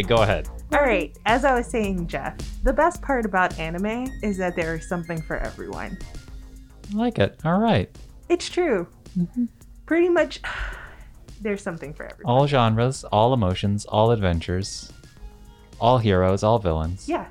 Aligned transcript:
Okay, 0.00 0.08
go 0.08 0.22
ahead. 0.22 0.48
All 0.72 0.80
right, 0.80 1.14
as 1.26 1.44
I 1.44 1.52
was 1.54 1.66
saying, 1.66 2.06
Jeff, 2.06 2.34
the 2.62 2.72
best 2.72 3.02
part 3.02 3.26
about 3.26 3.58
anime 3.58 4.10
is 4.22 4.38
that 4.38 4.56
there 4.56 4.74
is 4.76 4.88
something 4.88 5.20
for 5.20 5.36
everyone. 5.36 5.98
I 6.90 6.96
like 6.96 7.18
it. 7.18 7.38
All 7.44 7.58
right. 7.58 7.90
It's 8.30 8.48
true. 8.48 8.86
Pretty 9.84 10.08
much, 10.08 10.40
there's 11.42 11.62
something 11.62 11.92
for 11.92 12.06
everyone. 12.06 12.32
All 12.34 12.46
genres, 12.46 13.04
all 13.04 13.34
emotions, 13.34 13.84
all 13.84 14.10
adventures, 14.10 14.90
all 15.78 15.98
heroes, 15.98 16.42
all 16.42 16.58
villains. 16.58 17.06
Yeah, 17.06 17.26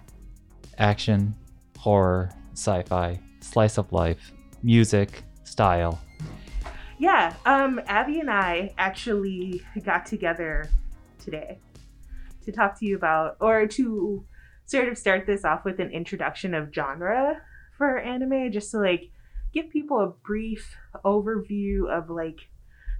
Action, 0.77 1.34
horror, 1.80 2.30
sci 2.54 2.84
fi, 2.84 3.20
slice 3.41 3.80
of 3.80 3.91
life, 3.91 4.32
music, 4.62 5.24
style. 5.44 5.99
yeah. 6.99 7.34
Um, 7.48 7.82
Abby 7.88 8.20
and 8.20 8.30
I 8.30 8.76
actually 8.77 9.63
got 9.84 10.05
together 10.05 10.70
today 11.18 11.58
to 12.49 12.58
talk 12.58 12.80
to 12.80 12.85
you 12.85 12.95
about, 12.95 13.38
or 13.39 13.67
to 13.67 14.26
sort 14.66 14.88
of 14.88 14.98
start 14.98 15.26
this 15.26 15.45
off 15.45 15.66
with 15.66 15.80
an 15.80 15.91
introduction 15.91 16.53
of 16.53 16.73
genre 16.73 17.41
for 17.77 17.98
anime, 17.98 18.52
just 18.52 18.71
to 18.71 18.77
like 18.80 19.12
give 19.53 19.70
people 19.70 19.99
a 19.99 20.13
brief 20.26 20.76
overview 21.04 21.90
of 21.90 22.09
like 22.09 22.49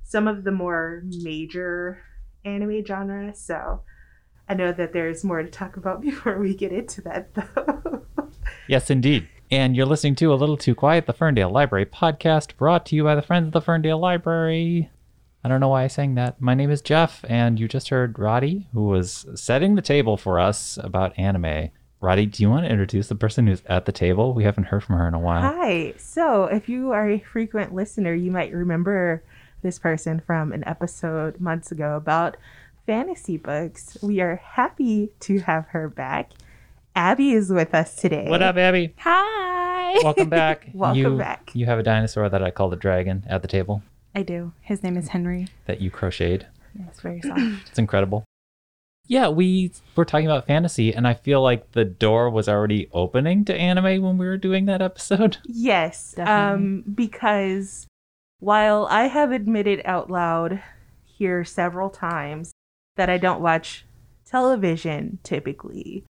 some 0.04 0.28
of 0.28 0.44
the 0.44 0.52
more 0.52 1.04
major 1.22 2.02
anime 2.46 2.84
genres. 2.86 3.40
So 3.40 3.82
I 4.48 4.56
know 4.56 4.72
that 4.72 4.94
there's 4.94 5.24
more 5.24 5.44
to 5.44 5.50
talk 5.50 5.78
about 5.78 6.02
before 6.02 6.40
we 6.40 6.56
get 6.56 6.72
into 6.72 7.02
that, 7.02 7.34
though. 7.34 8.04
Yes, 8.68 8.90
indeed. 8.92 9.28
And 9.50 9.76
you're 9.76 9.88
listening 9.88 10.16
to 10.16 10.32
A 10.32 10.36
Little 10.36 10.58
Too 10.58 10.76
Quiet, 10.76 11.08
the 11.08 11.14
Ferndale 11.14 11.50
Library 11.50 11.88
podcast, 11.88 12.56
brought 12.56 12.86
to 12.88 12.96
you 12.96 13.04
by 13.04 13.16
the 13.16 13.22
Friends 13.24 13.48
of 13.48 13.54
the 13.54 13.62
Ferndale 13.62 13.98
Library. 14.00 14.92
I 15.42 15.48
don't 15.48 15.62
know 15.62 15.70
why 15.70 15.86
I 15.86 15.88
sang 15.88 16.16
that. 16.16 16.42
My 16.42 16.54
name 16.54 16.70
is 16.70 16.82
Jeff, 16.82 17.24
and 17.30 17.58
you 17.58 17.70
just 17.70 17.88
heard 17.90 18.16
Rodi, 18.16 18.66
who 18.74 18.88
was 18.88 19.26
setting 19.36 19.76
the 19.76 19.82
table 19.82 20.18
for 20.18 20.38
us 20.38 20.78
about 20.84 21.18
anime. 21.18 21.70
Rodi, 22.02 22.30
do 22.30 22.44
you 22.44 22.50
want 22.50 22.66
to 22.66 22.72
introduce 22.72 23.08
the 23.08 23.16
person 23.16 23.48
who's 23.48 23.64
at 23.68 23.86
the 23.86 23.94
table? 23.94 24.34
We 24.34 24.44
haven't 24.44 24.66
heard 24.66 24.84
from 24.84 24.98
her 24.98 25.08
in 25.08 25.14
a 25.14 25.20
while. 25.20 25.42
Hi. 25.42 25.94
So, 25.98 26.46
if 26.46 26.68
you 26.68 26.92
are 26.92 27.10
a 27.10 27.20
frequent 27.20 27.74
listener, 27.74 28.14
you 28.14 28.32
might 28.32 28.52
remember 28.52 29.24
this 29.62 29.80
person 29.80 30.20
from 30.20 30.52
an 30.52 30.68
episode 30.68 31.40
months 31.40 31.72
ago 31.72 31.96
about 31.96 32.36
fantasy 32.86 33.38
books. 33.38 33.98
We 34.02 34.20
are 34.20 34.42
happy 34.44 35.14
to 35.22 35.40
have 35.40 35.68
her 35.70 35.88
back. 35.88 36.32
Aby 36.98 37.32
is 37.32 37.50
with 37.50 37.74
us 37.74 37.96
today. 37.96 38.26
What 38.28 38.42
up, 38.42 38.58
Aby? 38.58 38.94
Hi. 38.98 40.00
Welcome 40.04 40.28
back. 40.28 40.70
Welcome 40.74 40.98
you, 41.00 41.18
back. 41.18 41.52
You 41.54 41.66
have 41.66 41.80
a 41.80 41.84
dinosaur 41.84 42.28
that 42.28 42.44
I 42.44 42.52
call 42.52 42.70
the 42.70 42.76
dragon 42.76 43.26
at 43.30 43.42
the 43.42 43.48
table 43.48 43.84
I 44.16 44.24
do. 44.24 44.54
His 44.62 44.84
name 44.84 44.98
is 44.98 45.10
Henry. 45.10 45.48
that 45.66 45.82
you 45.82 45.92
crocheted. 45.92 46.48
It's 46.88 47.02
very 47.02 47.22
soft. 47.22 47.40
It's 47.70 47.80
incredible. 47.80 48.26
Yeah, 49.08 49.30
we 49.30 49.72
were 49.96 50.06
talking 50.06 50.28
about 50.28 50.46
fantasy, 50.46 50.94
and 50.94 51.08
I 51.08 51.16
feel 51.16 51.42
like 51.42 51.72
the 51.72 51.84
door 51.86 52.30
was 52.30 52.48
already 52.48 52.88
opening 52.94 53.44
to 53.46 53.56
anime 53.56 54.04
when 54.04 54.18
we 54.20 54.28
were 54.28 54.38
doing 54.38 54.66
that 54.66 54.84
episode. 54.84 55.38
yes. 55.46 56.14
Definitely. 56.14 56.66
Um, 56.68 56.84
because 56.94 57.88
while 58.40 58.88
I 58.90 59.06
have 59.08 59.32
admitted 59.32 59.82
out 59.84 60.12
loud 60.12 60.62
here 61.06 61.44
several 61.44 61.90
times 61.90 62.52
that 62.98 63.10
I 63.10 63.18
don't 63.18 63.42
watch 63.42 63.86
television 64.26 65.18
typically, 65.24 66.06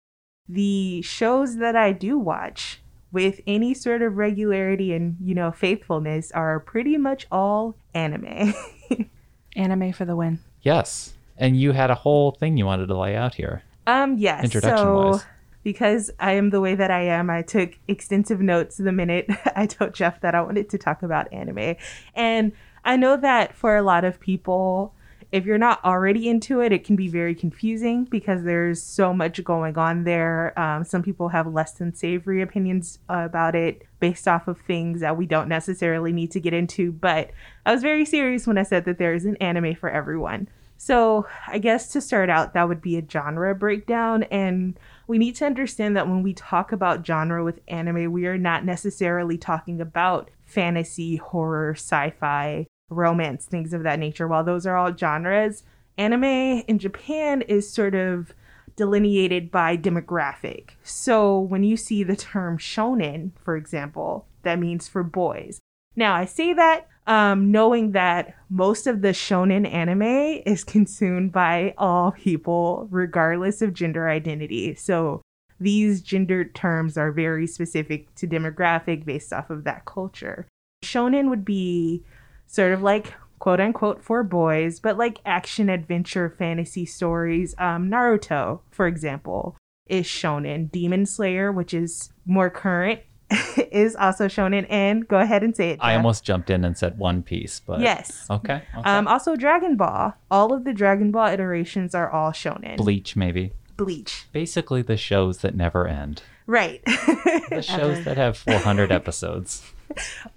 the 0.47 1.01
shows 1.01 1.57
that 1.57 1.75
I 1.77 1.93
do 1.93 2.17
watch 2.17 2.81
with 3.11 3.41
any 3.47 3.73
sort 3.73 4.01
of 4.01 4.17
regularity 4.17 4.93
and, 4.93 5.17
you 5.21 5.33
know, 5.33 5.51
faithfulness 5.51 6.31
are 6.31 6.59
pretty 6.59 6.97
much 6.97 7.25
all 7.31 7.75
anime. 7.93 8.53
Anime 9.55 9.91
for 9.93 10.05
the 10.05 10.15
win. 10.15 10.39
Yes. 10.61 11.13
And 11.37 11.59
you 11.59 11.71
had 11.71 11.89
a 11.89 11.95
whole 11.95 12.31
thing 12.31 12.57
you 12.57 12.65
wanted 12.65 12.87
to 12.87 12.97
lay 12.97 13.15
out 13.15 13.35
here. 13.35 13.63
Um, 13.87 14.17
yes. 14.17 14.43
Introduction 14.43 14.77
so, 14.77 15.09
wise. 15.11 15.25
because 15.63 16.11
I 16.19 16.33
am 16.33 16.51
the 16.51 16.61
way 16.61 16.75
that 16.75 16.91
I 16.91 17.01
am, 17.01 17.29
I 17.29 17.41
took 17.41 17.71
extensive 17.87 18.41
notes 18.41 18.77
the 18.77 18.91
minute 18.91 19.27
I 19.55 19.65
told 19.65 19.93
Jeff 19.93 20.21
that 20.21 20.35
I 20.35 20.41
wanted 20.41 20.69
to 20.69 20.77
talk 20.77 21.01
about 21.01 21.31
anime. 21.33 21.75
And 22.13 22.51
I 22.85 22.95
know 22.95 23.17
that 23.17 23.55
for 23.55 23.75
a 23.75 23.81
lot 23.81 24.03
of 24.03 24.19
people, 24.19 24.93
if 25.31 25.45
you're 25.45 25.59
not 25.59 25.83
already 25.85 26.27
into 26.27 26.59
it, 26.61 26.71
it 26.71 26.83
can 26.83 26.95
be 26.95 27.07
very 27.07 27.35
confusing 27.35 28.05
because 28.05 28.43
there's 28.43 28.81
so 28.81 29.13
much 29.13 29.43
going 29.43 29.77
on 29.77 30.03
there. 30.03 30.57
Um, 30.59 30.83
some 30.83 31.03
people 31.03 31.29
have 31.29 31.45
less 31.45 31.73
than 31.73 31.93
savory 31.93 32.41
opinions 32.41 32.97
about 33.07 33.55
it 33.55 33.83
based 33.99 34.27
off 34.27 34.47
of 34.47 34.59
things 34.61 35.01
that 35.01 35.17
we 35.17 35.27
don't 35.27 35.47
necessarily 35.47 36.11
need 36.11 36.31
to 36.31 36.39
get 36.39 36.53
into. 36.53 36.91
But 36.91 37.29
I 37.65 37.73
was 37.73 37.83
very 37.83 38.05
serious 38.05 38.47
when 38.47 38.57
I 38.57 38.63
said 38.63 38.85
that 38.85 38.97
there 38.97 39.13
is 39.13 39.25
an 39.25 39.35
anime 39.37 39.75
for 39.75 39.89
everyone. 39.89 40.47
So, 40.81 41.27
I 41.45 41.57
guess 41.57 41.91
to 41.91 41.99
start 41.99 42.29
out, 42.29 42.53
that 42.53 42.69
would 42.69 42.81
be 42.81 42.97
a 42.97 43.05
genre 43.07 43.53
breakdown. 43.53 44.23
And 44.23 44.79
we 45.07 45.17
need 45.17 45.35
to 45.35 45.45
understand 45.45 45.97
that 45.97 46.07
when 46.07 46.23
we 46.23 46.33
talk 46.33 46.71
about 46.71 47.05
genre 47.05 47.43
with 47.43 47.59
anime, 47.67 48.11
we 48.13 48.25
are 48.27 48.37
not 48.37 48.63
necessarily 48.63 49.37
talking 49.37 49.81
about 49.81 50.31
fantasy, 50.45 51.17
horror, 51.17 51.73
sci 51.75 52.11
fi, 52.11 52.65
romance, 52.89 53.45
things 53.45 53.73
of 53.73 53.83
that 53.83 53.99
nature. 53.99 54.27
While 54.27 54.43
those 54.43 54.65
are 54.65 54.75
all 54.75 54.95
genres, 54.95 55.63
anime 55.97 56.23
in 56.67 56.79
Japan 56.79 57.41
is 57.43 57.71
sort 57.71 57.95
of 57.95 58.33
delineated 58.75 59.51
by 59.51 59.75
demographic. 59.75 60.71
So, 60.83 61.39
when 61.39 61.63
you 61.63 61.75
see 61.75 62.03
the 62.03 62.15
term 62.15 62.57
shonen, 62.57 63.31
for 63.43 63.57
example, 63.57 64.25
that 64.43 64.59
means 64.59 64.87
for 64.87 65.03
boys. 65.03 65.59
Now, 65.95 66.15
I 66.15 66.25
say 66.25 66.53
that 66.53 66.87
um, 67.07 67.51
knowing 67.51 67.91
that 67.91 68.35
most 68.49 68.87
of 68.87 69.01
the 69.01 69.09
shonen 69.09 69.69
anime 69.69 70.43
is 70.45 70.63
consumed 70.75 71.31
by 71.31 71.73
all 71.77 72.11
people, 72.11 72.87
regardless 72.91 73.61
of 73.61 73.73
gender 73.73 74.07
identity. 74.07 74.75
So 74.75 75.21
these 75.59 76.01
gendered 76.01 76.55
terms 76.55 76.97
are 76.97 77.11
very 77.11 77.47
specific 77.47 78.13
to 78.15 78.27
demographic 78.27 79.05
based 79.05 79.33
off 79.33 79.49
of 79.49 79.63
that 79.65 79.85
culture. 79.85 80.47
Shonen 80.85 81.29
would 81.29 81.43
be 81.43 82.03
sort 82.49 82.73
of 82.73 82.81
like 82.81 83.13
quote 83.37 83.59
unquote 83.61 84.03
for 84.03 84.23
boys, 84.23 84.79
but 84.79 84.97
like 84.97 85.19
action 85.25 85.69
adventure 85.69 86.29
fantasy 86.37 86.85
stories. 86.85 87.55
Um, 87.57 87.89
Naruto, 87.89 88.59
for 88.71 88.87
example, 88.87 89.55
is 89.87 90.05
shonen. 90.05 90.69
Demon 90.71 91.05
Slayer, 91.05 91.51
which 91.51 91.73
is 91.73 92.11
more 92.25 92.49
current, 92.49 92.99
is 93.71 93.95
also 93.95 94.25
shonen. 94.27 94.65
And 94.69 95.07
go 95.07 95.19
ahead 95.19 95.43
and 95.43 95.55
say 95.55 95.69
it. 95.69 95.79
I 95.81 95.95
almost 95.95 96.23
jumped 96.25 96.49
in 96.49 96.65
and 96.65 96.77
said 96.77 96.97
One 96.97 97.21
Piece, 97.23 97.59
but 97.61 97.79
Yes. 97.79 98.25
Okay. 98.29 98.61
okay. 98.77 98.89
Um, 98.89 99.07
also, 99.07 99.35
Dragon 99.35 99.77
Ball. 99.77 100.13
All 100.31 100.51
of 100.51 100.63
the 100.65 100.73
Dragon 100.73 101.11
Ball 101.11 101.27
iterations 101.27 101.93
are 101.95 102.09
all 102.09 102.31
shonen. 102.31 102.75
Bleach, 102.77 103.15
maybe. 103.15 103.53
Bleach. 103.77 104.27
Basically, 104.33 104.81
the 104.81 104.97
shows 104.97 105.37
that 105.37 105.55
never 105.55 105.87
end. 105.87 106.23
Right. 106.47 106.83
The 106.85 107.61
shows 107.61 108.03
that 108.05 108.17
have 108.17 108.35
400 108.37 108.91
episodes. 108.99 109.63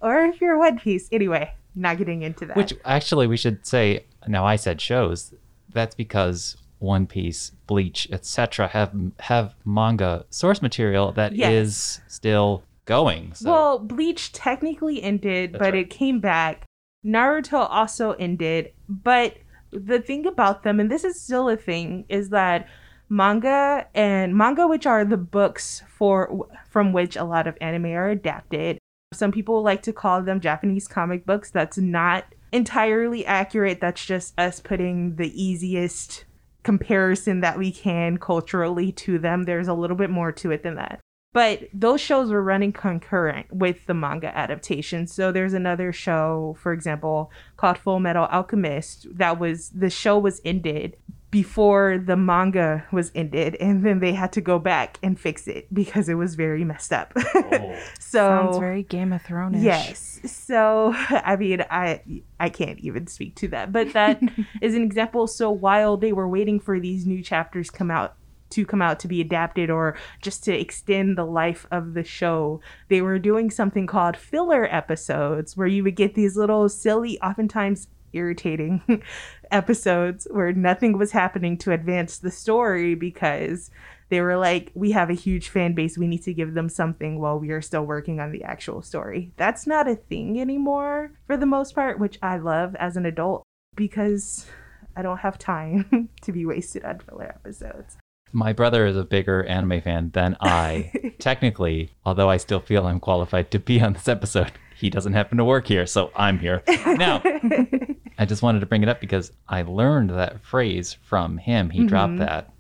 or 0.00 0.20
if 0.26 0.40
you're 0.40 0.58
One 0.58 0.78
Piece. 0.78 1.08
Anyway, 1.10 1.52
not 1.74 1.98
getting 1.98 2.22
into 2.22 2.46
that. 2.46 2.56
Which 2.56 2.74
actually 2.84 3.26
we 3.26 3.36
should 3.36 3.66
say. 3.66 4.04
Now 4.28 4.44
I 4.46 4.56
said 4.56 4.80
shows. 4.80 5.34
That's 5.72 5.94
because 5.94 6.56
One 6.78 7.06
Piece, 7.06 7.50
Bleach, 7.66 8.08
etc. 8.12 8.68
have 8.68 8.92
have 9.20 9.54
manga 9.64 10.24
source 10.30 10.60
material 10.62 11.12
that 11.12 11.32
is 11.32 11.38
Yes. 11.38 12.00
still 12.08 12.62
going. 12.84 13.34
So 13.34 13.50
well, 13.50 13.78
Bleach 13.78 14.32
technically 14.32 15.02
ended, 15.02 15.52
That's 15.52 15.58
but 15.60 15.72
right. 15.72 15.82
it 15.86 15.90
came 15.90 16.20
back. 16.20 16.64
Naruto 17.04 17.66
also 17.70 18.12
ended, 18.12 18.72
but 18.88 19.36
the 19.72 20.00
thing 20.00 20.26
about 20.26 20.62
them, 20.62 20.78
and 20.78 20.90
this 20.90 21.02
is 21.04 21.20
still 21.20 21.48
a 21.48 21.56
thing, 21.56 22.04
is 22.08 22.28
that 22.30 22.68
manga 23.08 23.86
and 23.94 24.36
manga, 24.36 24.66
which 24.68 24.86
are 24.86 25.04
the 25.04 25.16
books 25.16 25.82
for 25.88 26.48
from 26.70 26.92
which 26.92 27.16
a 27.16 27.24
lot 27.24 27.46
of 27.46 27.56
anime 27.60 27.86
are 27.86 28.08
adapted. 28.08 28.78
Some 29.12 29.32
people 29.32 29.62
like 29.62 29.82
to 29.82 29.92
call 29.92 30.22
them 30.22 30.40
Japanese 30.40 30.88
comic 30.88 31.24
books. 31.26 31.50
That's 31.50 31.78
not 31.78 32.24
entirely 32.52 33.24
accurate. 33.24 33.80
That's 33.80 34.04
just 34.04 34.38
us 34.38 34.60
putting 34.60 35.16
the 35.16 35.42
easiest 35.42 36.24
comparison 36.62 37.40
that 37.40 37.58
we 37.58 37.72
can 37.72 38.18
culturally 38.18 38.92
to 38.92 39.18
them. 39.18 39.44
There's 39.44 39.68
a 39.68 39.74
little 39.74 39.96
bit 39.96 40.10
more 40.10 40.32
to 40.32 40.50
it 40.50 40.62
than 40.62 40.76
that. 40.76 41.00
But 41.32 41.68
those 41.72 42.00
shows 42.00 42.30
were 42.30 42.42
running 42.42 42.72
concurrent 42.72 43.50
with 43.50 43.86
the 43.86 43.94
manga 43.94 44.36
adaptation. 44.36 45.06
So 45.06 45.32
there's 45.32 45.54
another 45.54 45.92
show, 45.92 46.56
for 46.60 46.72
example, 46.72 47.30
called 47.56 47.78
Full 47.78 48.00
Metal 48.00 48.26
Alchemist. 48.30 49.06
That 49.16 49.38
was 49.38 49.70
the 49.70 49.88
show 49.88 50.18
was 50.18 50.42
ended 50.44 50.96
before 51.32 51.96
the 51.96 52.14
manga 52.14 52.84
was 52.92 53.10
ended, 53.14 53.56
and 53.56 53.84
then 53.86 54.00
they 54.00 54.12
had 54.12 54.32
to 54.34 54.42
go 54.42 54.58
back 54.58 54.98
and 55.02 55.18
fix 55.18 55.48
it 55.48 55.66
because 55.72 56.10
it 56.10 56.14
was 56.14 56.34
very 56.34 56.62
messed 56.62 56.92
up. 56.92 57.12
Oh. 57.34 57.78
so 57.98 58.18
Sounds 58.28 58.58
very 58.58 58.82
Game 58.82 59.12
of 59.12 59.22
Thrones. 59.22 59.62
Yes. 59.62 60.20
So 60.24 60.92
I 61.08 61.36
mean, 61.36 61.64
I 61.70 62.02
I 62.38 62.50
can't 62.50 62.78
even 62.80 63.06
speak 63.06 63.34
to 63.36 63.48
that, 63.48 63.72
but 63.72 63.94
that 63.94 64.20
is 64.60 64.74
an 64.74 64.82
example. 64.82 65.26
So 65.26 65.50
while 65.50 65.96
they 65.96 66.12
were 66.12 66.28
waiting 66.28 66.60
for 66.60 66.78
these 66.78 67.06
new 67.06 67.22
chapters 67.22 67.70
come 67.70 67.90
out 67.90 68.14
to 68.52 68.66
come 68.66 68.82
out 68.82 69.00
to 69.00 69.08
be 69.08 69.20
adapted 69.20 69.70
or 69.70 69.96
just 70.20 70.44
to 70.44 70.58
extend 70.58 71.16
the 71.16 71.24
life 71.24 71.66
of 71.70 71.94
the 71.94 72.04
show, 72.04 72.60
they 72.88 73.02
were 73.02 73.18
doing 73.18 73.50
something 73.50 73.86
called 73.86 74.16
filler 74.16 74.66
episodes 74.72 75.56
where 75.56 75.66
you 75.66 75.82
would 75.82 75.96
get 75.96 76.14
these 76.14 76.36
little 76.36 76.68
silly, 76.68 77.20
oftentimes 77.20 77.88
irritating 78.12 78.82
episodes 79.50 80.26
where 80.30 80.52
nothing 80.52 80.98
was 80.98 81.12
happening 81.12 81.56
to 81.58 81.72
advance 81.72 82.18
the 82.18 82.30
story 82.30 82.94
because 82.94 83.70
they 84.08 84.20
were 84.20 84.36
like, 84.36 84.70
we 84.74 84.92
have 84.92 85.08
a 85.08 85.14
huge 85.14 85.48
fan 85.48 85.74
base. 85.74 85.96
We 85.96 86.06
need 86.06 86.22
to 86.24 86.34
give 86.34 86.52
them 86.52 86.68
something 86.68 87.18
while 87.18 87.38
we 87.38 87.50
are 87.50 87.62
still 87.62 87.84
working 87.84 88.20
on 88.20 88.30
the 88.30 88.44
actual 88.44 88.82
story. 88.82 89.32
That's 89.36 89.66
not 89.66 89.88
a 89.88 89.96
thing 89.96 90.38
anymore 90.38 91.12
for 91.26 91.36
the 91.36 91.46
most 91.46 91.74
part, 91.74 91.98
which 91.98 92.18
I 92.22 92.36
love 92.36 92.76
as 92.76 92.98
an 92.98 93.06
adult 93.06 93.42
because 93.74 94.46
I 94.94 95.02
don't 95.02 95.20
have 95.20 95.38
time 95.38 96.10
to 96.22 96.32
be 96.32 96.44
wasted 96.44 96.84
on 96.84 96.98
filler 96.98 97.24
episodes. 97.24 97.96
My 98.32 98.52
brother 98.52 98.86
is 98.86 98.96
a 98.96 99.04
bigger 99.04 99.44
anime 99.44 99.80
fan 99.82 100.10
than 100.14 100.36
I. 100.40 101.14
Technically, 101.18 101.90
although 102.04 102.30
I 102.30 102.38
still 102.38 102.60
feel 102.60 102.86
I'm 102.86 103.00
qualified 103.00 103.50
to 103.50 103.58
be 103.58 103.80
on 103.80 103.92
this 103.92 104.08
episode, 104.08 104.52
he 104.76 104.90
doesn't 104.90 105.12
happen 105.12 105.38
to 105.38 105.44
work 105.44 105.66
here, 105.66 105.86
so 105.86 106.10
I'm 106.16 106.38
here. 106.38 106.62
Now, 106.86 107.22
I 108.18 108.24
just 108.24 108.42
wanted 108.42 108.60
to 108.60 108.66
bring 108.66 108.82
it 108.82 108.88
up 108.88 109.00
because 109.00 109.32
I 109.48 109.62
learned 109.62 110.10
that 110.10 110.42
phrase 110.44 110.96
from 111.04 111.38
him. 111.38 111.70
He 111.70 111.86
dropped 111.86 112.14
mm-hmm. 112.14 112.24
that. 112.24 112.52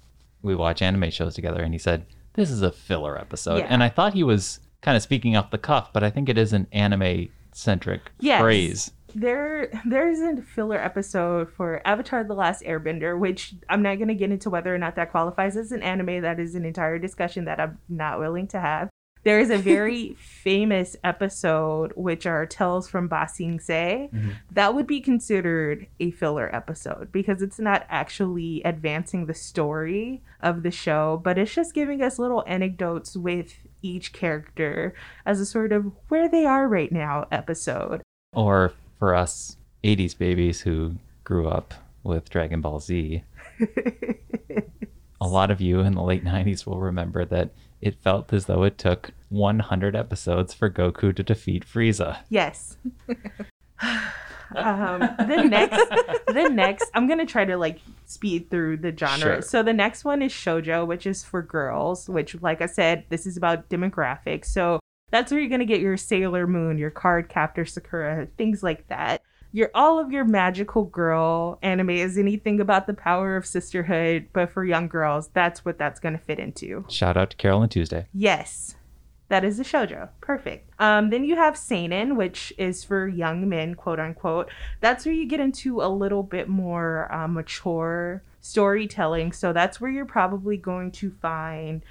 We 0.42 0.54
watch 0.54 0.82
anime 0.82 1.10
shows 1.10 1.34
together, 1.34 1.62
and 1.62 1.72
he 1.72 1.78
said, 1.78 2.04
This 2.34 2.50
is 2.50 2.62
a 2.62 2.70
filler 2.70 3.18
episode. 3.18 3.58
Yeah. 3.58 3.66
And 3.68 3.82
I 3.82 3.88
thought 3.88 4.14
he 4.14 4.24
was 4.24 4.60
kind 4.82 4.96
of 4.96 5.02
speaking 5.02 5.36
off 5.36 5.50
the 5.50 5.58
cuff, 5.58 5.92
but 5.92 6.02
I 6.04 6.10
think 6.10 6.28
it 6.28 6.36
is 6.36 6.52
an 6.52 6.66
anime 6.72 7.28
centric 7.52 8.10
Yes. 8.20 8.40
phrase. 8.40 8.90
There 9.14 9.70
there 9.84 10.08
isn't 10.10 10.38
a 10.38 10.42
filler 10.42 10.78
episode 10.78 11.50
for 11.50 11.80
Avatar 11.86 12.24
the 12.24 12.34
Last 12.34 12.62
Airbender, 12.62 13.18
which 13.18 13.54
I'm 13.68 13.82
not 13.82 13.98
gonna 13.98 14.14
get 14.14 14.30
into 14.30 14.50
whether 14.50 14.74
or 14.74 14.78
not 14.78 14.96
that 14.96 15.10
qualifies 15.10 15.56
as 15.56 15.72
an 15.72 15.82
anime. 15.82 16.22
That 16.22 16.40
is 16.40 16.54
an 16.54 16.64
entire 16.64 16.98
discussion 16.98 17.44
that 17.46 17.60
I'm 17.60 17.78
not 17.88 18.18
willing 18.18 18.46
to 18.48 18.60
have. 18.60 18.88
There 19.24 19.38
is 19.38 19.50
a 19.50 19.58
very 19.58 20.14
famous 20.18 20.96
episode 21.04 21.92
which 21.94 22.26
are 22.26 22.44
Tales 22.46 22.88
from 22.88 23.08
Ba 23.08 23.28
Sing 23.32 23.60
Se. 23.60 24.10
Mm-hmm. 24.12 24.30
That 24.50 24.74
would 24.74 24.86
be 24.86 25.00
considered 25.00 25.86
a 26.00 26.10
filler 26.10 26.54
episode 26.54 27.12
because 27.12 27.42
it's 27.42 27.58
not 27.58 27.86
actually 27.88 28.62
advancing 28.64 29.26
the 29.26 29.34
story 29.34 30.22
of 30.40 30.62
the 30.62 30.70
show, 30.70 31.20
but 31.22 31.38
it's 31.38 31.54
just 31.54 31.74
giving 31.74 32.02
us 32.02 32.18
little 32.18 32.44
anecdotes 32.46 33.16
with 33.16 33.54
each 33.80 34.12
character 34.12 34.94
as 35.24 35.40
a 35.40 35.46
sort 35.46 35.72
of 35.72 35.92
where 36.08 36.28
they 36.28 36.44
are 36.44 36.68
right 36.68 36.92
now 36.92 37.26
episode. 37.30 38.02
Or 38.34 38.72
for 39.02 39.16
us 39.16 39.56
80s 39.82 40.16
babies 40.16 40.60
who 40.60 40.94
grew 41.24 41.48
up 41.48 41.74
with 42.04 42.30
Dragon 42.30 42.60
Ball 42.60 42.78
Z, 42.78 43.24
a 45.20 45.26
lot 45.26 45.50
of 45.50 45.60
you 45.60 45.80
in 45.80 45.96
the 45.96 46.02
late 46.02 46.24
90s 46.24 46.64
will 46.64 46.78
remember 46.78 47.24
that 47.24 47.50
it 47.80 48.00
felt 48.00 48.32
as 48.32 48.46
though 48.46 48.62
it 48.62 48.78
took 48.78 49.10
100 49.30 49.96
episodes 49.96 50.54
for 50.54 50.70
Goku 50.70 51.12
to 51.16 51.22
defeat 51.24 51.66
Frieza. 51.66 52.18
Yes. 52.28 52.76
um, 54.54 55.00
the 55.00 55.48
next, 55.50 55.84
the 56.28 56.48
next, 56.52 56.88
I'm 56.94 57.08
gonna 57.08 57.26
try 57.26 57.44
to 57.44 57.56
like 57.56 57.80
speed 58.04 58.50
through 58.50 58.76
the 58.76 58.96
genre. 58.96 59.18
Sure. 59.18 59.42
So 59.42 59.64
the 59.64 59.72
next 59.72 60.04
one 60.04 60.22
is 60.22 60.30
shojo, 60.30 60.86
which 60.86 61.08
is 61.08 61.24
for 61.24 61.42
girls. 61.42 62.08
Which, 62.08 62.40
like 62.40 62.62
I 62.62 62.66
said, 62.66 63.06
this 63.08 63.26
is 63.26 63.36
about 63.36 63.68
demographics. 63.68 64.44
So 64.44 64.78
that's 65.12 65.30
where 65.30 65.38
you're 65.38 65.50
gonna 65.50 65.64
get 65.64 65.80
your 65.80 65.96
Sailor 65.96 66.48
Moon, 66.48 66.78
your 66.78 66.90
Card 66.90 67.28
Captor 67.28 67.64
Sakura, 67.64 68.26
things 68.36 68.64
like 68.64 68.88
that. 68.88 69.22
Your 69.52 69.70
all 69.74 70.00
of 70.00 70.10
your 70.10 70.24
magical 70.24 70.84
girl 70.84 71.58
anime 71.62 71.90
is 71.90 72.18
anything 72.18 72.58
about 72.58 72.86
the 72.88 72.94
power 72.94 73.36
of 73.36 73.46
sisterhood, 73.46 74.28
but 74.32 74.50
for 74.50 74.64
young 74.64 74.88
girls, 74.88 75.28
that's 75.34 75.64
what 75.64 75.78
that's 75.78 76.00
gonna 76.00 76.18
fit 76.18 76.40
into. 76.40 76.84
Shout 76.88 77.16
out 77.16 77.30
to 77.30 77.36
Carole 77.36 77.62
and 77.62 77.70
Tuesday. 77.70 78.06
Yes, 78.14 78.74
that 79.28 79.44
is 79.44 79.60
a 79.60 79.64
shojo. 79.64 80.08
Perfect. 80.20 80.70
Um, 80.78 81.10
then 81.10 81.24
you 81.24 81.36
have 81.36 81.56
seinen, 81.56 82.16
which 82.16 82.52
is 82.58 82.82
for 82.82 83.06
young 83.06 83.48
men, 83.48 83.74
quote 83.74 84.00
unquote. 84.00 84.50
That's 84.80 85.04
where 85.04 85.14
you 85.14 85.26
get 85.26 85.40
into 85.40 85.82
a 85.82 85.88
little 85.88 86.22
bit 86.22 86.48
more 86.48 87.12
uh, 87.12 87.28
mature 87.28 88.22
storytelling. 88.40 89.32
So 89.32 89.52
that's 89.52 89.80
where 89.80 89.90
you're 89.90 90.04
probably 90.04 90.56
going 90.56 90.90
to 90.92 91.10
find 91.22 91.82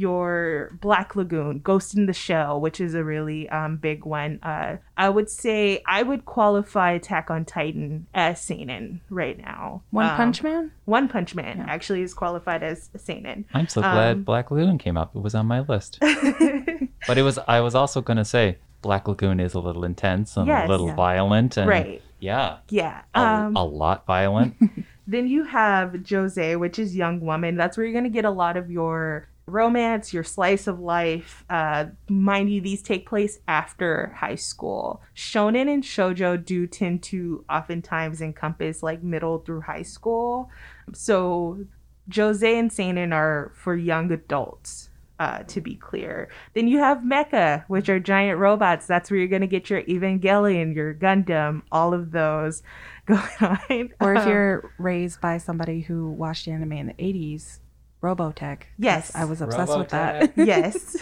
your 0.00 0.70
Black 0.80 1.14
Lagoon, 1.14 1.58
Ghost 1.60 1.94
in 1.96 2.06
the 2.06 2.12
Shell, 2.12 2.60
which 2.60 2.80
is 2.80 2.94
a 2.94 3.04
really 3.04 3.48
um, 3.50 3.76
big 3.76 4.04
one. 4.04 4.38
Uh, 4.42 4.76
I 4.96 5.08
would 5.08 5.28
say 5.30 5.82
I 5.86 6.02
would 6.02 6.24
qualify 6.24 6.92
Attack 6.92 7.30
on 7.30 7.44
Titan 7.44 8.06
as 8.14 8.40
seinen 8.40 9.00
right 9.10 9.38
now. 9.38 9.82
One 9.90 10.06
Um, 10.08 10.16
Punch 10.16 10.42
Man? 10.42 10.72
One 10.86 11.08
Punch 11.08 11.34
Man 11.34 11.58
Yeah. 11.58 11.66
actually 11.68 12.02
is 12.02 12.14
qualified 12.14 12.62
as 12.62 12.90
seinen. 12.96 13.44
I'm 13.54 13.68
so 13.68 13.80
glad 13.82 14.16
Um, 14.16 14.22
Black 14.24 14.50
Lagoon 14.50 14.78
came 14.78 14.96
up. 14.96 15.14
It 15.14 15.22
was 15.22 15.34
on 15.34 15.46
my 15.46 15.60
list. 15.60 15.98
but 17.06 17.18
it 17.18 17.22
was 17.22 17.38
I 17.46 17.60
was 17.60 17.74
also 17.74 18.00
going 18.00 18.16
to 18.16 18.24
say 18.24 18.56
Black 18.82 19.06
Lagoon 19.08 19.40
is 19.40 19.54
a 19.54 19.60
little 19.60 19.84
intense 19.84 20.36
and 20.36 20.46
Yes. 20.46 20.66
a 20.66 20.70
little 20.70 20.86
Yeah. 20.88 20.94
violent 20.94 21.56
and 21.56 21.68
Right. 21.68 22.02
yeah, 22.18 22.56
Yeah. 22.70 23.02
a, 23.14 23.20
Um, 23.20 23.56
a 23.56 23.64
lot 23.64 24.06
violent. 24.06 24.54
Then 25.06 25.26
you 25.26 25.42
have 25.42 25.90
josei, 26.04 26.56
which 26.56 26.78
is 26.78 26.94
young 26.94 27.18
woman. 27.20 27.56
That's 27.56 27.76
where 27.76 27.84
you're 27.84 27.92
gonna 28.00 28.08
get 28.10 28.24
a 28.24 28.30
lot 28.30 28.56
of 28.56 28.70
your 28.70 29.26
romance, 29.52 30.12
your 30.14 30.24
slice 30.24 30.66
of 30.66 30.80
life. 30.80 31.44
Uh, 31.50 31.86
mind 32.08 32.50
you, 32.50 32.60
these 32.60 32.82
take 32.82 33.06
place 33.08 33.38
after 33.48 34.12
high 34.16 34.34
school. 34.36 35.02
Shonen 35.14 35.72
and 35.72 35.82
shojo 35.82 36.42
do 36.42 36.66
tend 36.66 37.02
to 37.04 37.44
oftentimes 37.50 38.20
encompass 38.20 38.82
like 38.82 39.02
middle 39.02 39.38
through 39.38 39.62
high 39.62 39.82
school. 39.82 40.50
So 40.92 41.64
Josei 42.10 42.58
and 42.58 42.72
Seinen 42.72 43.12
are 43.12 43.52
for 43.54 43.76
young 43.76 44.10
adults. 44.12 44.88
Uh, 45.18 45.42
to 45.42 45.60
be 45.60 45.74
clear, 45.74 46.30
then 46.54 46.66
you 46.66 46.78
have 46.78 47.00
Mecha, 47.00 47.62
which 47.68 47.90
are 47.90 48.00
giant 48.00 48.38
robots. 48.38 48.86
That's 48.86 49.10
where 49.10 49.18
you're 49.20 49.28
gonna 49.28 49.46
get 49.46 49.68
your 49.68 49.82
Evangelion, 49.82 50.74
your 50.74 50.94
Gundam, 50.94 51.60
all 51.70 51.92
of 51.92 52.10
those 52.12 52.62
going 53.06 53.20
on. 53.42 53.90
Or 54.00 54.14
if 54.14 54.22
Um, 54.22 54.28
you're 54.30 54.72
raised 54.78 55.20
by 55.20 55.36
somebody 55.36 55.82
who 55.82 56.08
watched 56.10 56.48
anime 56.48 56.72
in 56.72 56.86
the 56.86 56.94
80s, 56.94 57.59
Robotech. 58.02 58.60
'cause 58.60 58.66
Yes. 58.78 59.12
I 59.14 59.24
was 59.24 59.40
obsessed 59.40 59.76
with 59.78 59.88
that. 59.90 60.32
yes. 60.36 60.96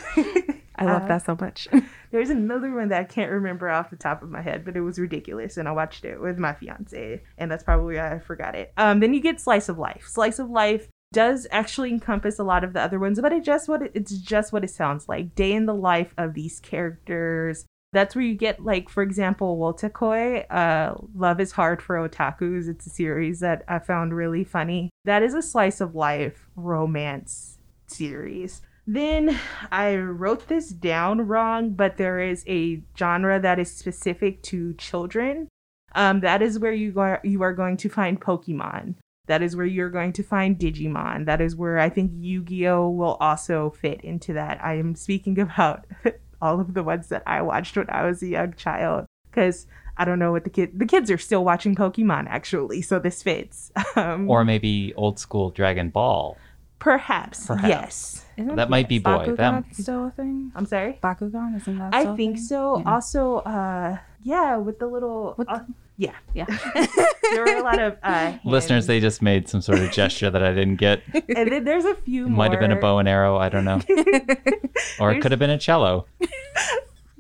I 0.76 0.84
love 0.84 1.02
Uh, 1.04 1.08
that 1.08 1.24
so 1.26 1.36
much. 1.40 1.66
There's 2.12 2.30
another 2.30 2.72
one 2.72 2.88
that 2.88 3.00
I 3.00 3.04
can't 3.04 3.30
remember 3.32 3.68
off 3.68 3.90
the 3.90 3.96
top 3.96 4.22
of 4.22 4.30
my 4.30 4.40
head, 4.42 4.64
but 4.64 4.76
it 4.76 4.80
was 4.80 4.98
ridiculous, 4.98 5.56
and 5.56 5.68
I 5.68 5.72
watched 5.72 6.04
it 6.04 6.20
with 6.20 6.38
my 6.38 6.52
fiance, 6.54 7.20
and 7.36 7.50
that's 7.50 7.64
probably 7.64 7.96
why 7.96 8.14
I 8.14 8.18
forgot 8.20 8.54
it. 8.54 8.72
Um, 8.76 9.00
then 9.00 9.12
you 9.12 9.20
get 9.20 9.40
Slice 9.40 9.68
of 9.68 9.78
Life. 9.78 10.04
Slice 10.06 10.38
of 10.38 10.48
Life 10.50 10.88
does 11.12 11.46
actually 11.50 11.90
encompass 11.90 12.38
a 12.38 12.44
lot 12.44 12.62
of 12.64 12.74
the 12.74 12.80
other 12.80 12.98
ones, 12.98 13.20
but 13.20 13.32
it 13.32 13.42
just 13.42 13.68
what 13.68 13.82
it, 13.82 13.92
it's 13.94 14.12
just 14.18 14.52
what 14.52 14.62
it 14.64 14.70
sounds 14.70 15.08
like. 15.08 15.34
Day 15.34 15.52
in 15.52 15.66
the 15.66 15.74
life 15.74 16.14
of 16.16 16.34
these 16.34 16.60
characters. 16.60 17.64
That's 17.92 18.14
where 18.14 18.24
you 18.24 18.34
get 18.34 18.64
like, 18.64 18.88
for 18.88 19.02
example, 19.02 19.56
Wotakoi, 19.58 20.44
uh, 20.50 20.94
Love 21.14 21.40
is 21.40 21.52
Hard 21.52 21.80
for 21.80 21.96
Otakus. 21.96 22.68
It's 22.68 22.86
a 22.86 22.90
series 22.90 23.40
that 23.40 23.64
I 23.66 23.78
found 23.78 24.14
really 24.14 24.44
funny. 24.44 24.90
That 25.04 25.22
is 25.22 25.34
a 25.34 25.42
slice 25.42 25.80
of 25.80 25.94
life 25.94 26.48
romance 26.54 27.58
series. 27.86 28.60
Then 28.86 29.38
I 29.70 29.96
wrote 29.96 30.48
this 30.48 30.68
down 30.70 31.22
wrong, 31.22 31.70
but 31.70 31.96
there 31.96 32.20
is 32.20 32.44
a 32.46 32.82
genre 32.96 33.40
that 33.40 33.58
is 33.58 33.74
specific 33.74 34.42
to 34.44 34.74
children. 34.74 35.48
Um, 35.94 36.20
that 36.20 36.42
is 36.42 36.58
where 36.58 36.72
you 36.72 36.98
are 37.00 37.20
you 37.24 37.42
are 37.42 37.52
going 37.52 37.76
to 37.78 37.88
find 37.88 38.20
Pokemon. 38.20 38.96
That 39.26 39.42
is 39.42 39.54
where 39.54 39.66
you're 39.66 39.90
going 39.90 40.14
to 40.14 40.22
find 40.22 40.58
Digimon. 40.58 41.26
That 41.26 41.42
is 41.42 41.54
where 41.54 41.78
I 41.78 41.90
think 41.90 42.12
Yu-Gi-Oh 42.14 42.88
will 42.88 43.18
also 43.20 43.70
fit 43.78 44.00
into 44.00 44.32
that. 44.32 44.58
I 44.64 44.78
am 44.78 44.94
speaking 44.94 45.38
about 45.38 45.86
all 46.40 46.60
of 46.60 46.74
the 46.74 46.82
ones 46.82 47.08
that 47.08 47.22
I 47.26 47.42
watched 47.42 47.76
when 47.76 47.88
I 47.90 48.04
was 48.04 48.22
a 48.22 48.26
young 48.28 48.52
child 48.54 49.06
because 49.30 49.66
I 49.96 50.04
don't 50.04 50.18
know 50.18 50.30
what 50.32 50.44
the 50.44 50.50
kid 50.50 50.78
the 50.78 50.86
kids 50.86 51.10
are 51.10 51.18
still 51.18 51.44
watching 51.44 51.74
Pokemon 51.74 52.26
actually, 52.28 52.82
so 52.82 52.98
this 52.98 53.22
fits. 53.22 53.72
Um, 53.96 54.30
or 54.30 54.44
maybe 54.44 54.94
old 54.96 55.18
school 55.18 55.50
Dragon 55.50 55.90
Ball. 55.90 56.36
perhaps, 56.78 57.46
Perhaps. 57.46 57.68
yes. 57.68 58.24
Isn't 58.36 58.54
That 58.54 58.70
might 58.70 58.88
be 58.88 59.00
boy. 59.00 59.10
Bakugan 59.26 59.36
That, 59.36 59.74
still 59.74 60.06
a 60.06 60.10
thing? 60.12 60.52
I'm 60.54 60.66
sorry. 60.66 60.98
Bakugan, 61.02 61.56
isn't 61.56 61.78
that 61.78 61.92
I 61.92 62.02
still 62.02 62.12
a 62.12 62.16
think 62.16 62.36
thing? 62.36 62.44
so. 62.44 62.78
Yeah. 62.78 62.94
Also, 62.94 63.36
uh, 63.38 63.98
yeah, 64.22 64.56
with 64.56 64.78
the 64.78 64.86
little, 64.86 65.34
With 65.36 65.48
uh, 65.50 65.60
yeah, 65.98 66.14
Yeah. 66.32 66.46
there 67.32 67.44
were 67.44 67.56
a 67.58 67.62
lot 67.62 67.78
of 67.80 67.96
uh, 68.02 68.38
listeners, 68.44 68.86
they 68.86 69.00
just 69.00 69.20
made 69.20 69.48
some 69.48 69.60
sort 69.60 69.80
of 69.80 69.90
gesture 69.92 70.30
that 70.30 70.42
I 70.42 70.54
didn't 70.54 70.76
get. 70.76 71.02
and 71.12 71.50
then 71.52 71.64
there's 71.64 71.84
a 71.84 71.94
few 71.96 72.24
It 72.26 72.28
more. 72.30 72.38
might 72.38 72.52
have 72.52 72.60
been 72.60 72.72
a 72.72 72.80
bow 72.80 72.98
and 72.98 73.08
arrow. 73.08 73.36
I 73.36 73.48
don't 73.50 73.64
know. 73.64 73.80
Or 75.00 75.12
it 75.12 75.20
could 75.20 75.30
have 75.32 75.38
been 75.38 75.50
a 75.50 75.58
cello. 75.58 76.06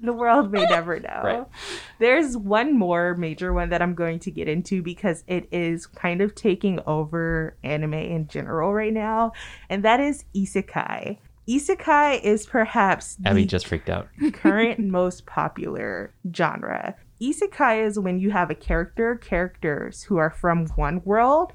The 0.00 0.12
world 0.12 0.52
may 0.52 0.64
never 0.64 0.98
know. 1.00 1.20
Right. 1.24 1.44
There's 1.98 2.36
one 2.36 2.76
more 2.78 3.14
major 3.16 3.52
one 3.52 3.68
that 3.70 3.82
I'm 3.82 3.94
going 3.94 4.20
to 4.20 4.30
get 4.30 4.48
into 4.48 4.80
because 4.82 5.24
it 5.26 5.48
is 5.52 5.86
kind 5.86 6.20
of 6.20 6.34
taking 6.36 6.78
over 6.86 7.56
anime 7.64 7.94
in 7.94 8.28
general 8.28 8.72
right 8.72 8.92
now, 8.92 9.32
and 9.68 9.84
that 9.84 9.98
is 10.00 10.24
isekai. 10.36 11.18
Isekai 11.48 12.22
is 12.22 12.46
perhaps 12.46 13.16
Aby 13.26 13.42
the 13.42 13.46
just 13.48 13.66
freaked 13.66 13.90
out. 13.90 14.08
current 14.32 14.78
most 14.80 15.26
popular 15.26 16.12
genre. 16.34 16.94
Isekai 17.20 17.84
is 17.84 17.98
when 17.98 18.18
you 18.20 18.30
have 18.30 18.50
a 18.50 18.54
character, 18.54 19.16
characters 19.16 20.04
who 20.04 20.16
are 20.18 20.30
from 20.30 20.66
one 20.76 21.02
world, 21.04 21.52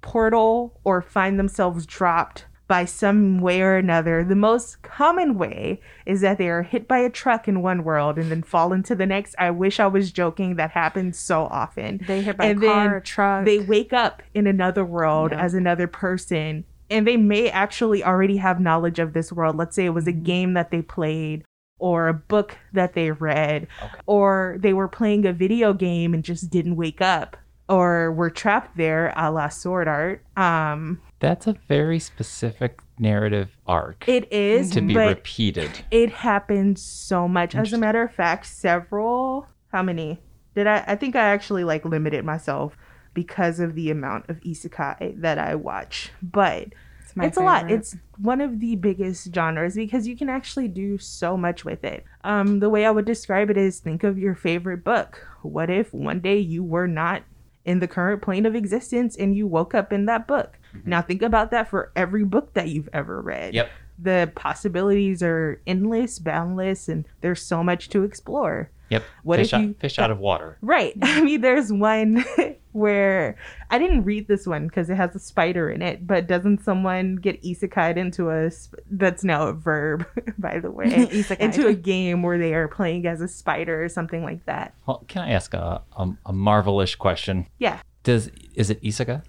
portal, 0.00 0.80
or 0.84 1.02
find 1.02 1.38
themselves 1.38 1.86
dropped 1.86 2.46
by 2.68 2.84
some 2.86 3.38
way 3.40 3.60
or 3.60 3.76
another. 3.76 4.24
The 4.24 4.34
most 4.34 4.80
common 4.82 5.36
way 5.36 5.80
is 6.06 6.22
that 6.22 6.38
they 6.38 6.48
are 6.48 6.62
hit 6.62 6.88
by 6.88 6.98
a 6.98 7.10
truck 7.10 7.46
in 7.46 7.60
one 7.60 7.84
world 7.84 8.18
and 8.18 8.30
then 8.30 8.42
fall 8.42 8.72
into 8.72 8.94
the 8.94 9.04
next. 9.04 9.34
I 9.38 9.50
wish 9.50 9.78
I 9.78 9.86
was 9.88 10.10
joking. 10.10 10.56
That 10.56 10.70
happens 10.70 11.18
so 11.18 11.44
often. 11.44 12.00
They 12.06 12.22
hit 12.22 12.38
by 12.38 12.46
And 12.46 12.62
a 12.62 12.66
car, 12.66 12.96
a 12.96 13.02
truck. 13.02 13.44
They 13.44 13.58
wake 13.58 13.92
up 13.92 14.22
in 14.32 14.46
another 14.46 14.84
world 14.84 15.32
Yeah. 15.32 15.42
as 15.42 15.52
another 15.52 15.86
person. 15.86 16.64
And 16.88 17.06
they 17.06 17.16
may 17.18 17.50
actually 17.50 18.02
already 18.02 18.38
have 18.38 18.60
knowledge 18.60 18.98
of 18.98 19.12
this 19.12 19.30
world. 19.32 19.56
Let's 19.56 19.76
say 19.76 19.84
it 19.84 19.90
was 19.90 20.06
a 20.06 20.12
Mm-hmm. 20.12 20.22
game 20.22 20.54
that 20.54 20.70
they 20.70 20.80
played 20.82 21.44
or 21.82 22.06
a 22.06 22.14
book 22.14 22.56
that 22.72 22.94
they 22.94 23.10
read, 23.10 23.66
or 24.06 24.56
they 24.60 24.72
were 24.72 24.86
playing 24.86 25.26
a 25.26 25.32
video 25.32 25.72
game 25.72 26.14
and 26.14 26.22
just 26.22 26.48
didn't 26.48 26.76
wake 26.76 27.00
up, 27.00 27.36
or 27.68 28.12
were 28.12 28.30
trapped 28.30 28.76
there 28.76 29.12
a 29.16 29.32
la 29.32 29.48
Sword 29.48 29.88
Art. 29.88 30.24
Um, 30.36 31.00
That's 31.18 31.48
a 31.48 31.54
very 31.66 31.98
specific 31.98 32.78
narrative 33.00 33.56
arc 33.66 34.04
it 34.06 34.32
is, 34.32 34.70
to 34.70 34.80
be 34.80 34.96
repeated. 34.96 35.84
it 35.90 36.10
happens 36.10 36.80
so 36.80 37.26
much. 37.26 37.56
As 37.56 37.72
a 37.72 37.78
matter 37.78 38.02
of 38.02 38.14
fact, 38.14 38.46
several. 38.46 39.48
How 39.72 39.82
many? 39.82 40.20
Did 40.54 40.68
I? 40.68 40.84
I 40.86 40.94
think 40.94 41.16
I 41.16 41.24
actually 41.34 41.64
like 41.64 41.84
limited 41.84 42.24
myself 42.24 42.76
because 43.12 43.58
of 43.58 43.74
the 43.74 43.90
amount 43.90 44.30
of 44.30 44.38
isekai 44.40 45.20
that 45.20 45.38
I 45.38 45.56
watch, 45.56 46.12
but 46.22 46.68
it's 47.12 47.16
my 47.16 47.26
it's 47.26 47.36
a 47.36 47.42
lot. 47.42 47.70
It's 47.70 47.96
one 48.18 48.40
of 48.40 48.60
the 48.60 48.76
biggest 48.76 49.34
genres 49.34 49.74
because 49.74 50.06
you 50.06 50.16
can 50.16 50.28
actually 50.28 50.68
do 50.68 50.98
so 50.98 51.36
much 51.36 51.64
with 51.64 51.84
it. 51.84 52.04
Um, 52.24 52.60
the 52.60 52.70
way 52.70 52.86
I 52.86 52.90
would 52.90 53.04
describe 53.04 53.50
it 53.50 53.56
is 53.56 53.78
think 53.78 54.02
of 54.02 54.18
your 54.18 54.34
favorite 54.34 54.82
book. 54.82 55.26
What 55.42 55.70
if 55.70 55.92
one 55.92 56.20
day 56.20 56.38
you 56.38 56.64
were 56.64 56.88
not 56.88 57.22
in 57.64 57.80
the 57.80 57.88
current 57.88 58.22
plane 58.22 58.46
of 58.46 58.54
existence 58.54 59.16
and 59.16 59.36
you 59.36 59.46
woke 59.46 59.74
up 59.74 59.92
in 59.92 60.06
that 60.06 60.26
book? 60.26 60.58
Now 60.84 61.02
think 61.02 61.22
about 61.22 61.50
that 61.50 61.68
for 61.68 61.92
every 61.94 62.24
book 62.24 62.54
that 62.54 62.68
you've 62.68 62.88
ever 62.92 63.20
read. 63.20 63.54
Yep. 63.54 63.70
The 63.98 64.32
possibilities 64.34 65.22
are 65.22 65.60
endless, 65.66 66.18
boundless, 66.18 66.88
and 66.88 67.04
there's 67.20 67.42
so 67.42 67.62
much 67.62 67.90
to 67.90 68.04
explore. 68.04 68.70
Yep. 68.92 69.02
What 69.22 69.38
fish 69.38 69.48
if 69.48 69.54
out, 69.54 69.62
you- 69.62 69.74
fish 69.80 69.98
out 69.98 70.10
of 70.10 70.18
water? 70.18 70.58
Right. 70.60 70.94
I 71.02 71.20
mean, 71.22 71.40
there's 71.40 71.72
one 71.72 72.24
where 72.72 73.36
I 73.70 73.78
didn't 73.78 74.04
read 74.04 74.28
this 74.28 74.46
one 74.46 74.66
because 74.66 74.88
it 74.90 74.96
has 74.96 75.14
a 75.14 75.18
spider 75.18 75.70
in 75.70 75.82
it, 75.82 76.06
but 76.06 76.26
doesn't 76.26 76.62
someone 76.64 77.16
get 77.16 77.42
isekai'd 77.42 77.96
into 77.98 78.30
a, 78.30 78.50
sp- 78.52 78.80
that's 78.90 79.24
now 79.24 79.48
a 79.48 79.52
verb, 79.52 80.06
by 80.38 80.58
the 80.58 80.70
way, 80.70 81.08
into 81.40 81.66
a 81.66 81.74
game 81.74 82.22
where 82.22 82.38
they 82.38 82.54
are 82.54 82.68
playing 82.68 83.06
as 83.06 83.20
a 83.20 83.28
spider 83.28 83.82
or 83.84 83.88
something 83.88 84.22
like 84.22 84.44
that. 84.46 84.74
Well, 84.86 85.04
can 85.08 85.22
I 85.22 85.30
ask 85.32 85.52
a, 85.54 85.82
a, 85.96 86.10
a 86.26 86.32
marvelish 86.32 86.96
question? 86.98 87.46
Yeah. 87.58 87.80
Does 88.04 88.30
is 88.54 88.70
it 88.70 88.82
isekai? 88.82 89.22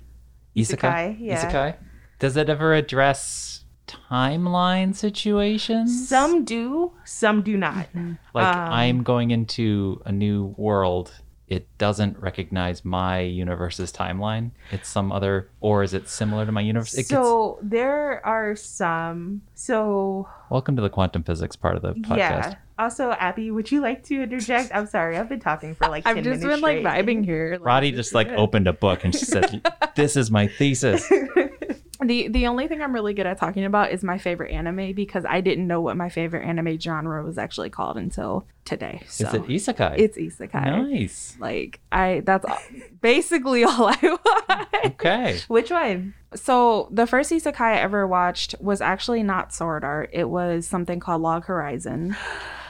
Isekai, 0.55 1.17
yeah. 1.19 1.51
Isekai. 1.51 1.75
Does 2.19 2.37
it 2.37 2.49
ever 2.49 2.73
address 2.73 3.62
timeline 3.87 4.95
situations? 4.95 6.07
Some 6.07 6.45
do, 6.45 6.93
some 7.05 7.41
do 7.41 7.57
not. 7.57 7.87
like 8.33 8.45
um, 8.55 8.71
I'm 8.71 9.03
going 9.03 9.31
into 9.31 10.01
a 10.05 10.11
new 10.11 10.53
world. 10.57 11.13
It 11.47 11.67
doesn't 11.77 12.17
recognize 12.17 12.83
my 12.83 13.19
universe's 13.19 13.91
timeline. 13.91 14.51
It's 14.71 14.87
some 14.89 15.11
other, 15.11 15.49
or 15.59 15.83
is 15.83 15.93
it 15.93 16.07
similar 16.09 16.45
to 16.45 16.51
my 16.51 16.61
universe? 16.61 16.93
It 16.93 16.97
gets, 17.03 17.09
So 17.09 17.59
there 17.61 18.25
are 18.25 18.55
some. 18.55 19.41
So 19.53 20.27
welcome 20.49 20.75
to 20.77 20.81
the 20.81 20.89
quantum 20.89 21.21
physics 21.23 21.55
part 21.55 21.75
of 21.75 21.81
the 21.83 21.93
podcast. 21.93 22.17
yeah. 22.17 22.55
Also, 22.79 23.11
Aby, 23.19 23.51
would 23.51 23.71
you 23.71 23.81
like 23.81 24.03
to 24.05 24.23
interject? 24.23 24.71
I'm 24.73 24.87
sorry, 24.87 25.15
I've 25.15 25.29
been 25.29 25.39
talking 25.41 25.75
for 25.75 25.87
like 25.89 26.05
10 26.05 26.17
I've 26.17 26.23
just 26.23 26.41
minutes 26.41 26.55
been 26.55 26.61
like 26.61 26.79
straight. 26.79 27.05
vibing 27.05 27.23
here. 27.23 27.59
like, 27.61 27.83
Rodi 27.83 27.93
just 27.93 28.15
like 28.15 28.29
opened 28.29 28.67
a 28.67 28.73
book 28.73 29.03
and 29.03 29.13
she 29.13 29.25
said, 29.25 29.61
"This 29.95 30.15
is 30.17 30.31
my 30.31 30.47
thesis." 30.47 31.07
The 32.03 32.27
the 32.27 32.47
only 32.47 32.67
thing 32.67 32.81
I'm 32.81 32.93
really 32.93 33.13
good 33.13 33.25
at 33.25 33.37
talking 33.37 33.65
about 33.65 33.91
is 33.91 34.03
my 34.03 34.17
favorite 34.17 34.51
anime 34.51 34.93
because 34.93 35.25
I 35.27 35.41
didn't 35.41 35.67
know 35.67 35.81
what 35.81 35.97
my 35.97 36.09
favorite 36.09 36.45
anime 36.45 36.77
genre 36.79 37.23
was 37.23 37.37
actually 37.37 37.69
called 37.69 37.97
until 37.97 38.45
today. 38.65 39.01
So 39.07 39.27
Is 39.27 39.33
it 39.33 39.43
isekai? 39.43 39.95
it's 39.99 40.17
isekai. 40.17 40.89
nice. 40.91 41.35
Like 41.39 41.79
I 41.91 42.21
that's 42.25 42.45
all- 42.45 42.59
basically 43.01 43.63
all 43.65 43.87
I 43.87 44.17
watch. 44.25 44.67
Okay. 44.85 45.39
Which 45.47 45.71
one? 45.71 46.13
So 46.35 46.87
the 46.91 47.05
first 47.07 47.31
isekai 47.31 47.59
I 47.61 47.75
ever 47.79 48.07
watched 48.07 48.55
was 48.59 48.81
actually 48.81 49.23
not 49.23 49.53
Sword 49.53 49.83
Art. 49.83 50.09
It 50.13 50.29
was 50.29 50.65
something 50.67 50.99
called 50.99 51.21
Log 51.21 51.45
Horizon. 51.45 52.15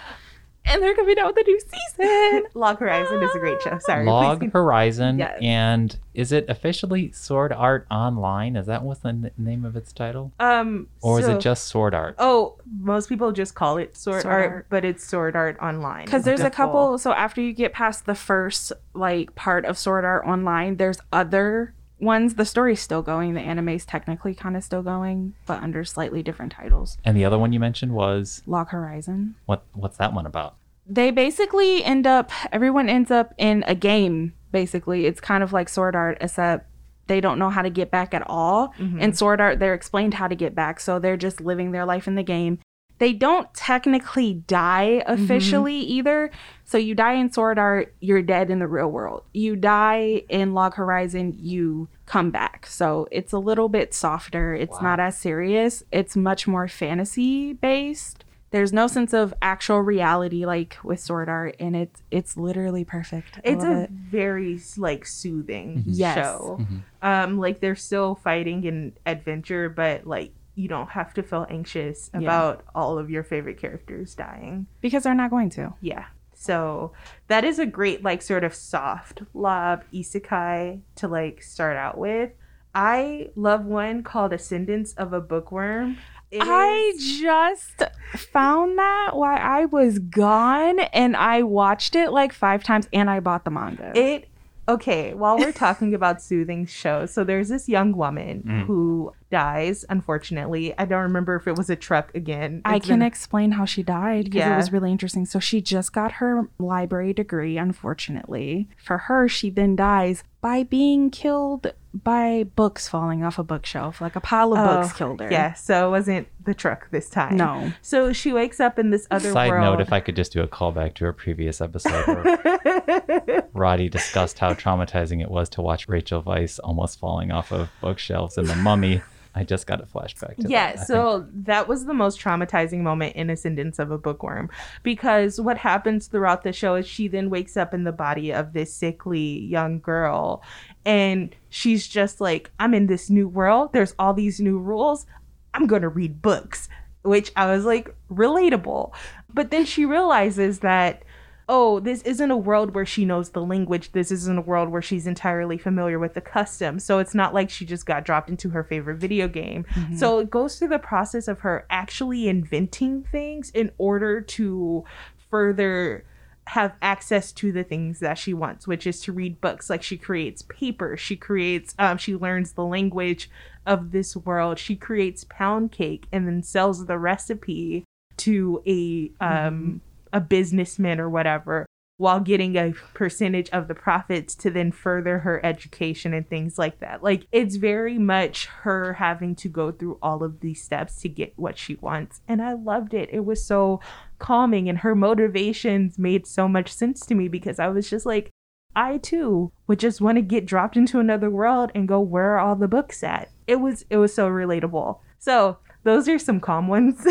And 0.65 0.82
they're 0.82 0.96
coming 0.96 1.20
out 1.20 1.36
with 1.36 1.46
a 1.46 1.50
new 1.50 1.60
season. 1.60 2.43
Log 2.53 2.79
Horizon 2.79 3.22
is 3.22 3.36
a 3.36 3.39
great 3.39 3.62
show. 3.62 3.77
Sorry. 3.79 4.05
Log 4.05 4.51
Horizon, 4.51 5.20
Yes. 5.20 5.38
and 5.41 5.98
is 6.13 6.32
it 6.32 6.50
officially 6.50 7.12
Sword 7.12 7.51
Art 7.51 7.86
Online? 7.91 8.55
Is 8.55 8.67
that 8.67 8.82
what's 8.84 9.01
the 9.01 9.10
n- 9.10 9.32
name 9.38 9.65
of 9.65 9.75
its 9.75 9.91
title, 9.91 10.32
Um, 10.39 10.88
or 11.01 11.20
is 11.20 11.27
it 11.27 11.39
just 11.41 11.65
Sword 11.67 11.93
Art? 11.93 12.15
Oh, 12.17 12.55
most 12.79 13.10
people 13.10 13.32
just 13.34 13.55
call 13.55 13.77
it 13.77 13.98
Sword, 13.98 14.22
Sword 14.24 14.34
Art, 14.34 14.51
Art. 14.51 14.65
but 14.70 14.86
it's 14.86 15.03
Sword 15.03 15.36
Art 15.36 15.58
Online. 15.62 16.05
Because 16.05 16.24
there's 16.24 16.41
a 16.41 16.50
couple. 16.50 16.98
So 16.98 17.12
after 17.12 17.41
you 17.41 17.51
get 17.53 17.74
past 17.74 18.05
the 18.05 18.15
first 18.15 18.72
like 18.93 19.36
part 19.36 19.65
of 19.65 19.77
Sword 19.77 20.05
Art 20.05 20.25
Online, 20.25 20.77
there's 20.77 21.00
other 21.12 21.74
ones. 22.03 22.36
The 22.36 22.45
story's 22.45 22.81
still 22.81 23.01
going. 23.01 23.33
The 23.33 23.41
anime's 23.41 23.86
technically 23.86 24.36
kind 24.36 24.55
of 24.55 24.63
still 24.63 24.83
going, 24.83 25.33
but 25.45 25.62
under 25.63 25.83
slightly 25.83 26.22
different 26.22 26.51
titles. 26.51 26.98
And 27.03 27.17
the 27.17 27.25
other 27.25 27.38
one 27.38 27.53
you 27.53 27.60
mentioned 27.60 27.93
was 27.93 28.41
Log 28.45 28.69
Horizon. 28.69 29.36
what? 29.45 29.63
What's 29.74 29.98
that 29.98 30.13
one 30.13 30.25
about? 30.25 30.55
They 30.86 31.12
basically 31.12 31.83
end 31.83 32.05
up. 32.05 32.31
Everyone 32.51 32.89
ends 32.89 33.10
up 33.12 33.33
in 33.38 33.63
a 33.67 33.75
game. 33.75 34.33
Basically, 34.51 35.05
it's 35.05 35.22
kind 35.22 35.43
of 35.43 35.53
like 35.53 35.69
Sword 35.69 35.95
Art, 35.95 36.17
except 36.22 36.69
they 37.07 37.19
don't 37.19 37.39
know 37.39 37.50
how 37.50 37.62
to 37.62 37.69
get 37.69 37.91
back 37.91 38.13
at 38.13 38.24
all. 38.27 38.69
Mm-hmm. 38.79 39.00
In 39.00 39.13
Sword 39.13 39.41
Art, 39.41 39.60
they're 39.60 39.74
explained 39.74 40.15
how 40.15 40.27
to 40.27 40.36
get 40.36 40.53
back, 40.55 40.79
so 40.79 41.00
they're 41.00 41.17
just 41.17 41.41
living 41.41 41.72
their 41.72 41.86
life 41.86 42.07
in 42.07 42.15
the 42.15 42.24
game. 42.24 42.60
They 43.03 43.12
don't 43.12 43.53
technically 43.53 44.33
die 44.33 45.03
mm-hmm. 45.05 45.22
officially 45.22 45.75
either. 45.75 46.31
So 46.63 46.77
you 46.77 46.95
die 46.95 47.15
in 47.15 47.33
Sword 47.33 47.60
Art, 47.60 47.93
you're 48.00 48.22
dead 48.22 48.50
in 48.50 48.60
the 48.60 48.67
real 48.67 48.89
world. 48.89 49.24
You 49.33 49.57
die 49.57 50.24
in 50.29 50.53
Log 50.53 50.75
Horizon, 50.75 51.36
you 51.38 51.89
come 52.05 52.31
back. 52.31 52.65
So 52.65 53.10
it's 53.12 53.33
a 53.33 53.39
little 53.39 53.67
bit 53.67 53.93
softer. 53.93 54.55
It's 54.55 54.81
not 54.81 55.01
as 55.01 55.17
serious. 55.17 55.83
It's 55.91 56.15
much 56.15 56.48
more 56.48 56.69
fantasy 56.69 57.51
based. 57.51 58.24
There's 58.51 58.72
no 58.72 58.88
sense 58.88 59.13
of 59.13 59.33
actual 59.41 59.81
reality 59.81 60.45
like 60.45 60.77
with 60.81 61.01
Sword 61.01 61.27
Art, 61.27 61.57
and 61.60 61.75
it's 61.75 62.03
it's 62.10 62.38
literally 62.38 62.86
perfect. 62.86 63.39
I 63.39 63.50
It's 63.50 63.65
a 63.65 63.81
it. 63.81 63.89
very 63.89 64.62
like 64.77 65.05
soothing 65.05 65.79
mm-hmm. 65.79 65.89
Yes. 65.91 66.15
show. 66.15 66.57
Mm-hmm. 66.62 66.77
Um, 67.01 67.38
like 67.38 67.60
they're 67.60 67.75
still 67.75 68.15
fighting 68.15 68.65
and 68.65 68.93
adventure, 69.05 69.67
but 69.67 70.07
like 70.07 70.31
you 70.55 70.67
don't 70.67 70.89
have 70.89 71.13
to 71.15 71.24
feel 71.24 71.45
anxious 71.50 72.10
Yeah. 72.13 72.19
about 72.22 72.63
all 72.75 72.98
of 72.98 73.10
your 73.10 73.24
favorite 73.24 73.57
characters 73.57 74.13
dying. 74.15 74.67
because 74.81 75.03
they're 75.03 75.15
not 75.15 75.29
going 75.31 75.50
to. 75.51 75.74
Yeah. 75.81 76.05
So 76.36 76.91
that 77.27 77.43
is 77.43 77.57
a 77.60 77.65
great 77.65 78.03
like 78.03 78.22
sort 78.22 78.43
of 78.43 78.53
soft 78.53 79.22
lob 79.33 79.83
isekai 79.93 80.81
to 80.95 81.07
like 81.07 81.41
start 81.41 81.77
out 81.77 81.98
with. 81.98 82.31
I 82.75 83.29
love 83.36 83.65
one 83.65 84.03
called 84.03 84.33
Ascendance 84.33 84.93
of 84.93 85.13
a 85.13 85.22
Bookworm. 85.22 85.98
It 86.31 86.41
I 86.41 86.91
is- 86.95 87.19
just 87.22 87.83
found 88.31 88.77
that 88.79 89.12
while 89.13 89.38
I 89.39 89.65
was 89.65 90.00
gone, 90.00 90.79
and 90.79 91.15
I 91.15 91.43
watched 91.43 91.95
it 91.95 92.12
like 92.12 92.33
five 92.33 92.63
times, 92.63 92.89
and 92.91 93.10
I 93.10 93.19
bought 93.19 93.45
the 93.45 93.51
manga. 93.51 93.91
It 93.95 94.27
okay, 94.67 95.13
while 95.13 95.38
we're 95.38 95.51
talking 95.51 95.93
about 95.93 96.22
soothing 96.22 96.65
shows, 96.65 97.13
so 97.13 97.24
there's 97.24 97.50
this 97.50 97.69
young 97.69 97.95
woman 97.95 98.43
Mm. 98.48 98.65
who 98.65 99.13
dies, 99.33 99.83
unfortunately. 99.89 100.73
I 100.77 100.85
don't 100.85 101.01
remember 101.01 101.35
if 101.35 101.47
it 101.47 101.57
was 101.57 101.69
a 101.69 101.75
truck 101.75 102.13
again. 102.15 102.61
I 102.63 102.79
can 102.79 102.99
been- 102.99 103.01
explain 103.07 103.51
how 103.51 103.65
she 103.65 103.83
died 103.83 104.25
because 104.25 104.37
Yeah. 104.39 104.53
it 104.53 104.57
was 104.57 104.71
really 104.71 104.91
interesting. 104.91 105.25
So 105.25 105.39
she 105.39 105.59
just 105.61 105.91
got 105.91 106.13
her 106.13 106.47
library 106.59 107.13
degree, 107.13 107.57
unfortunately. 107.57 108.69
For 108.83 108.97
her, 108.99 109.27
she 109.27 109.49
then 109.49 109.75
dies 109.75 110.23
by 110.39 110.63
being 110.63 111.09
killed 111.09 111.73
by 111.93 112.43
books 112.55 112.87
falling 112.87 113.23
off 113.23 113.37
a 113.39 113.43
bookshelf. 113.43 114.01
Like 114.01 114.15
a 114.15 114.19
pile 114.21 114.53
of 114.53 114.57
books 114.81 114.93
Oh, 114.93 114.97
killed 114.97 115.19
her. 115.21 115.31
Yeah, 115.31 115.53
so 115.53 115.87
it 115.87 115.91
wasn't 115.91 116.27
the 116.43 116.53
truck 116.53 116.89
this 116.91 117.09
time. 117.09 117.37
No. 117.37 117.71
So 117.81 118.11
she 118.13 118.33
wakes 118.33 118.59
up 118.59 118.77
in 118.79 118.89
this 118.89 119.07
other 119.11 119.31
Side 119.31 119.49
world. 119.51 119.63
note: 119.63 119.81
If 119.81 119.93
I 119.93 119.99
could 119.99 120.15
just 120.15 120.33
do 120.33 120.41
a 120.41 120.47
callback 120.47 120.95
to 120.95 121.07
a 121.07 121.13
previous 121.13 121.61
episode 121.61 122.05
where 122.07 122.23
Rodi 123.55 123.89
discussed 123.89 124.39
how 124.39 124.53
traumatizing 124.53 125.21
it 125.21 125.29
was 125.31 125.49
to 125.49 125.61
watch 125.61 125.87
Rachel 125.87 126.21
Weisz 126.23 126.59
almost 126.63 126.99
falling 126.99 127.31
off 127.31 127.51
of 127.51 127.69
bookshelves 127.81 128.37
in 128.37 128.45
The 128.45 128.55
Mummy, 128.55 129.01
I 129.35 129.43
just 129.43 129.65
got 129.65 129.81
a 129.81 129.85
flashback 129.85 130.37
to 130.37 130.47
yeah, 130.47 130.73
that. 130.75 130.87
So 130.87 131.25
that 131.33 131.67
was 131.67 131.85
the 131.85 131.93
most 131.93 132.19
traumatizing 132.19 132.81
moment 132.81 133.15
in 133.15 133.29
Ascendance 133.29 133.79
of 133.79 133.89
a 133.89 133.97
Bookworm 133.97 134.49
because 134.83 135.41
what 135.41 135.57
happens 135.57 136.07
throughout 136.07 136.43
the 136.43 136.53
show 136.53 136.75
is 136.75 136.87
she 136.87 137.07
then 137.07 137.29
wakes 137.29 137.57
up 137.57 137.73
in 137.73 137.83
the 137.83 137.91
body 137.91 138.31
of 138.31 138.53
this 138.53 138.73
sickly 138.73 139.39
young 139.39 139.79
girl 139.79 140.43
and 140.85 141.35
she's 141.49 141.87
just 141.87 142.21
like, 142.21 142.51
I'm 142.59 142.73
in 142.73 142.87
this 142.87 143.09
new 143.09 143.27
world. 143.27 143.73
There's 143.73 143.95
all 143.97 144.13
these 144.13 144.39
new 144.39 144.59
rules. 144.59 145.05
I'm 145.53 145.65
going 145.65 145.81
to 145.81 145.89
read 145.89 146.21
books, 146.21 146.69
which 147.01 147.31
I 147.35 147.47
was 147.47 147.65
like, 147.65 147.95
relatable. 148.11 148.93
But 149.33 149.49
then 149.49 149.65
she 149.65 149.85
realizes 149.85 150.59
that 150.59 151.03
oh, 151.50 151.79
this 151.79 152.01
isn't 152.03 152.31
a 152.31 152.38
world 152.38 152.73
where 152.73 152.85
she 152.85 153.05
knows 153.05 153.31
the 153.31 153.43
language. 153.43 153.91
This 153.91 154.12
isn't 154.12 154.38
a 154.38 154.41
world 154.41 154.69
where 154.69 154.81
she's 154.81 155.05
entirely 155.05 155.57
familiar 155.57 156.00
with 156.00 156.13
the 156.13 156.21
customs. 156.21 156.83
So 156.83 157.00
it's 157.00 157.13
not 157.13 157.33
like 157.33 157.50
she 157.50 157.65
just 157.65 157.85
got 157.85 158.05
dropped 158.05 158.29
into 158.29 158.50
her 158.50 158.63
favorite 158.63 158.97
video 158.97 159.27
game. 159.27 159.65
Mm-hmm. 159.73 159.97
So 159.97 160.19
it 160.19 160.29
goes 160.29 160.57
through 160.57 160.69
the 160.69 160.79
process 160.79 161.27
of 161.27 161.39
her 161.39 161.65
actually 161.69 162.27
inventing 162.27 163.03
things 163.03 163.50
in 163.51 163.71
order 163.77 164.21
to 164.21 164.85
further 165.29 166.05
have 166.47 166.75
access 166.81 167.31
to 167.31 167.51
the 167.51 167.63
things 167.63 168.00
that 168.00 168.17
she 168.17 168.33
wants, 168.33 168.67
which 168.67 168.85
is 168.85 169.01
to 169.01 169.12
read 169.12 169.39
books. 169.41 169.69
Like 169.69 169.83
she 169.83 169.97
creates 169.97 170.43
paper, 170.43 170.97
she 170.97 171.15
creates, 171.15 171.73
um, 171.79 171.97
she 171.97 172.15
learns 172.15 172.53
the 172.53 172.65
language 172.65 173.29
of 173.65 173.91
this 173.91 174.15
world. 174.15 174.59
She 174.59 174.75
creates 174.75 175.25
pound 175.29 175.71
cake 175.71 176.05
and 176.12 176.27
then 176.27 176.43
sells 176.43 176.85
the 176.85 176.97
recipe 176.97 177.85
to 178.15 178.62
a 178.67 179.12
um 179.19 179.81
a 180.13 180.22
businessman 180.22 181.00
or 181.00 181.10
whatever 181.10 181.65
while 181.98 182.20
getting 182.20 182.55
a 182.55 182.74
percentage 182.93 183.50
of 183.51 183.67
the 183.67 183.75
profits 183.75 184.34
to 184.36 184.50
then 184.50 184.72
further 184.72 185.20
her 185.20 185.46
education 185.46 186.13
and 186.13 186.27
things 186.27 186.58
like 186.58 186.79
that. 186.79 187.03
Like 187.03 187.27
it's 187.32 187.55
very 187.55 187.98
much 187.98 188.48
her 188.48 188.93
having 188.93 189.36
to 189.36 189.48
go 189.48 189.72
through 189.72 190.00
all 190.01 190.24
of 190.24 190.39
these 190.39 190.63
steps 190.63 191.01
to 191.01 191.10
get 191.10 191.34
what 191.36 191.58
she 191.58 191.75
wants. 191.75 192.22
And 192.27 192.41
I 192.41 192.53
loved 192.53 192.93
it. 192.93 193.10
It 193.12 193.25
was 193.25 193.46
so 193.46 193.79
calming 194.17 194.70
and 194.70 194.79
her 194.79 194.96
motivations 194.96 196.00
made 196.00 196.25
so 196.25 196.48
much 196.48 196.74
sense 196.74 197.05
to 197.05 197.15
me 197.15 197.27
because 197.27 197.60
I 197.60 197.67
was 197.67 197.89
just 197.89 198.05
like 198.05 198.32
I 198.75 198.98
too 198.98 199.51
would 199.67 199.79
just 199.79 200.01
want 200.01 200.17
to 200.17 200.24
get 200.24 200.48
dropped 200.48 200.75
into 200.75 201.00
another 201.00 201.29
world 201.29 201.72
and 201.75 201.88
go 201.88 202.00
where 202.00 202.32
are 202.32 202.39
all 202.39 202.55
the 202.55 202.67
books 202.67 203.03
at. 203.03 203.29
It 203.46 203.58
was 203.58 203.86
it 203.89 203.98
was 203.98 204.13
so 204.13 204.29
relatable. 204.29 205.00
So, 205.20 205.58
those 205.84 206.10
are 206.10 206.20
some 206.20 206.39
calm 206.39 206.67
ones. 206.67 207.01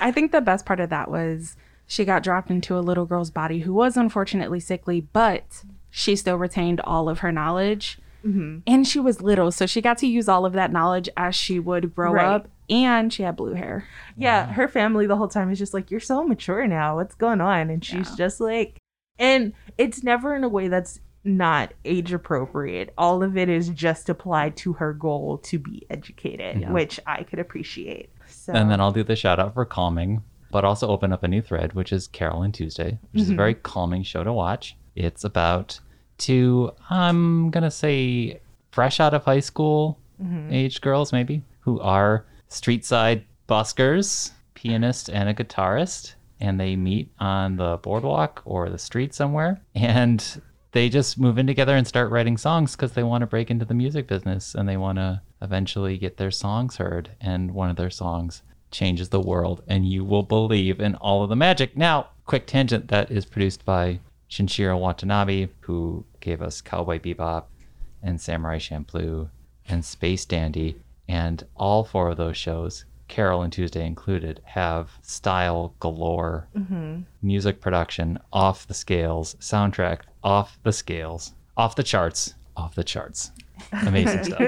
I 0.00 0.10
think 0.12 0.32
the 0.32 0.40
best 0.40 0.64
part 0.64 0.80
of 0.80 0.90
that 0.90 1.10
was 1.10 1.56
she 1.88 2.04
got 2.04 2.22
dropped 2.22 2.50
into 2.50 2.78
a 2.78 2.80
little 2.80 3.06
girl's 3.06 3.30
body 3.32 3.60
who 3.60 3.72
was 3.74 3.96
unfortunately 3.96 4.60
sickly, 4.60 5.00
but 5.00 5.64
she 5.90 6.14
still 6.14 6.36
retained 6.36 6.80
all 6.82 7.08
of 7.08 7.18
her 7.20 7.32
knowledge. 7.32 7.98
Mhm. 8.24 8.62
And 8.66 8.86
she 8.86 9.00
was 9.00 9.22
little, 9.22 9.50
so 9.50 9.64
she 9.66 9.80
got 9.80 9.96
to 9.98 10.06
use 10.06 10.28
all 10.28 10.44
of 10.44 10.52
that 10.52 10.70
knowledge 10.72 11.08
as 11.16 11.34
she 11.34 11.58
would 11.58 11.94
grow 11.94 12.12
Right. 12.12 12.26
up. 12.26 12.48
And 12.70 13.10
she 13.12 13.22
had 13.22 13.36
blue 13.36 13.54
hair. 13.54 13.84
yeah, 14.16 14.52
her 14.52 14.68
family 14.68 15.06
the 15.06 15.16
whole 15.16 15.28
time 15.28 15.50
is 15.50 15.58
just 15.58 15.72
like, 15.72 15.90
You're 15.90 16.00
so 16.00 16.22
mature 16.24 16.66
now. 16.66 16.96
What's 16.96 17.14
going 17.14 17.40
on? 17.40 17.70
And 17.70 17.82
she's 17.84 18.10
Yeah. 18.10 18.16
just 18.16 18.40
like, 18.40 18.76
and 19.18 19.52
it's 19.78 20.02
never 20.04 20.36
in 20.36 20.44
a 20.44 20.48
way 20.48 20.68
that's 20.68 21.00
not 21.24 21.72
age 21.84 22.12
appropriate. 22.12 22.92
All 22.98 23.22
of 23.22 23.36
it 23.36 23.48
is 23.48 23.70
just 23.70 24.08
applied 24.08 24.56
to 24.58 24.74
her 24.74 24.92
goal 24.92 25.38
to 25.44 25.58
be 25.58 25.86
educated, 25.88 26.60
Yeah. 26.60 26.72
which 26.72 27.00
I 27.06 27.22
could 27.22 27.38
appreciate. 27.38 28.10
So, 28.26 28.52
And 28.52 28.70
then 28.70 28.80
I'll 28.80 28.92
do 28.92 29.02
the 29.04 29.16
shout 29.16 29.38
out 29.38 29.54
for 29.54 29.64
calming, 29.64 30.22
but 30.50 30.64
also 30.64 30.88
open 30.88 31.12
up 31.12 31.22
a 31.22 31.28
new 31.28 31.42
thread, 31.42 31.72
which 31.74 31.92
is 31.92 32.08
Carole 32.08 32.42
and 32.42 32.54
Tuesday, 32.54 32.98
which 33.12 33.22
is 33.22 33.28
a 33.28 33.32
mm-hmm. 33.32 33.36
very 33.36 33.54
calming 33.54 34.02
show 34.02 34.24
to 34.24 34.32
watch. 34.32 34.76
It's 34.94 35.24
about 35.24 35.78
two, 36.16 36.72
I'm 36.90 37.50
going 37.50 37.64
to 37.64 37.70
say, 37.70 38.40
fresh 38.70 39.00
out 39.00 39.14
of 39.14 39.24
high 39.24 39.40
school 39.40 39.98
mm-hmm. 40.22 40.52
age 40.52 40.80
girls, 40.80 41.12
maybe, 41.12 41.42
who 41.60 41.80
are 41.80 42.26
street 42.48 42.84
side 42.84 43.24
buskers, 43.48 44.32
pianist 44.54 45.08
and 45.08 45.28
a 45.28 45.34
guitarist. 45.34 46.14
And 46.40 46.60
they 46.60 46.76
meet 46.76 47.10
on 47.18 47.56
the 47.56 47.78
boardwalk 47.78 48.42
or 48.44 48.68
the 48.68 48.78
street 48.78 49.12
somewhere. 49.14 49.60
And 49.74 50.42
they 50.72 50.88
just 50.88 51.18
move 51.18 51.38
in 51.38 51.46
together 51.46 51.74
and 51.74 51.86
start 51.86 52.10
writing 52.10 52.36
songs 52.36 52.76
because 52.76 52.92
they 52.92 53.02
want 53.02 53.22
to 53.22 53.26
break 53.26 53.50
into 53.50 53.64
the 53.64 53.74
music 53.74 54.06
business 54.06 54.54
and 54.54 54.68
they 54.68 54.76
want 54.76 54.98
to 54.98 55.22
eventually 55.42 55.98
get 55.98 56.16
their 56.16 56.30
songs 56.30 56.76
heard. 56.76 57.10
And 57.20 57.52
one 57.52 57.70
of 57.70 57.76
their 57.76 57.90
songs 57.90 58.42
changes 58.70 59.08
the 59.08 59.20
world, 59.20 59.62
and 59.66 59.88
you 59.88 60.04
will 60.04 60.22
believe 60.22 60.80
in 60.80 60.94
all 60.96 61.22
of 61.22 61.28
the 61.28 61.36
magic. 61.36 61.76
Now, 61.76 62.08
quick 62.26 62.46
tangent 62.46 62.88
that 62.88 63.10
is 63.10 63.24
produced 63.24 63.64
by 63.64 64.00
Shinichiro 64.30 64.78
Watanabe, 64.78 65.48
who 65.60 66.04
gave 66.20 66.42
us 66.42 66.60
Cowboy 66.60 66.98
Bebop 66.98 67.44
and 68.02 68.20
Samurai 68.20 68.58
Champloo 68.58 69.30
and 69.68 69.84
Space 69.84 70.24
Dandy. 70.24 70.76
And 71.08 71.44
all 71.56 71.84
four 71.84 72.10
of 72.10 72.18
those 72.18 72.36
shows, 72.36 72.84
Carol 73.08 73.42
and 73.42 73.52
Tuesday 73.52 73.86
included, 73.86 74.40
have 74.44 74.90
style 75.02 75.74
galore 75.80 76.48
mm-hmm. 76.56 77.00
music 77.22 77.60
production 77.60 78.18
off 78.32 78.66
the 78.66 78.74
scales, 78.74 79.34
soundtrack 79.36 80.00
off 80.22 80.58
the 80.62 80.72
scales, 80.72 81.32
off 81.56 81.76
the 81.76 81.82
charts, 81.82 82.34
off 82.56 82.74
the 82.74 82.84
charts. 82.84 83.30
Amazing 83.72 84.24
stuff. 84.24 84.40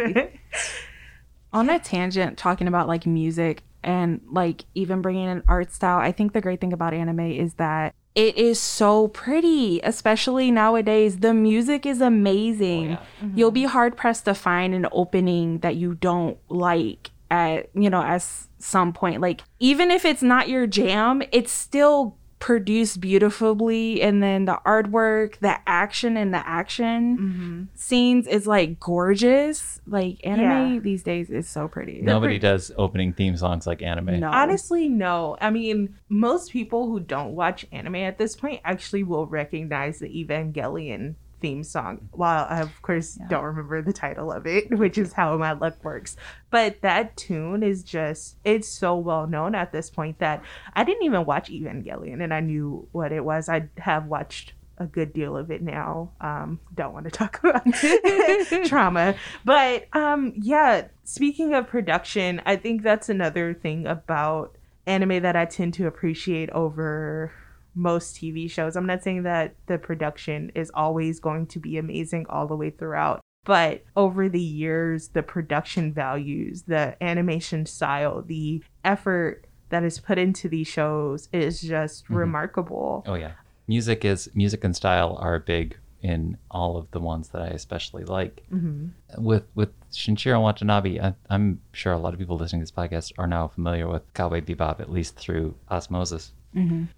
on 1.53 1.71
a 1.71 1.79
tangent 1.79 2.37
talking 2.37 2.68
about 2.68 2.87
like 2.87 3.07
music 3.07 3.62
and 3.83 4.21
like 4.31 4.64
even 4.75 5.01
bringing 5.03 5.29
in 5.29 5.43
art 5.49 5.73
style 5.73 5.99
i 5.99 6.12
think 6.12 6.33
the 6.33 6.40
great 6.40 6.61
thing 6.61 6.73
about 6.73 6.93
anime 6.95 7.21
is 7.21 7.55
that 7.55 7.95
it 8.14 8.37
is 8.37 8.59
so 8.61 9.09
pretty 9.09 9.81
especially 9.85 10.51
nowadays. 10.51 11.19
The 11.19 11.33
music 11.33 11.87
is 11.87 12.01
amazing. 12.01 12.95
Oh, 12.95 13.31
You'll 13.35 13.51
mm-hmm. 13.51 13.55
be 13.55 13.64
hard 13.64 13.97
pressed 13.97 14.25
to 14.25 14.35
find 14.35 14.75
an 14.75 14.87
opening 14.90 15.59
that 15.59 15.77
you 15.77 15.95
don't 15.95 16.37
like 16.49 17.11
at 17.31 17.71
you 17.75 17.88
know 17.88 18.03
at 18.03 18.27
some 18.59 18.93
point. 18.93 19.21
Like 19.21 19.43
even 19.61 19.90
if 19.90 20.05
it's 20.05 20.23
not 20.23 20.49
your 20.49 20.66
jam 20.66 21.23
it's 21.31 21.53
still 21.53 22.16
produced 22.40 23.00
beautifully 23.03 24.00
and 24.00 24.22
then 24.22 24.46
the 24.46 24.59
artwork 24.66 25.38
the 25.40 25.57
action 25.68 26.16
and 26.16 26.33
the 26.33 26.48
action 26.48 27.18
mm-hmm. 27.18 27.62
scenes 27.74 28.26
is 28.26 28.46
like 28.46 28.81
gorgeous 28.81 29.79
like 29.87 30.18
anime 30.24 30.74
Yeah. 30.74 30.81
these 30.81 31.03
days 31.03 31.29
is 31.29 31.46
so 31.46 31.68
pretty 31.68 32.00
Nobody 32.00 32.38
does 32.38 32.72
opening 32.79 33.12
theme 33.12 33.37
songs 33.37 33.66
like 33.66 33.83
anime. 33.83 34.20
no 34.20 34.31
Honestly, 34.31 34.88
no. 34.88 35.37
I 35.40 35.50
mean, 35.50 35.94
most 36.09 36.50
people 36.50 36.87
who 36.87 36.98
don't 36.98 37.35
watch 37.35 37.66
anime 37.72 37.96
at 37.96 38.16
this 38.16 38.35
point 38.37 38.62
actually 38.64 39.03
will 39.03 39.26
recognize 39.26 39.98
the 39.98 40.09
Evangelion 40.09 41.16
theme 41.40 41.64
song. 41.64 42.09
While 42.12 42.46
I, 42.48 42.61
of 42.61 42.83
course, 42.83 43.18
don't 43.29 43.44
remember 43.44 43.83
the 43.83 43.92
title 43.92 44.31
of 44.33 44.46
it, 44.46 44.70
which 44.79 44.98
is 44.98 45.12
how 45.12 45.37
my 45.37 45.53
luck 45.53 45.83
works. 45.85 46.16
But 46.50 46.83
that 46.83 47.16
tune 47.16 47.62
is 47.62 47.83
just, 47.83 48.37
it's 48.44 48.68
so 48.68 48.96
well 48.96 49.26
known 49.26 49.55
at 49.55 49.72
this 49.72 49.90
point 49.90 50.18
that 50.18 50.42
I 50.74 50.85
didn't 50.85 51.05
even 51.05 51.24
watch 51.24 51.50
Evangelion 51.50 52.22
and 52.22 52.33
I 52.33 52.40
knew 52.40 52.88
what 52.92 53.12
it 53.12 53.24
was. 53.24 53.48
I 53.48 53.68
have 53.79 54.07
watched 54.07 54.55
a 54.79 54.87
good 54.87 55.12
deal 55.12 55.37
of 55.37 55.50
it 55.50 55.62
now. 55.62 56.11
Um, 56.20 56.59
don't 56.74 56.92
want 56.92 57.05
to 57.05 57.11
talk 57.11 57.38
about 57.44 57.62
trauma. 58.66 59.14
But 59.44 59.94
um, 59.94 60.33
yeah, 60.37 60.88
speaking 61.05 61.55
of 61.55 61.68
production, 61.68 62.40
I 62.46 62.57
think 62.57 62.83
that's 62.83 63.09
another 63.09 63.55
thing 63.55 63.87
about 63.87 64.57
anime 64.87 65.22
that 65.22 65.37
I 65.37 65.44
tend 65.44 65.74
to 65.74 65.87
appreciate 65.87 66.50
over 66.50 67.33
most 67.81 68.16
TV 68.16 68.51
shows. 68.51 68.77
I'm 68.77 68.87
not 68.87 69.03
saying 69.03 69.23
that 69.25 69.57
the 69.66 69.79
production 69.79 70.53
is 70.55 70.71
always 70.75 71.19
going 71.19 71.47
to 71.47 71.59
be 71.59 71.79
amazing 71.79 72.27
all 72.29 72.47
the 72.47 72.57
way 72.57 72.71
throughout. 72.71 73.21
But 73.45 73.85
over 73.97 74.29
the 74.29 74.40
years, 74.40 75.09
the 75.09 75.23
production 75.23 75.93
values, 75.93 76.64
the 76.64 77.03
animation 77.03 77.64
style, 77.66 78.23
the 78.23 78.62
effort 78.85 79.47
that 79.71 79.83
is 79.83 79.99
put 79.99 80.19
into 80.19 80.49
these 80.49 80.69
shows 80.69 81.29
is 81.33 81.61
just 81.61 82.05
mm-hmm. 82.05 82.16
remarkable. 82.16 83.03
Oh 83.07 83.14
yeah, 83.14 83.33
music 83.66 84.05
is 84.05 84.29
music 84.35 84.62
and 84.62 84.77
style 84.77 85.16
are 85.21 85.38
big 85.38 85.77
in 86.03 86.37
all 86.51 86.77
of 86.77 86.90
the 86.90 87.01
ones 87.01 87.29
that 87.29 87.43
I 87.43 87.49
especially 87.49 88.05
like. 88.05 88.43
Mm-hmm. 88.53 88.88
With 89.23 89.45
with 89.55 89.71
Shinichiro 89.90 90.43
Watanabe, 90.43 91.01
I, 91.01 91.14
I'm 91.31 91.61
sure 91.73 91.93
a 91.93 91.99
lot 91.99 92.12
of 92.12 92.19
people 92.19 92.37
listening 92.37 92.61
to 92.61 92.64
this 92.64 92.73
podcast 92.73 93.12
are 93.19 93.27
now 93.27 93.49
familiar 93.49 93.88
with 93.88 94.12
Cowboy 94.12 94.43
Bebop, 94.43 94.81
at 94.81 94.90
least 94.90 95.16
through 95.16 95.55
osmosis. 95.71 96.33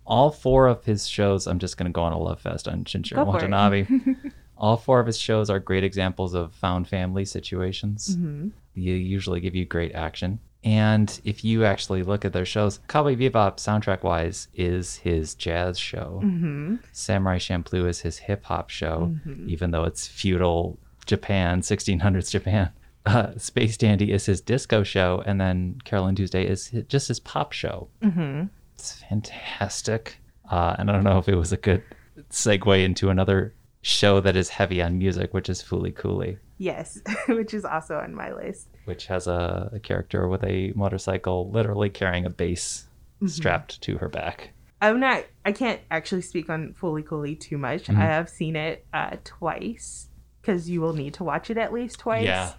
All 0.07 0.31
four 0.31 0.67
of 0.67 0.85
his 0.85 1.07
shows, 1.07 1.47
I'm 1.47 1.59
just 1.59 1.77
going 1.77 1.91
to 1.91 1.93
go 1.93 2.03
on 2.03 2.13
a 2.13 2.19
love 2.19 2.41
fest 2.41 2.69
on 2.69 2.85
Shinichiro 2.85 3.17
Go 3.17 3.25
for 3.25 3.31
it. 3.31 3.51
Watanabe. 3.51 3.87
all 4.57 4.77
four 4.77 5.01
of 5.01 5.07
his 5.07 5.19
shows 5.19 5.51
are 5.51 5.59
great 5.59 5.85
examples 5.85 6.35
of 6.35 6.55
found 6.55 6.89
family 6.89 7.25
situations. 7.25 8.17
Mm-hmm. 8.17 8.49
You 8.75 8.95
usually 8.95 9.41
give 9.41 9.55
you 9.55 9.65
great 9.65 9.95
action. 9.95 10.39
And 10.65 11.21
if 11.25 11.45
you 11.45 11.65
actually 11.65 12.05
look 12.05 12.25
at 12.25 12.33
their 12.33 12.45
shows, 12.45 12.79
Cowboy 12.87 13.17
Bebop 13.17 13.57
soundtrack 13.57 14.05
wise 14.05 14.47
is 14.55 14.97
his 14.97 15.35
jazz 15.35 15.77
show. 15.79 16.21
Mm-hmm. 16.25 16.77
Samurai 16.93 17.39
Champloo 17.39 17.89
is 17.89 18.01
his 18.01 18.19
hip 18.19 18.45
hop 18.45 18.71
show, 18.71 19.17
even 19.47 19.73
though 19.73 19.85
it's 19.85 20.07
feudal 20.07 20.79
Japan, 21.05 21.61
1600s 21.63 22.31
Japan. 22.31 22.71
Uh, 23.05 23.37
Space 23.37 23.77
Dandy 23.77 24.13
is 24.13 24.27
his 24.27 24.41
disco 24.41 24.85
show, 24.85 25.21
and 25.27 25.41
then 25.41 25.81
Carole 25.85 26.13
& 26.13 26.15
Tuesday 26.15 26.47
is 26.47 26.71
hi- 26.71 26.85
just 26.87 27.09
his 27.09 27.19
pop 27.19 27.51
show. 27.51 27.89
Mm-hmm. 28.01 28.45
It's 28.83 28.95
fantastic. 28.95 30.19
Uh, 30.51 30.75
and 30.77 30.91
I 30.91 30.93
don't 30.93 31.05
know 31.05 31.19
if 31.19 31.29
it 31.29 31.37
was 31.37 31.53
a 31.53 31.57
good 31.57 31.85
segue 32.31 32.85
into 32.85 33.11
another 33.11 33.55
show 33.81 34.19
that 34.19 34.35
is 34.35 34.49
heavy 34.49 34.83
on 34.83 34.99
music, 34.99 35.33
which 35.33 35.49
is 35.49 35.63
Fooly 35.63 35.95
Cooly, 35.95 36.39
Yes, 36.59 37.01
which 37.29 37.55
is 37.55 37.65
also 37.65 37.99
on 37.99 38.13
my 38.13 38.33
list. 38.33 38.67
which 38.87 39.07
has 39.07 39.29
a, 39.29 39.71
a 39.73 39.79
character 39.79 40.27
with 40.27 40.43
a 40.43 40.73
motorcycle 40.75 41.49
literally 41.53 41.91
carrying 41.91 42.27
a 42.27 42.31
bass 42.31 42.89
strapped 43.27 43.81
to 43.83 43.99
her 43.99 44.09
back. 44.09 44.51
I'm 44.81 44.99
not. 44.99 45.27
I 45.45 45.53
can't 45.53 45.81
actually 45.93 46.23
speak 46.23 46.51
on 46.51 46.75
Fooly 46.75 47.07
Cooly 47.07 47.37
too 47.37 47.59
much. 47.59 47.89
I 47.89 47.93
have 47.93 48.29
seen 48.29 48.57
it 48.57 48.85
uh, 48.93 49.17
twice 49.23 50.09
because 50.41 50.69
you 50.69 50.81
will 50.81 50.95
need 50.95 51.15
to 51.15 51.25
watch 51.25 51.51
it 51.51 51.57
at 51.57 51.73
least 51.73 52.01
twice. 52.01 52.25
Yeah. 52.25 52.53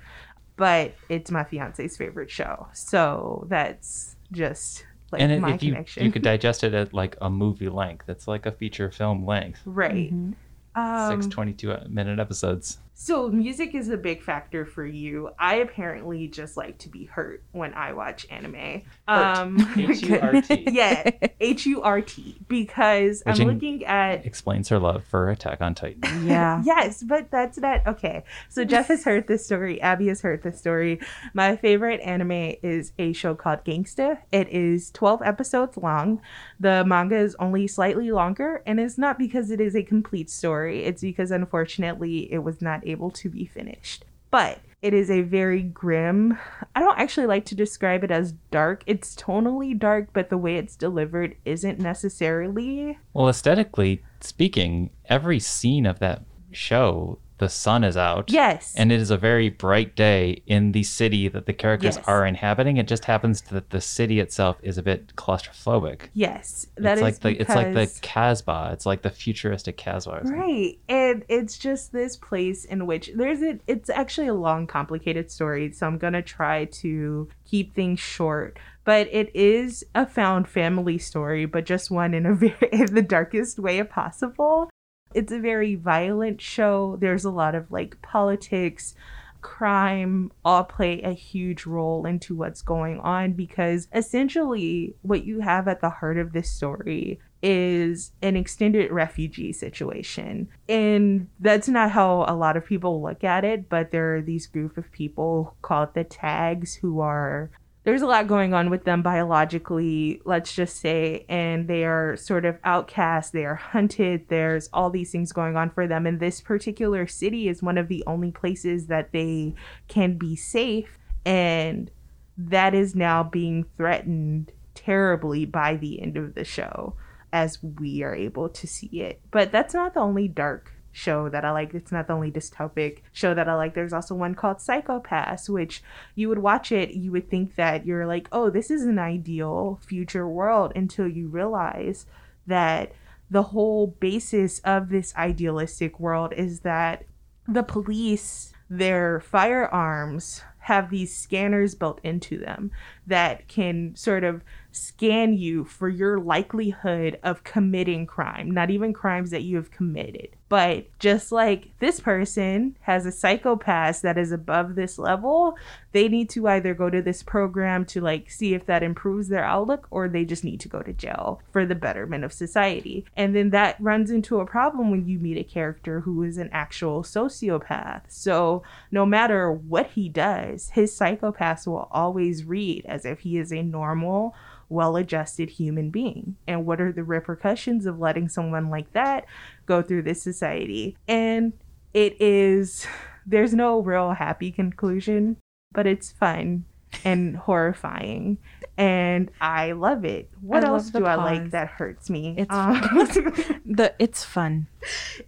But 0.55 0.93
it's 1.09 1.31
my 1.31 1.43
fiance's 1.43 1.97
favorite 1.97 2.31
show, 2.31 2.67
so 2.71 3.45
that's 3.49 4.15
just 4.31 4.85
like 5.13 5.21
and 5.21 5.31
it- 5.31 5.39
my 5.41 5.53
if 5.53 5.63
you 5.63 5.71
connection. 5.71 6.03
you 6.05 6.11
could 6.11 6.21
digest 6.31 6.63
it 6.63 6.73
at 6.73 6.93
like 6.93 7.15
a 7.21 7.29
movie 7.29 7.69
length, 7.69 8.09
it's 8.09 8.27
like 8.27 8.45
a 8.45 8.51
feature 8.51 8.91
film 8.91 9.25
length, 9.25 9.61
right. 9.65 10.13
Mhm. 10.13 10.33
Um, 10.75 11.21
six 11.21 11.27
22 11.33 11.77
minute 11.89 12.19
episodes. 12.19 12.79
So 12.95 13.27
music 13.29 13.73
is 13.73 13.89
a 13.89 13.97
big 13.97 14.21
factor 14.21 14.65
for 14.65 14.85
you. 14.85 15.31
I 15.39 15.55
apparently 15.55 16.27
just 16.27 16.55
like 16.55 16.77
to 16.79 16.89
be 16.89 17.05
hurt 17.05 17.43
when 17.51 17.73
I 17.73 17.93
watch 17.93 18.27
anime. 18.29 18.83
Hurt. 19.07 19.37
Um, 19.37 19.57
H-U-R-T. 19.77 20.67
yeah, 20.71 21.09
H 21.39 21.65
U 21.65 21.81
R 21.81 22.01
T 22.01 22.37
because 22.47 23.23
Which 23.25 23.39
I'm 23.39 23.47
looking 23.47 23.83
at 23.85 24.25
Explains 24.25 24.69
her 24.69 24.79
love 24.79 25.03
for 25.05 25.29
Attack 25.29 25.61
on 25.61 25.75
Titan. 25.75 26.01
Yeah. 26.23 26.61
Yes, 26.63 27.03
but 27.03 27.29
that's 27.31 27.57
not 27.57 27.85
okay. 27.85 28.23
So 28.47 28.63
Jeff 28.63 28.87
has 28.87 29.03
heard 29.03 29.27
this 29.27 29.45
story. 29.45 29.81
Aby 29.81 30.07
has 30.07 30.21
heard 30.21 30.43
this 30.43 30.57
story. 30.57 30.99
My 31.33 31.55
favorite 31.55 31.99
anime 32.01 32.55
is 32.63 32.93
a 32.97 33.11
show 33.13 33.35
called 33.35 33.65
Gangsta. 33.65 34.19
It 34.31 34.47
is 34.49 34.89
12 34.91 35.21
episodes 35.23 35.75
long. 35.77 36.21
The 36.59 36.85
manga 36.85 37.17
is 37.17 37.35
only 37.39 37.67
slightly 37.67 38.11
longer, 38.11 38.61
and 38.65 38.79
it's 38.79 38.97
not 38.97 39.17
because 39.17 39.51
it 39.51 39.59
is 39.59 39.75
a 39.75 39.83
complete 39.83 40.29
story. 40.29 40.85
It's 40.85 41.01
because 41.01 41.31
unfortunately 41.31 42.31
it 42.31 42.39
was 42.39 42.61
not 42.61 42.82
able 42.85 43.11
to 43.11 43.29
be 43.29 43.45
finished. 43.45 44.05
But 44.31 44.59
it 44.81 44.93
is 44.93 45.09
a 45.09 45.21
very 45.21 45.61
grim. 45.61 46.37
I 46.75 46.81
don't 46.81 46.99
actually 46.99 47.27
like 47.27 47.45
to 47.45 47.55
describe 47.55 48.03
it 48.03 48.11
as 48.11 48.33
dark. 48.51 48.83
It's 48.85 49.15
tonally 49.15 49.77
dark, 49.79 50.09
but 50.11 50.29
the 50.29 50.37
way 50.37 50.57
it's 50.57 50.75
delivered 50.75 51.35
isn't 51.45 51.79
necessarily 51.79 52.97
Well, 53.13 53.29
aesthetically 53.29 54.03
speaking, 54.19 54.89
every 55.05 55.39
scene 55.39 55.85
of 55.85 55.99
that 55.99 56.23
show, 56.51 57.19
the 57.43 57.49
sun 57.49 57.83
is 57.83 57.97
out. 57.97 58.31
Yes. 58.31 58.73
And 58.77 58.91
it 58.91 58.99
is 59.01 59.11
a 59.11 59.17
very 59.17 59.49
bright 59.49 59.95
day 59.97 60.41
in 60.47 60.71
the 60.71 60.83
city 60.83 61.27
that 61.27 61.45
the 61.45 61.53
characters 61.53 61.97
Yes. 61.97 62.07
are 62.07 62.25
inhabiting. 62.25 62.77
It 62.77 62.87
just 62.87 63.05
happens 63.05 63.41
that 63.53 63.69
the 63.71 63.81
city 63.81 64.19
itself 64.25 64.55
is 64.63 64.77
a 64.77 64.83
bit 64.83 65.13
claustrophobic. 65.15 65.99
yes, 66.13 66.67
that 66.77 66.93
it's 66.93 66.99
is 66.99 67.03
like 67.03 67.19
the 67.19 67.41
it's 67.41 67.55
like 67.59 67.73
the 67.73 67.81
because- 67.81 67.99
Casbah. 68.01 68.69
It's 68.73 68.85
like 68.85 69.01
the 69.01 69.09
futuristic 69.09 69.75
Casbah. 69.77 70.21
Right. 70.23 70.77
And 70.87 71.25
it's 71.27 71.57
just 71.57 71.91
this 71.91 72.15
place 72.15 72.63
in 72.65 72.85
which 72.87 73.11
there's 73.15 73.41
a 73.41 73.59
it's 73.67 73.89
actually 73.89 74.27
a 74.27 74.33
long, 74.33 74.67
complicated 74.67 75.29
story, 75.29 75.71
so 75.73 75.85
I'm 75.87 75.97
gonna 75.97 76.21
try 76.21 76.65
to 76.83 77.27
keep 77.45 77.73
things 77.75 77.99
short. 77.99 78.57
But 78.85 79.07
it 79.11 79.33
is 79.33 79.85
a 79.95 80.05
found 80.05 80.47
family 80.47 80.97
story, 80.97 81.45
but 81.45 81.65
just 81.65 81.89
one 81.91 82.13
in 82.13 82.25
a 82.25 82.33
very 82.43 82.69
in 82.71 82.93
the 82.95 83.01
darkest 83.01 83.59
way 83.59 83.81
possible. 83.83 84.69
It's 85.13 85.31
a 85.31 85.39
very 85.39 85.75
violent 85.75 86.41
show. 86.41 86.97
There's 86.99 87.25
a 87.25 87.31
lot 87.31 87.55
of 87.55 87.71
like 87.71 88.01
politics, 88.01 88.95
crime 89.41 90.31
all 90.43 90.63
play 90.63 91.01
a 91.01 91.11
huge 91.11 91.65
role 91.65 92.05
into 92.05 92.35
what's 92.35 92.61
going 92.61 92.99
on 93.01 93.33
because 93.33 93.87
essentially 93.93 94.95
what 95.01 95.25
you 95.25 95.41
have 95.41 95.67
at 95.67 95.81
the 95.81 95.89
heart 95.89 96.17
of 96.17 96.31
this 96.31 96.49
story 96.49 97.19
is 97.43 98.13
an 98.21 98.37
extended 98.37 98.89
refugee 98.89 99.51
situation. 99.51 100.47
And 100.69 101.27
that's 101.41 101.67
not 101.67 101.91
how 101.91 102.23
a 102.27 102.35
lot 102.35 102.55
of 102.55 102.65
people 102.65 103.03
look 103.03 103.23
at 103.23 103.43
it, 103.43 103.67
but 103.67 103.91
there 103.91 104.15
are 104.15 104.21
these 104.21 104.47
group 104.47 104.77
of 104.77 104.91
people 104.93 105.57
called 105.61 105.93
the 105.93 106.05
tags 106.05 106.75
who 106.75 107.01
are 107.01 107.51
there's 107.83 108.01
a 108.01 108.07
lot 108.07 108.27
going 108.27 108.53
on 108.53 108.69
with 108.69 108.85
them 108.85 109.01
biologically, 109.01 110.21
let's 110.23 110.53
just 110.53 110.77
say, 110.77 111.25
and 111.27 111.67
they 111.67 111.83
are 111.83 112.15
sort 112.15 112.45
of 112.45 112.57
outcast, 112.63 113.33
they 113.33 113.45
are 113.45 113.55
hunted, 113.55 114.29
there's 114.29 114.69
all 114.71 114.89
these 114.89 115.11
things 115.11 115.33
going 115.33 115.57
on 115.57 115.69
for 115.69 115.85
them. 115.85 116.05
And 116.05 116.19
this 116.19 116.39
particular 116.39 117.07
city 117.07 117.49
is 117.49 117.61
one 117.61 117.77
of 117.77 117.89
the 117.89 118.03
only 118.07 118.31
places 118.31 118.87
that 118.87 119.11
they 119.11 119.55
can 119.89 120.17
be 120.17 120.35
safe. 120.35 120.97
And 121.25 121.91
that 122.37 122.73
is 122.73 122.95
now 122.95 123.23
being 123.23 123.65
threatened 123.75 124.51
terribly 124.75 125.45
by 125.45 125.75
the 125.75 126.01
end 126.01 126.17
of 126.17 126.35
the 126.35 126.45
show 126.45 126.95
as 127.33 127.61
we 127.61 128.01
are 128.03 128.15
able 128.15 128.47
to 128.47 128.67
see 128.67 129.01
it. 129.01 129.19
But 129.29 129.51
that's 129.51 129.73
not 129.73 129.93
the 129.93 129.99
only 129.99 130.27
dark 130.27 130.71
show 130.93 131.27
that 131.27 131.43
I 131.43 131.51
like. 131.51 131.73
It's 131.73 131.91
not 131.91 132.07
the 132.07 132.13
only 132.13 132.31
dystopic 132.31 132.99
show 133.11 133.33
that 133.33 133.49
I 133.49 133.55
like. 133.55 133.73
There's 133.73 133.91
also 133.91 134.15
one 134.15 134.35
called 134.35 134.61
Psycho-Pass, 134.61 135.49
which 135.49 135.83
you 136.15 136.29
would 136.29 136.39
watch 136.39 136.71
it, 136.71 136.91
you 136.91 137.11
would 137.11 137.29
think 137.29 137.55
that 137.55 137.85
you're 137.85 138.07
like, 138.07 138.29
oh, 138.31 138.49
this 138.49 138.71
is 138.71 138.83
an 138.83 138.99
ideal 138.99 139.79
future 139.85 140.27
world 140.27 140.71
until 140.75 141.07
you 141.07 141.27
realize 141.27 142.05
that 142.47 142.93
the 143.29 143.43
whole 143.43 143.87
basis 143.87 144.59
of 144.59 144.89
this 144.89 145.13
idealistic 145.15 145.99
world 145.99 146.31
is 146.33 146.61
that 146.61 147.03
the 147.47 147.63
police, 147.63 148.53
their 148.69 149.19
firearms, 149.19 150.43
have 150.59 150.89
these 150.89 151.13
scanners 151.13 151.75
built 151.75 151.99
into 152.03 152.37
them 152.37 152.71
that 153.05 153.49
can 153.49 153.93
sort 153.95 154.23
of 154.23 154.41
scan 154.71 155.33
you 155.33 155.65
for 155.65 155.89
your 155.89 156.19
likelihood 156.19 157.19
of 157.21 157.43
committing 157.43 158.05
crime, 158.05 158.49
not 158.49 158.69
even 158.69 158.93
crimes 158.93 159.29
that 159.31 159.43
you 159.43 159.57
have 159.57 159.71
committed. 159.71 160.29
But 160.53 160.85
just 160.99 161.31
like 161.31 161.69
this 161.79 161.99
person 161.99 162.77
has 162.81 163.07
a 163.07 163.11
Psycho-Pass 163.11 164.01
that 164.01 164.19
is 164.19 164.31
above 164.31 164.75
this 164.75 164.99
level, 164.99 165.57
they 165.93 166.07
need 166.07 166.29
to 166.29 166.47
either 166.47 166.75
go 166.75 166.91
to 166.91 167.01
this 167.01 167.23
program 167.23 167.85
to 167.85 168.01
like 168.01 168.29
see 168.29 168.53
if 168.53 168.67
that 168.67 168.83
improves 168.83 169.29
their 169.29 169.43
outlook 169.43 169.87
or 169.89 170.07
they 170.07 170.25
just 170.25 170.43
need 170.43 170.59
to 170.59 170.69
go 170.69 170.83
to 170.83 170.93
jail 170.93 171.41
for 171.51 171.65
the 171.65 171.73
betterment 171.73 172.23
of 172.23 172.31
society. 172.31 173.03
And 173.17 173.35
then 173.35 173.49
that 173.49 173.77
runs 173.79 174.11
into 174.11 174.41
a 174.41 174.45
problem 174.45 174.91
when 174.91 175.07
you 175.07 175.17
meet 175.17 175.39
a 175.39 175.43
character 175.43 176.01
who 176.01 176.21
is 176.21 176.37
an 176.37 176.51
actual 176.51 177.01
sociopath. 177.01 178.03
So 178.09 178.61
no 178.91 179.07
matter 179.07 179.51
what 179.51 179.87
he 179.95 180.07
does, 180.07 180.69
his 180.69 180.95
Psycho-Pass 180.95 181.65
will 181.65 181.87
always 181.89 182.43
read 182.43 182.85
as 182.85 183.05
if 183.05 183.21
he 183.21 183.39
is 183.39 183.51
a 183.51 183.63
normal, 183.63 184.35
well 184.69 184.97
adjusted 184.97 185.51
human 185.51 185.89
being. 185.89 186.35
And 186.47 186.65
what 186.65 186.81
are 186.81 186.91
the 186.91 187.03
repercussions 187.03 187.85
of 187.85 187.99
letting 187.99 188.27
someone 188.27 188.69
like 188.69 188.91
that 188.93 189.25
go 189.65 189.81
through 189.81 190.03
this 190.03 190.21
society? 190.21 190.97
And 191.07 191.53
it 191.93 192.19
is, 192.21 192.85
there's 193.25 193.53
no 193.53 193.79
real 193.79 194.11
happy 194.11 194.51
conclusion, 194.51 195.37
but 195.71 195.85
it's 195.87 196.11
fun 196.11 196.65
and 197.03 197.35
horrifying. 197.37 198.37
And 198.77 199.29
I 199.41 199.73
love 199.73 200.03
it. 200.05 200.29
What 200.41 200.63
I 200.63 200.67
else 200.67 200.89
do 200.89 201.05
I 201.05 201.15
like 201.15 201.51
that 201.51 201.67
hurts 201.67 202.09
me? 202.09 202.35
It's 202.37 202.53
Um, 202.53 202.81
The 203.65 203.93
it's 203.99 204.23
fun. 204.23 204.67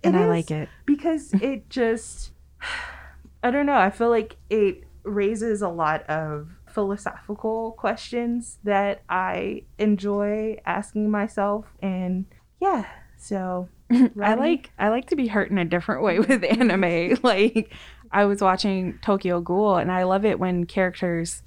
And 0.03 0.15
It 0.15 0.19
I 0.19 0.27
like 0.27 0.51
it. 0.51 0.69
because 0.85 1.33
it 1.41 1.69
just 1.69 2.31
I 3.43 3.51
don't 3.51 3.65
know, 3.67 3.77
I 3.77 3.91
feel 3.91 4.09
like 4.09 4.37
it 4.49 4.83
raises 5.03 5.61
a 5.61 5.69
lot 5.69 6.01
of 6.09 6.49
philosophical 6.67 7.73
questions 7.73 8.57
that 8.63 9.01
I 9.07 9.63
enjoy 9.77 10.57
asking 10.65 11.09
myself 11.11 11.65
and 11.81 12.25
yeah, 12.59 12.85
so 13.17 13.69
I 14.21 14.33
like 14.33 14.71
I 14.79 14.89
like 14.89 15.07
to 15.09 15.15
be 15.15 15.27
hurt 15.27 15.51
in 15.51 15.57
a 15.57 15.65
different 15.65 16.03
way 16.03 16.19
with 16.19 16.43
anime. 16.43 17.17
like 17.23 17.71
I 18.11 18.25
was 18.25 18.41
watching 18.41 18.99
Tokyo 19.01 19.41
Ghoul 19.41 19.77
and 19.77 19.91
I 19.91 20.03
love 20.03 20.25
it 20.25 20.39
when 20.39 20.65
characters 20.65 21.43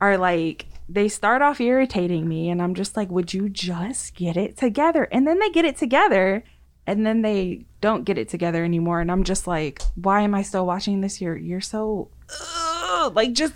are 0.00 0.18
like 0.18 0.66
they 0.88 1.08
start 1.08 1.40
off 1.42 1.60
irritating 1.60 2.28
me 2.28 2.50
and 2.50 2.60
I'm 2.60 2.74
just 2.74 2.96
like, 2.96 3.10
would 3.10 3.32
you 3.32 3.48
just 3.48 4.14
get 4.14 4.36
it 4.36 4.56
together? 4.56 5.04
And 5.10 5.26
then 5.26 5.38
they 5.38 5.50
get 5.50 5.64
it 5.64 5.76
together 5.76 6.44
and 6.86 7.06
then 7.06 7.22
they 7.22 7.64
don't 7.80 8.04
get 8.04 8.18
it 8.18 8.28
together 8.28 8.64
anymore 8.64 9.00
and 9.00 9.10
I'm 9.10 9.24
just 9.24 9.46
like, 9.46 9.82
why 9.94 10.22
am 10.22 10.34
I 10.34 10.42
still 10.42 10.66
watching 10.66 11.00
this? 11.00 11.20
You're 11.20 11.36
you're 11.36 11.60
so 11.60 12.08
ugh, 12.30 13.14
like 13.14 13.32
just 13.32 13.54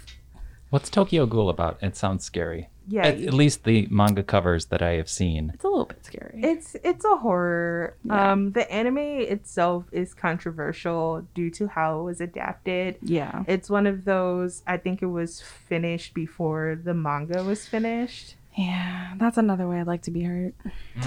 What's 0.70 0.90
Tokyo 0.90 1.26
Ghoul 1.26 1.48
about? 1.48 1.78
It 1.82 1.96
sounds 1.96 2.24
scary. 2.24 2.68
yeah, 2.88 3.06
At, 3.06 3.20
at 3.20 3.34
least 3.34 3.64
the 3.64 3.86
manga 3.90 4.22
covers 4.22 4.66
that 4.66 4.82
I 4.82 4.92
have 5.00 5.08
seen. 5.08 5.50
it's 5.54 5.64
a 5.64 5.68
little 5.68 5.86
bit 5.86 6.04
scary. 6.04 6.40
It's 6.42 6.76
it's 6.84 7.04
a 7.04 7.16
horror. 7.16 7.94
Yeah. 8.04 8.32
Um 8.32 8.52
the 8.52 8.70
anime 8.70 8.98
itself 9.34 9.84
is 9.92 10.12
controversial 10.14 11.26
due 11.34 11.50
to 11.58 11.68
how 11.68 12.00
it 12.00 12.02
was 12.04 12.20
adapted. 12.20 12.96
yeah. 13.02 13.44
It's 13.46 13.68
one 13.70 13.86
of 13.86 14.04
those 14.04 14.62
I 14.66 14.76
think 14.76 15.02
it 15.02 15.06
was 15.20 15.40
finished 15.40 16.12
before 16.14 16.78
the 16.82 16.94
manga 16.94 17.42
was 17.44 17.66
finished. 17.66 18.36
Yeah. 18.56 19.14
That's 19.16 19.38
another 19.38 19.66
way 19.68 19.80
I'd 19.80 19.86
like 19.86 20.02
to 20.02 20.10
be 20.10 20.22
hurt. 20.24 20.54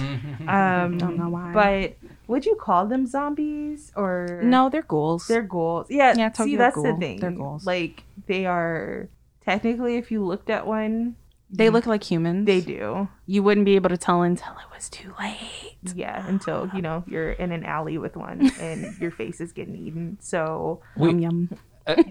Um 0.48 0.98
Don't 0.98 1.16
know 1.16 1.28
why. 1.28 1.52
But 1.52 2.10
would 2.26 2.44
you 2.46 2.56
call 2.56 2.86
them 2.86 3.06
zombies 3.06 3.92
or 3.94 4.40
No, 4.42 4.68
they're 4.70 4.82
ghouls. 4.94 5.26
They're 5.28 5.42
ghouls. 5.56 5.86
Yeah, 5.90 6.14
Yeah, 6.16 6.30
see 6.32 6.38
Tokyo 6.38 6.58
that's 6.58 6.76
the 6.76 6.82
Ghoul. 6.82 6.98
thing. 6.98 7.20
They're 7.20 7.30
ghouls. 7.42 7.66
Like 7.66 8.02
they 8.26 8.46
are 8.46 9.08
technically 9.44 9.96
if 9.96 10.10
you 10.10 10.24
looked 10.24 10.50
at 10.50 10.66
one, 10.66 11.16
they 11.50 11.68
look 11.68 11.84
like 11.86 12.02
humans. 12.02 12.46
they 12.46 12.60
do. 12.62 13.08
you 13.26 13.42
wouldn't 13.42 13.66
be 13.66 13.76
able 13.76 13.90
to 13.90 13.96
tell 13.98 14.22
until 14.22 14.52
it 14.52 14.74
was 14.74 14.88
too 14.88 15.12
late. 15.20 15.76
Yeah, 15.94 16.26
until 16.26 16.70
you 16.74 16.80
know 16.80 17.04
you're 17.06 17.32
in 17.32 17.52
an 17.52 17.64
alley 17.64 17.98
with 17.98 18.16
one 18.16 18.50
and 18.60 18.96
your 18.98 19.10
face 19.10 19.40
is 19.40 19.52
getting 19.52 19.76
eaten. 19.76 20.16
So 20.20 20.80
We- 20.96 21.08
yum 21.10 21.18
yum. 21.20 21.48
Uh, 21.86 22.02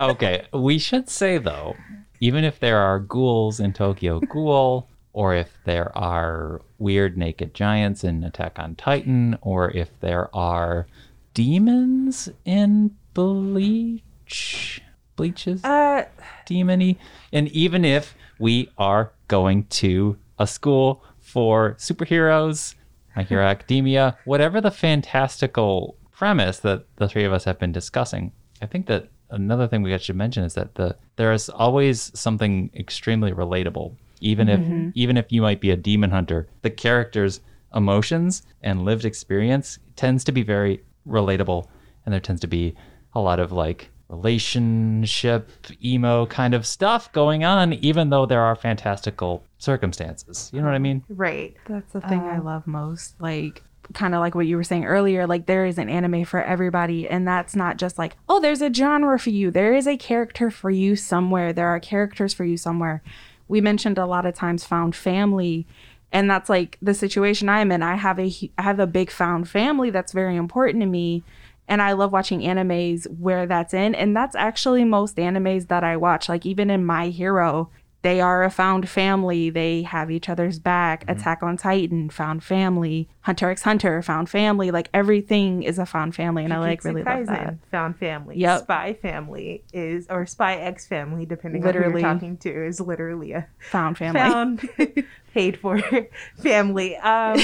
okay, 0.00 0.46
we 0.54 0.78
should 0.78 1.08
say 1.10 1.36
though, 1.38 1.76
even 2.20 2.44
if 2.44 2.58
there 2.58 2.78
are 2.78 2.98
ghouls 2.98 3.60
in 3.60 3.72
Tokyo 3.74 4.20
Ghoul, 4.20 4.88
or 5.12 5.34
if 5.34 5.58
there 5.64 5.96
are 5.96 6.62
weird 6.78 7.18
naked 7.18 7.52
giants 7.52 8.02
in 8.04 8.24
Attack 8.24 8.58
on 8.58 8.74
Titan, 8.74 9.36
or 9.42 9.70
if 9.72 9.90
there 10.00 10.34
are 10.34 10.86
demons 11.34 12.30
in 12.46 12.96
Bleach, 13.12 14.80
Bleach 15.18 15.48
is 15.48 15.62
uh 15.64 16.04
demony, 16.46 16.96
and 17.32 17.48
even 17.48 17.84
if 17.84 18.14
we 18.38 18.70
are 18.78 19.12
going 19.26 19.64
to 19.64 20.16
a 20.38 20.46
school 20.46 21.04
for 21.20 21.74
superheroes, 21.74 22.76
My 23.16 23.24
Hero 23.24 23.44
Academia, 23.54 24.16
whatever 24.24 24.60
the 24.60 24.70
fantastical 24.70 25.98
premise 26.12 26.60
that 26.60 26.86
the 26.96 27.08
three 27.08 27.24
of 27.24 27.32
us 27.32 27.44
have 27.44 27.58
been 27.58 27.72
discussing. 27.72 28.32
I 28.62 28.66
think 28.66 28.86
that 28.86 29.08
another 29.30 29.66
thing 29.66 29.82
we 29.82 29.96
should 29.98 30.16
mention 30.16 30.44
is 30.44 30.54
that 30.54 30.76
the 30.76 30.96
there 31.16 31.32
is 31.32 31.48
always 31.48 32.12
something 32.18 32.70
extremely 32.74 33.32
relatable, 33.32 33.96
even 34.20 34.48
if 34.48 34.60
even 34.94 35.16
if 35.16 35.32
you 35.32 35.42
might 35.42 35.60
be 35.60 35.72
a 35.72 35.76
demon 35.76 36.10
hunter. 36.10 36.46
The 36.62 36.70
characters' 36.70 37.40
emotions 37.74 38.42
and 38.62 38.84
lived 38.84 39.04
experience 39.04 39.80
tends 39.96 40.22
to 40.24 40.32
be 40.32 40.44
very 40.44 40.84
relatable, 41.06 41.66
and 42.06 42.12
there 42.12 42.20
tends 42.20 42.40
to 42.42 42.46
be 42.46 42.76
a 43.14 43.20
lot 43.20 43.40
of 43.40 43.50
like 43.50 43.90
relationship 44.08 45.50
emo 45.84 46.26
kind 46.26 46.54
of 46.54 46.66
stuff 46.66 47.12
going 47.12 47.44
on, 47.44 47.74
even 47.74 48.10
though 48.10 48.26
there 48.26 48.40
are 48.40 48.56
fantastical 48.56 49.42
circumstances. 49.58 50.50
You 50.52 50.60
know 50.60 50.66
what 50.66 50.74
I 50.74 50.78
mean? 50.78 51.04
Right. 51.08 51.56
That's 51.66 51.92
the 51.92 52.04
uh, 52.04 52.08
thing 52.08 52.20
I 52.20 52.38
love 52.38 52.66
most. 52.66 53.20
Like, 53.20 53.62
kind 53.92 54.14
of 54.14 54.20
like 54.20 54.34
what 54.34 54.46
you 54.46 54.56
were 54.56 54.64
saying 54.64 54.86
earlier, 54.86 55.26
like, 55.26 55.46
there 55.46 55.66
is 55.66 55.78
an 55.78 55.88
anime 55.88 56.24
for 56.24 56.42
everybody. 56.42 57.08
And 57.08 57.28
that's 57.28 57.54
not 57.54 57.76
just 57.76 57.98
like, 57.98 58.16
oh, 58.28 58.40
there's 58.40 58.62
a 58.62 58.72
genre 58.72 59.18
for 59.18 59.30
you. 59.30 59.50
There 59.50 59.74
is 59.74 59.86
a 59.86 59.96
character 59.96 60.50
for 60.50 60.70
you 60.70 60.96
somewhere. 60.96 61.52
There 61.52 61.68
are 61.68 61.80
characters 61.80 62.32
for 62.32 62.44
you 62.44 62.56
somewhere. 62.56 63.02
We 63.46 63.60
mentioned 63.60 63.98
a 63.98 64.06
lot 64.06 64.26
of 64.26 64.34
times 64.34 64.64
found 64.64 64.96
family. 64.96 65.66
And 66.12 66.30
that's 66.30 66.48
like 66.48 66.78
the 66.80 66.94
situation 66.94 67.50
I'm 67.50 67.70
in. 67.70 67.82
I 67.82 67.96
have 67.96 68.18
a 68.18 68.30
hu- 68.30 68.48
I 68.56 68.62
have 68.62 68.80
a 68.80 68.86
big 68.86 69.10
found 69.10 69.48
family 69.48 69.90
that's 69.90 70.12
very 70.12 70.36
important 70.36 70.80
to 70.80 70.86
me. 70.86 71.22
And 71.68 71.82
I 71.82 71.92
love 71.92 72.12
watching 72.12 72.40
animes 72.40 73.06
where 73.18 73.46
that's 73.46 73.74
in. 73.74 73.94
And 73.94 74.16
that's 74.16 74.34
actually 74.34 74.84
most 74.84 75.16
animes 75.16 75.68
that 75.68 75.84
I 75.84 75.96
watch. 75.96 76.28
Like 76.28 76.46
even 76.46 76.70
in 76.70 76.84
My 76.84 77.08
Hero, 77.08 77.70
they 78.02 78.20
are 78.20 78.44
a 78.44 78.50
found 78.50 78.88
family. 78.88 79.50
They 79.50 79.82
have 79.82 80.10
each 80.10 80.28
other's 80.28 80.58
back. 80.60 81.04
Attack 81.08 81.42
on 81.42 81.56
Titan, 81.56 82.10
found 82.10 82.44
family. 82.44 83.08
Hunter 83.22 83.50
x 83.50 83.62
Hunter, 83.62 84.00
found 84.02 84.30
family. 84.30 84.70
Like 84.70 84.88
everything 84.94 85.64
is 85.64 85.78
a 85.78 85.86
found 85.86 86.14
family. 86.14 86.44
And 86.44 86.52
I 86.52 86.58
like 86.58 86.80
Jujutsu 86.80 86.84
really 86.84 87.02
love 87.02 87.26
that. 87.26 87.54
Found 87.72 87.98
family. 87.98 88.38
Yep. 88.38 88.62
Spy 88.62 88.92
family 88.94 89.64
is, 89.72 90.06
or 90.08 90.26
Spy 90.26 90.56
X 90.56 90.86
family, 90.86 91.26
depending 91.26 91.62
on 91.62 91.74
who 91.74 91.80
Literally. 91.80 92.02
you're 92.02 92.12
talking 92.14 92.36
to, 92.38 92.66
is 92.66 92.80
literally 92.80 93.32
a 93.32 93.48
Found 93.70 93.98
family. 93.98 94.20
found, 94.20 94.68
paid 95.34 95.58
for 95.58 95.80
family. 96.38 96.96
Um, 96.98 97.38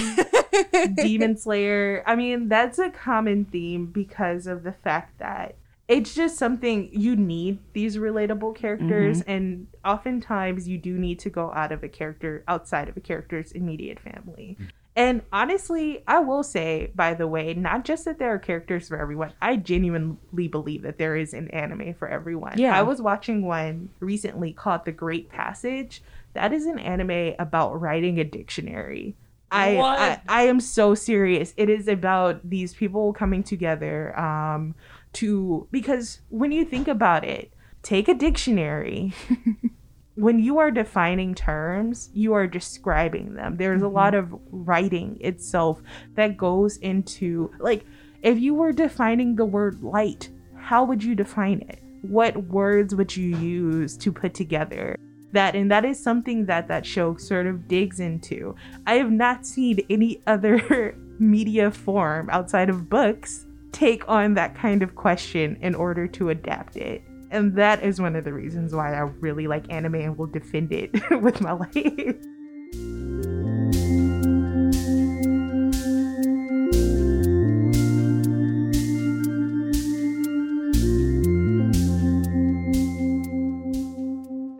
Demon 0.94 1.36
Slayer. 1.36 2.04
I 2.06 2.14
mean, 2.14 2.48
that's 2.48 2.78
a 2.78 2.90
common 2.90 3.44
theme 3.46 3.86
because 3.86 4.46
of 4.46 4.62
the 4.62 4.72
fact 4.72 5.18
that 5.18 5.56
it's 5.86 6.14
just 6.14 6.38
something 6.38 6.88
you 6.92 7.14
need 7.14 7.58
these 7.74 7.96
relatable 7.96 8.56
characters, 8.56 9.20
and 9.26 9.66
oftentimes 9.84 10.66
you 10.66 10.78
do 10.78 10.96
need 10.96 11.18
to 11.20 11.30
go 11.30 11.52
out 11.52 11.72
of 11.72 11.82
a 11.82 11.88
character 11.88 12.42
outside 12.48 12.88
of 12.88 12.96
a 12.96 13.00
character's 13.00 13.52
immediate 13.52 14.00
family. 14.00 14.56
And 14.96 15.22
honestly, 15.32 16.04
I 16.06 16.20
will 16.20 16.42
say, 16.44 16.90
by 16.94 17.14
the 17.14 17.26
way, 17.26 17.52
not 17.52 17.84
just 17.84 18.04
that 18.04 18.18
there 18.18 18.32
are 18.32 18.38
characters 18.38 18.88
for 18.88 18.96
everyone. 18.96 19.32
I 19.42 19.56
genuinely 19.56 20.48
believe 20.48 20.82
that 20.82 20.98
there 20.98 21.16
is 21.16 21.34
an 21.34 21.48
anime 21.48 21.94
for 21.94 22.08
everyone. 22.08 22.58
Yeah. 22.58 22.78
I 22.78 22.82
was 22.82 23.02
watching 23.02 23.44
one 23.44 23.90
recently 23.98 24.52
called 24.52 24.84
The 24.84 24.92
Great 24.92 25.30
Passage. 25.30 26.00
That 26.34 26.52
is 26.52 26.66
an 26.66 26.78
anime 26.78 27.34
about 27.38 27.80
writing 27.80 28.20
a 28.20 28.24
dictionary. 28.24 29.16
I, 29.50 29.76
I 29.78 30.20
I 30.28 30.42
am 30.44 30.58
so 30.58 30.94
serious. 30.94 31.54
It 31.56 31.68
is 31.68 31.86
about 31.86 32.48
these 32.48 32.74
people 32.74 33.12
coming 33.12 33.42
together 33.42 34.18
um 34.18 34.74
to 35.14 35.66
because 35.70 36.20
when 36.28 36.52
you 36.52 36.64
think 36.64 36.88
about 36.88 37.24
it, 37.24 37.52
take 37.82 38.08
a 38.08 38.14
dictionary. 38.14 39.12
when 40.16 40.38
you 40.38 40.58
are 40.58 40.70
defining 40.70 41.34
terms, 41.34 42.10
you 42.14 42.32
are 42.34 42.46
describing 42.46 43.34
them. 43.34 43.56
There's 43.56 43.82
a 43.82 43.88
lot 43.88 44.14
mm-hmm. 44.14 44.34
of 44.34 44.40
writing 44.50 45.18
itself 45.20 45.82
that 46.14 46.36
goes 46.36 46.76
into 46.78 47.50
like 47.58 47.84
if 48.22 48.38
you 48.38 48.54
were 48.54 48.72
defining 48.72 49.36
the 49.36 49.44
word 49.44 49.82
light, 49.82 50.30
how 50.56 50.84
would 50.84 51.04
you 51.04 51.14
define 51.14 51.60
it? 51.68 51.80
What 52.02 52.36
words 52.48 52.94
would 52.94 53.14
you 53.14 53.36
use 53.36 53.96
to 53.98 54.12
put 54.12 54.34
together? 54.34 54.96
That 55.32 55.54
and 55.56 55.70
that 55.70 55.84
is 55.84 56.02
something 56.02 56.46
that 56.46 56.68
that 56.68 56.86
show 56.86 57.16
sort 57.16 57.46
of 57.46 57.66
digs 57.66 58.00
into. 58.00 58.54
I 58.86 58.94
have 58.94 59.10
not 59.10 59.44
seen 59.44 59.80
any 59.90 60.22
other 60.26 60.96
media 61.18 61.70
form 61.70 62.30
outside 62.30 62.70
of 62.70 62.88
books 62.88 63.43
take 63.74 64.08
on 64.08 64.34
that 64.34 64.54
kind 64.54 64.82
of 64.82 64.94
question 64.94 65.58
in 65.60 65.74
order 65.74 66.06
to 66.06 66.30
adapt 66.30 66.76
it. 66.76 67.02
And 67.30 67.56
that 67.56 67.82
is 67.82 68.00
one 68.00 68.14
of 68.14 68.24
the 68.24 68.32
reasons 68.32 68.72
why 68.72 68.94
I 68.94 69.00
really 69.00 69.48
like 69.48 69.64
anime 69.68 69.96
and 69.96 70.16
will 70.16 70.28
defend 70.28 70.72
it 70.72 70.92
with 71.20 71.40
my 71.40 71.52
life. 71.52 72.16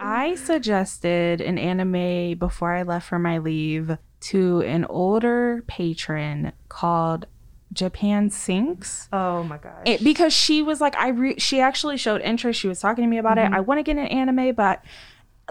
I 0.00 0.35
suggested 0.35 1.40
an 1.40 1.59
anime 1.59 2.37
before 2.38 2.74
I 2.74 2.83
left 2.83 3.09
for 3.09 3.20
my 3.20 3.38
leave 3.38 3.96
to 4.20 4.62
an 4.62 4.85
older 4.87 5.62
patron 5.68 6.53
called 6.68 7.27
Japan 7.75 8.31
Sinks. 8.31 9.09
Oh 9.13 9.43
my 9.43 9.59
gosh. 9.59 9.83
It, 9.85 10.03
because 10.03 10.33
she 10.33 10.63
was 10.63 10.81
like, 10.81 10.97
I 10.97 11.09
re- 11.09 11.39
she 11.39 11.61
actually 11.61 11.97
showed 11.99 12.21
interest. 12.23 12.59
She 12.61 12.69
was 12.69 12.81
talking 12.81 13.05
to 13.05 13.09
me 13.09 13.19
about 13.19 13.37
it. 13.39 13.53
I 13.53 13.61
want 13.61 13.79
to 13.79 13.83
get 13.83 13.97
an 13.99 14.07
anime, 14.07 14.55
but 14.55 14.83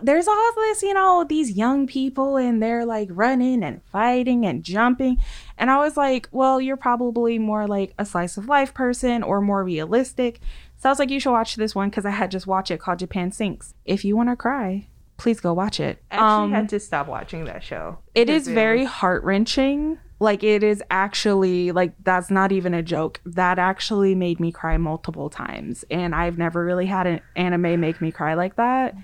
there's 0.01 0.27
all 0.27 0.51
this, 0.55 0.81
you 0.81 0.93
know, 0.93 1.23
these 1.27 1.51
young 1.51 1.85
people 1.85 2.35
and 2.37 2.63
they're 2.63 2.85
like 2.85 3.09
running 3.11 3.63
and 3.63 3.81
fighting 3.91 4.43
and 4.45 4.63
jumping. 4.63 5.17
And 5.57 5.69
I 5.69 5.77
was 5.77 5.95
like, 5.95 6.27
well, 6.31 6.59
you're 6.59 6.77
probably 6.77 7.37
more 7.37 7.67
like 7.67 7.93
a 7.99 8.05
slice 8.05 8.35
of 8.37 8.47
life 8.47 8.73
person 8.73 9.21
or 9.21 9.39
more 9.39 9.63
realistic. 9.63 10.39
So 10.77 10.89
I 10.89 10.91
was 10.91 10.97
like, 10.99 11.11
you 11.11 11.19
should 11.19 11.31
watch 11.31 11.55
this 11.57 11.75
one 11.75 11.89
because 11.89 12.05
I 12.05 12.09
had 12.09 12.31
just 12.31 12.47
watched 12.47 12.71
it 12.71 12.79
called 12.79 12.99
Japan 12.99 13.31
Sinks. 13.31 13.75
If 13.85 14.03
you 14.03 14.17
want 14.17 14.29
to 14.29 14.35
cry, 14.35 14.87
please 15.17 15.39
go 15.39 15.53
watch 15.53 15.79
it. 15.79 16.01
I 16.09 16.15
actually 16.15 16.27
Um, 16.45 16.51
had 16.51 16.69
to 16.69 16.79
stop 16.79 17.07
watching 17.07 17.45
that 17.45 17.63
show. 17.63 17.99
It 18.15 18.29
is 18.31 18.47
very 18.47 18.85
heart 18.85 19.23
wrenching. 19.23 19.99
Like 20.23 20.41
it 20.41 20.63
is 20.63 20.81
actually 20.89 21.73
like 21.73 21.93
that's 22.05 22.31
not 22.31 22.53
even 22.53 22.73
a 22.73 22.81
joke. 22.81 23.19
That 23.25 23.59
actually 23.59 24.15
made 24.15 24.39
me 24.39 24.53
cry 24.53 24.77
multiple 24.77 25.29
times, 25.29 25.83
and 25.91 26.15
I've 26.15 26.37
never 26.37 26.63
really 26.63 26.85
had 26.85 27.05
an 27.07 27.19
anime 27.35 27.81
make 27.81 27.99
me 27.99 28.09
cry 28.09 28.33
like 28.33 28.55
that. 28.55 28.95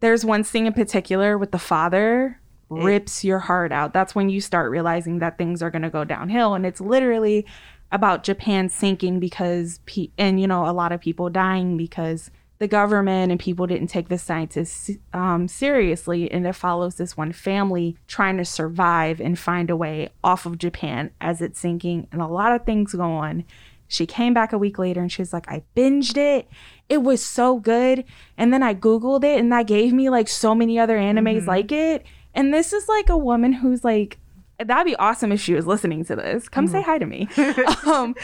There's 0.00 0.22
one 0.22 0.44
scene 0.44 0.66
in 0.66 0.74
particular 0.74 1.38
with 1.38 1.50
the 1.50 1.58
father 1.58 2.38
rips 2.68 3.24
your 3.24 3.38
heart 3.38 3.72
out. 3.72 3.94
That's 3.94 4.14
when 4.14 4.28
you 4.28 4.42
start 4.42 4.70
realizing 4.70 5.18
that 5.20 5.38
things 5.38 5.62
are 5.62 5.70
going 5.70 5.80
to 5.80 5.88
go 5.88 6.04
downhill, 6.04 6.52
and 6.52 6.66
it's 6.66 6.80
literally 6.80 7.46
about 7.90 8.22
Japan 8.22 8.68
sinking 8.68 9.18
because 9.18 9.80
pe- 9.86 10.10
and 10.18 10.38
you 10.38 10.46
know 10.46 10.68
a 10.68 10.72
lot 10.72 10.92
of 10.92 11.00
people 11.00 11.30
dying 11.30 11.78
because 11.78 12.30
the 12.58 12.68
government 12.68 13.30
and 13.30 13.40
people 13.40 13.66
didn't 13.66 13.88
take 13.88 14.08
the 14.08 14.18
scientists 14.18 14.90
um, 15.12 15.48
seriously. 15.48 16.30
And 16.30 16.46
it 16.46 16.54
follows 16.54 16.94
this 16.96 17.16
one 17.16 17.32
family 17.32 17.96
trying 18.06 18.38
to 18.38 18.44
survive 18.44 19.20
and 19.20 19.38
find 19.38 19.70
a 19.70 19.76
way 19.76 20.10
off 20.24 20.46
of 20.46 20.58
Japan 20.58 21.10
as 21.20 21.42
it's 21.42 21.60
sinking, 21.60 22.08
and 22.12 22.22
a 22.22 22.26
lot 22.26 22.52
of 22.52 22.64
things 22.64 22.94
go 22.94 23.02
on. 23.02 23.44
She 23.88 24.06
came 24.06 24.34
back 24.34 24.52
a 24.52 24.58
week 24.58 24.78
later 24.78 25.00
and 25.00 25.12
she's 25.12 25.32
like, 25.32 25.48
I 25.48 25.62
binged 25.76 26.16
it. 26.16 26.48
It 26.88 27.02
was 27.02 27.24
so 27.24 27.60
good. 27.60 28.04
And 28.36 28.52
then 28.52 28.62
I 28.62 28.74
Googled 28.74 29.22
it 29.22 29.38
and 29.38 29.52
that 29.52 29.68
gave 29.68 29.92
me 29.92 30.10
like 30.10 30.28
so 30.28 30.56
many 30.56 30.76
other 30.78 30.98
animes 30.98 31.46
like 31.46 31.70
it. 31.70 32.04
And 32.34 32.52
this 32.52 32.72
is 32.72 32.88
like 32.88 33.08
a 33.08 33.16
woman 33.16 33.52
who's 33.52 33.84
like, 33.84 34.18
that'd 34.64 34.86
be 34.86 34.96
awesome 34.96 35.32
if 35.32 35.40
she 35.40 35.54
was 35.54 35.66
listening 35.66 36.04
to 36.06 36.16
this. 36.16 36.48
Come 36.48 36.66
say 36.66 36.82
hi 36.82 36.98
to 36.98 37.06
me. 37.06 37.28
um, 37.86 38.14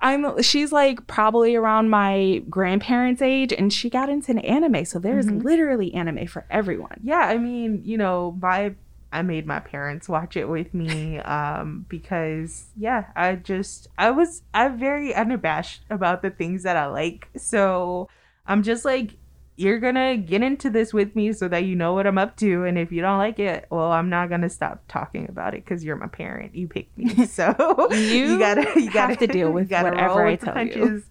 I'm 0.00 0.42
she's 0.42 0.72
like 0.72 1.06
probably 1.06 1.54
around 1.54 1.90
my 1.90 2.42
grandparents' 2.50 3.22
age 3.22 3.52
and 3.52 3.72
she 3.72 3.88
got 3.88 4.08
into 4.08 4.32
an 4.32 4.38
anime. 4.40 4.84
So 4.84 4.98
there's 4.98 5.30
literally 5.30 5.94
anime 5.94 6.26
for 6.26 6.44
everyone. 6.50 6.98
yeah 7.02 7.20
i 7.20 7.38
mean 7.38 7.82
you 7.84 7.96
know 7.96 8.36
my 8.40 8.74
i 9.12 9.22
made 9.22 9.46
my 9.46 9.60
parents 9.60 10.08
watch 10.08 10.36
it 10.36 10.48
with 10.48 10.72
me 10.74 11.18
um 11.18 11.84
because 11.88 12.66
yeah 12.76 13.04
i 13.14 13.34
just 13.34 13.88
i 13.98 14.10
was 14.10 14.42
i'm 14.54 14.78
very 14.78 15.14
unabashed 15.14 15.82
about 15.90 16.22
the 16.22 16.30
things 16.30 16.62
that 16.62 16.76
i 16.76 16.86
like 16.86 17.28
so 17.36 18.08
i'm 18.46 18.62
just 18.62 18.84
like 18.84 19.10
you're 19.56 19.78
gonna 19.78 20.16
get 20.16 20.42
into 20.42 20.70
this 20.70 20.94
with 20.94 21.14
me 21.14 21.32
so 21.32 21.46
that 21.48 21.64
you 21.64 21.76
know 21.76 21.92
what 21.92 22.06
i'm 22.06 22.16
up 22.18 22.36
to. 22.38 22.64
And 22.64 22.78
if 22.78 22.90
you 22.90 23.02
don't 23.02 23.18
like 23.18 23.38
it 23.38 23.66
well 23.70 23.92
i'm 23.92 24.08
not 24.08 24.28
gonna 24.30 24.48
stop 24.48 24.82
talking 24.88 25.28
about 25.28 25.54
it 25.54 25.64
because 25.64 25.84
you're 25.84 25.96
my 25.96 26.06
parent. 26.06 26.54
You 26.54 26.68
picked 26.68 26.96
me. 26.96 27.26
So 27.26 27.54
You 27.90 28.38
gotta 28.38 28.62
you 28.80 28.90
gotta 28.90 29.08
have 29.14 29.18
to 29.18 29.26
deal 29.26 29.50
with 29.56 29.70
whatever 29.70 30.26
I 30.26 30.36
tell 30.36 30.66
you. 30.66 31.02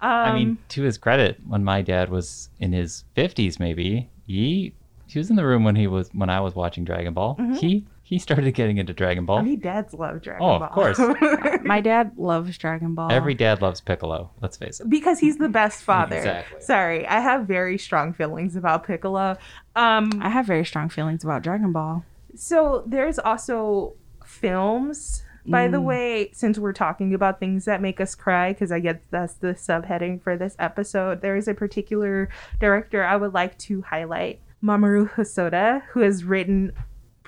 um, 0.00 0.10
I 0.10 0.32
mean, 0.34 0.58
to 0.70 0.82
his 0.82 0.96
credit, 0.98 1.38
when 1.46 1.62
my 1.62 1.82
dad 1.82 2.08
was 2.08 2.48
in 2.58 2.72
his 2.72 3.04
fifties, 3.14 3.60
maybe 3.60 4.08
he 4.26 4.72
he 5.06 5.18
was 5.18 5.28
in 5.28 5.36
the 5.36 5.44
room 5.46 5.64
when 5.64 5.76
he 5.76 5.86
was 5.86 6.08
when 6.14 6.30
I 6.30 6.40
was 6.40 6.54
watching 6.54 6.84
Dragon 6.84 7.12
Ball. 7.12 7.36
He 7.58 7.84
he 8.10 8.18
started 8.18 8.52
getting 8.54 8.76
into 8.76 8.92
Dragon 8.92 9.24
Ball. 9.24 9.42
mean, 9.42 9.60
dads 9.60 9.94
love 9.94 10.20
Dragon 10.20 10.40
Ball. 10.40 10.56
Oh, 10.56 10.58
Ball. 10.58 10.68
of 10.68 10.74
course. 10.74 11.62
My 11.64 11.80
dad 11.80 12.12
loves 12.18 12.58
Dragon 12.58 12.94
Ball. 12.94 13.10
Every 13.10 13.34
dad 13.34 13.62
loves 13.62 13.80
Piccolo. 13.80 14.30
Let's 14.42 14.56
face 14.58 14.80
it. 14.80 14.90
because 14.90 15.18
he's 15.20 15.38
the 15.38 15.48
best 15.48 15.82
father. 15.82 16.16
Exactly. 16.16 16.60
Sorry, 16.60 17.06
I 17.06 17.20
have 17.20 17.46
very 17.46 17.78
strong 17.78 18.12
feelings 18.12 18.56
about 18.56 18.84
Piccolo. 18.84 19.36
Um, 19.76 20.10
I 20.20 20.28
have 20.28 20.44
very 20.44 20.64
strong 20.66 20.88
feelings 20.90 21.24
about 21.24 21.42
Dragon 21.42 21.72
Ball. 21.72 22.04
So 22.34 22.82
there's 22.86 23.18
also 23.18 23.94
films. 24.24 25.22
By 25.46 25.68
the 25.68 25.78
Mm. 25.78 25.84
way, 25.84 26.30
since 26.32 26.58
we're 26.58 26.74
talking 26.74 27.14
about 27.14 27.40
things 27.40 27.64
that 27.64 27.80
make 27.80 27.98
us 28.00 28.14
cry, 28.14 28.52
because 28.52 28.70
I 28.70 28.78
guess 28.78 28.98
that's 29.10 29.32
the 29.34 29.54
subheading 29.54 30.20
for 30.22 30.36
this 30.36 30.54
episode, 30.58 31.22
there 31.22 31.34
is 31.34 31.48
a 31.48 31.54
particular 31.54 32.28
director 32.60 33.02
I 33.02 33.16
would 33.16 33.32
like 33.32 33.56
to 33.60 33.80
highlight, 33.82 34.40
Mamoru 34.62 35.10
Hosoda, 35.14 35.82
who 35.92 36.00
has 36.00 36.24
written 36.24 36.72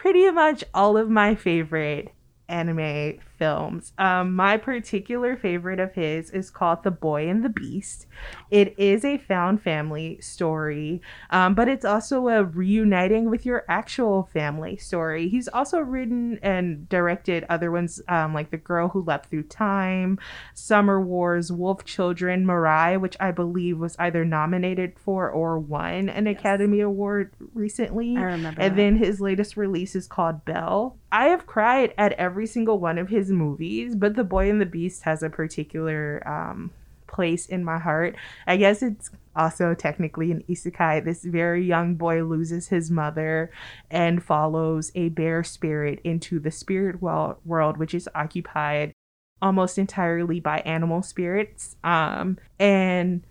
pretty 0.02 0.28
much 0.32 0.64
all 0.74 0.96
of 0.96 1.08
my 1.08 1.32
favorite 1.32 2.12
anime 2.48 3.20
films. 3.38 3.92
Um, 3.98 4.34
my 4.34 4.56
particular 4.56 5.36
favorite 5.36 5.80
of 5.80 5.94
his 5.94 6.30
is 6.30 6.50
called 6.50 6.82
The 6.82 6.90
Boy 6.90 7.28
and 7.28 7.44
the 7.44 7.48
Beast. 7.48 8.06
It 8.50 8.74
is 8.78 9.04
a 9.04 9.18
found 9.18 9.62
family 9.62 10.20
story, 10.20 11.02
um, 11.30 11.54
but 11.54 11.68
it's 11.68 11.84
also 11.84 12.28
a 12.28 12.44
reuniting 12.44 13.30
with 13.30 13.44
your 13.44 13.64
actual 13.68 14.28
family 14.32 14.76
story. 14.76 15.28
He's 15.28 15.48
also 15.48 15.78
written 15.78 16.38
and 16.42 16.88
directed 16.88 17.44
other 17.48 17.70
ones 17.70 18.00
um, 18.08 18.34
like 18.34 18.50
The 18.50 18.58
Girl 18.58 18.88
Who 18.88 19.02
Leapt 19.02 19.30
Through 19.30 19.44
Time, 19.44 20.18
Summer 20.54 21.00
Wars, 21.00 21.50
Wolf 21.50 21.84
Children, 21.84 22.46
Mirai, 22.46 23.00
which 23.00 23.16
I 23.18 23.30
believe 23.30 23.78
was 23.78 23.96
either 23.98 24.24
nominated 24.24 24.98
for 24.98 25.30
or 25.30 25.58
won 25.58 26.08
an 26.08 26.26
Academy 26.26 26.80
Award 26.80 27.32
recently. 27.54 28.16
I 28.16 28.22
remember. 28.22 28.60
And 28.60 28.72
that. 28.72 28.76
then 28.76 28.96
his 28.96 29.20
latest 29.20 29.56
release 29.56 29.96
is 29.96 30.06
called 30.06 30.44
Belle. 30.44 30.96
I 31.10 31.26
have 31.26 31.46
cried 31.46 31.92
at 31.98 32.12
every 32.12 32.46
single 32.46 32.78
one 32.78 32.96
of 32.96 33.10
his 33.10 33.30
movies, 33.32 33.96
but 33.96 34.14
The 34.14 34.24
Boy 34.24 34.48
and 34.50 34.60
the 34.60 34.66
Beast 34.66 35.02
has 35.02 35.22
a 35.22 35.30
particular 35.30 36.22
um, 36.28 36.70
place 37.06 37.46
in 37.46 37.64
my 37.64 37.78
heart. 37.78 38.16
I 38.46 38.56
guess 38.56 38.82
it's 38.82 39.10
also 39.36 39.74
technically 39.74 40.32
an 40.32 40.42
isekai. 40.48 41.04
This 41.04 41.24
very 41.24 41.64
young 41.64 41.94
boy 41.94 42.24
loses 42.24 42.68
his 42.68 42.90
mother 42.90 43.50
and 43.90 44.22
follows 44.22 44.90
a 44.94 45.10
bear 45.10 45.44
spirit 45.44 46.00
into 46.04 46.40
the 46.40 46.50
spirit 46.50 47.00
world, 47.00 47.76
which 47.76 47.94
is 47.94 48.08
occupied 48.14 48.92
almost 49.40 49.78
entirely 49.78 50.40
by 50.40 50.60
animal 50.60 51.02
spirits. 51.02 51.76
Um, 51.84 52.38
and 52.58 53.22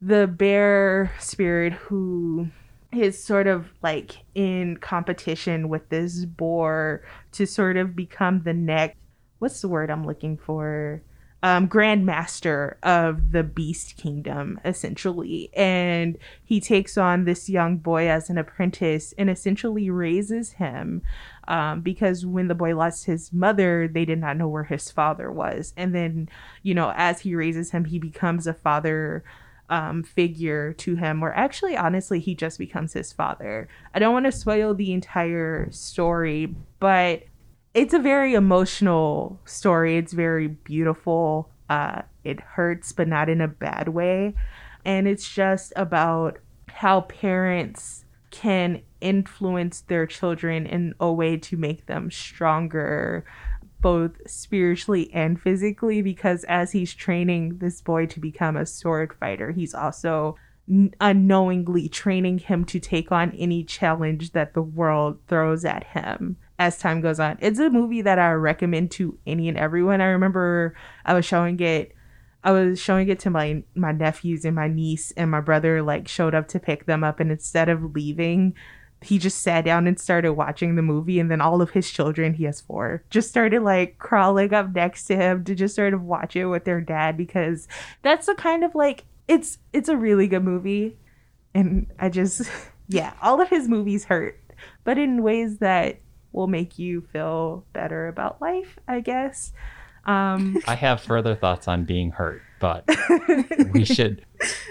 the 0.00 0.26
bear 0.26 1.12
spirit 1.18 1.72
who 1.72 2.48
is 2.92 3.22
sort 3.22 3.46
of 3.46 3.68
like 3.82 4.24
in 4.34 4.76
competition 4.78 5.68
with 5.68 5.88
this 5.90 6.24
boar 6.24 7.02
to 7.32 7.46
sort 7.46 7.76
of 7.76 7.94
become 7.94 8.42
the 8.42 8.54
next 8.54 8.96
what's 9.38 9.60
the 9.60 9.68
word 9.68 9.90
I'm 9.90 10.06
looking 10.06 10.36
for? 10.36 11.02
Um, 11.40 11.68
grandmaster 11.68 12.74
of 12.82 13.30
the 13.30 13.44
beast 13.44 13.96
kingdom, 13.96 14.58
essentially. 14.64 15.50
And 15.54 16.18
he 16.44 16.60
takes 16.60 16.98
on 16.98 17.24
this 17.24 17.48
young 17.48 17.76
boy 17.76 18.08
as 18.08 18.28
an 18.28 18.38
apprentice 18.38 19.14
and 19.16 19.30
essentially 19.30 19.88
raises 19.88 20.52
him 20.52 21.02
um, 21.46 21.80
because 21.80 22.26
when 22.26 22.48
the 22.48 22.56
boy 22.56 22.74
lost 22.76 23.04
his 23.04 23.32
mother, 23.32 23.86
they 23.86 24.04
did 24.04 24.18
not 24.18 24.36
know 24.36 24.48
where 24.48 24.64
his 24.64 24.90
father 24.90 25.30
was. 25.30 25.72
And 25.76 25.94
then, 25.94 26.28
you 26.64 26.74
know, 26.74 26.92
as 26.96 27.20
he 27.20 27.36
raises 27.36 27.70
him, 27.70 27.84
he 27.84 28.00
becomes 28.00 28.48
a 28.48 28.54
father 28.54 29.22
um, 29.70 30.02
figure 30.02 30.72
to 30.74 30.96
him, 30.96 31.22
or 31.22 31.32
actually, 31.34 31.76
honestly, 31.76 32.20
he 32.20 32.34
just 32.34 32.58
becomes 32.58 32.92
his 32.94 33.12
father. 33.12 33.68
I 33.94 33.98
don't 33.98 34.14
want 34.14 34.26
to 34.26 34.32
spoil 34.32 34.74
the 34.74 34.92
entire 34.92 35.70
story, 35.70 36.54
but 36.80 37.24
it's 37.74 37.94
a 37.94 37.98
very 37.98 38.34
emotional 38.34 39.40
story. 39.44 39.96
It's 39.96 40.12
very 40.12 40.48
beautiful. 40.48 41.50
Uh, 41.68 42.02
it 42.24 42.40
hurts, 42.40 42.92
but 42.92 43.08
not 43.08 43.28
in 43.28 43.40
a 43.40 43.48
bad 43.48 43.88
way. 43.88 44.34
And 44.84 45.06
it's 45.06 45.28
just 45.28 45.72
about 45.76 46.38
how 46.68 47.02
parents 47.02 48.04
can 48.30 48.82
influence 49.00 49.82
their 49.82 50.06
children 50.06 50.66
in 50.66 50.94
a 51.00 51.12
way 51.12 51.36
to 51.36 51.56
make 51.56 51.86
them 51.86 52.10
stronger, 52.10 53.24
both 53.80 54.12
spiritually 54.26 55.10
and 55.12 55.40
physically. 55.40 56.00
Because 56.00 56.44
as 56.44 56.72
he's 56.72 56.94
training 56.94 57.58
this 57.58 57.80
boy 57.82 58.06
to 58.06 58.20
become 58.20 58.56
a 58.56 58.66
sword 58.66 59.14
fighter, 59.20 59.52
he's 59.52 59.74
also 59.74 60.36
unknowingly 61.00 61.88
training 61.88 62.38
him 62.38 62.64
to 62.64 62.78
take 62.78 63.10
on 63.10 63.30
any 63.32 63.64
challenge 63.64 64.32
that 64.32 64.52
the 64.52 64.62
world 64.62 65.18
throws 65.26 65.64
at 65.64 65.84
him 65.84 66.36
as 66.58 66.78
time 66.78 67.00
goes 67.00 67.20
on. 67.20 67.38
It's 67.40 67.58
a 67.58 67.70
movie 67.70 68.02
that 68.02 68.18
I 68.18 68.32
recommend 68.32 68.90
to 68.92 69.18
any 69.26 69.48
and 69.48 69.56
everyone. 69.56 70.00
I 70.00 70.06
remember 70.06 70.74
I 71.04 71.14
was 71.14 71.24
showing 71.24 71.60
it 71.60 71.94
I 72.44 72.52
was 72.52 72.80
showing 72.80 73.08
it 73.08 73.18
to 73.20 73.30
my 73.30 73.62
my 73.74 73.92
nephews 73.92 74.44
and 74.44 74.54
my 74.54 74.68
niece 74.68 75.12
and 75.16 75.30
my 75.30 75.40
brother 75.40 75.82
like 75.82 76.08
showed 76.08 76.34
up 76.34 76.48
to 76.48 76.60
pick 76.60 76.86
them 76.86 77.02
up 77.02 77.20
and 77.20 77.30
instead 77.30 77.68
of 77.68 77.94
leaving 77.94 78.54
he 79.00 79.18
just 79.18 79.42
sat 79.42 79.64
down 79.64 79.86
and 79.86 79.98
started 79.98 80.32
watching 80.32 80.74
the 80.74 80.82
movie 80.82 81.20
and 81.20 81.30
then 81.30 81.40
all 81.40 81.60
of 81.62 81.70
his 81.70 81.90
children 81.90 82.34
he 82.34 82.44
has 82.44 82.60
four 82.60 83.02
just 83.10 83.28
started 83.28 83.62
like 83.62 83.98
crawling 83.98 84.52
up 84.52 84.74
next 84.74 85.04
to 85.04 85.16
him 85.16 85.44
to 85.44 85.54
just 85.54 85.74
sort 85.74 85.94
of 85.94 86.02
watch 86.02 86.36
it 86.36 86.46
with 86.46 86.64
their 86.64 86.80
dad 86.80 87.16
because 87.16 87.68
that's 88.02 88.26
the 88.26 88.34
kind 88.34 88.64
of 88.64 88.74
like 88.74 89.04
it's 89.26 89.58
it's 89.72 89.88
a 89.88 89.96
really 89.96 90.26
good 90.26 90.44
movie 90.44 90.96
and 91.54 91.86
i 91.98 92.08
just 92.08 92.50
yeah 92.88 93.12
all 93.20 93.40
of 93.40 93.48
his 93.48 93.68
movies 93.68 94.04
hurt 94.04 94.40
but 94.84 94.96
in 94.96 95.22
ways 95.22 95.58
that 95.58 96.00
will 96.32 96.46
make 96.46 96.78
you 96.78 97.00
feel 97.12 97.64
better 97.72 98.08
about 98.08 98.40
life 98.40 98.78
i 98.86 99.00
guess 99.00 99.52
um 100.06 100.58
I 100.66 100.74
have 100.74 101.00
further 101.02 101.34
thoughts 101.34 101.68
on 101.68 101.84
being 101.84 102.10
hurt, 102.12 102.40
but 102.60 102.88
we 103.72 103.84
should 103.96 104.24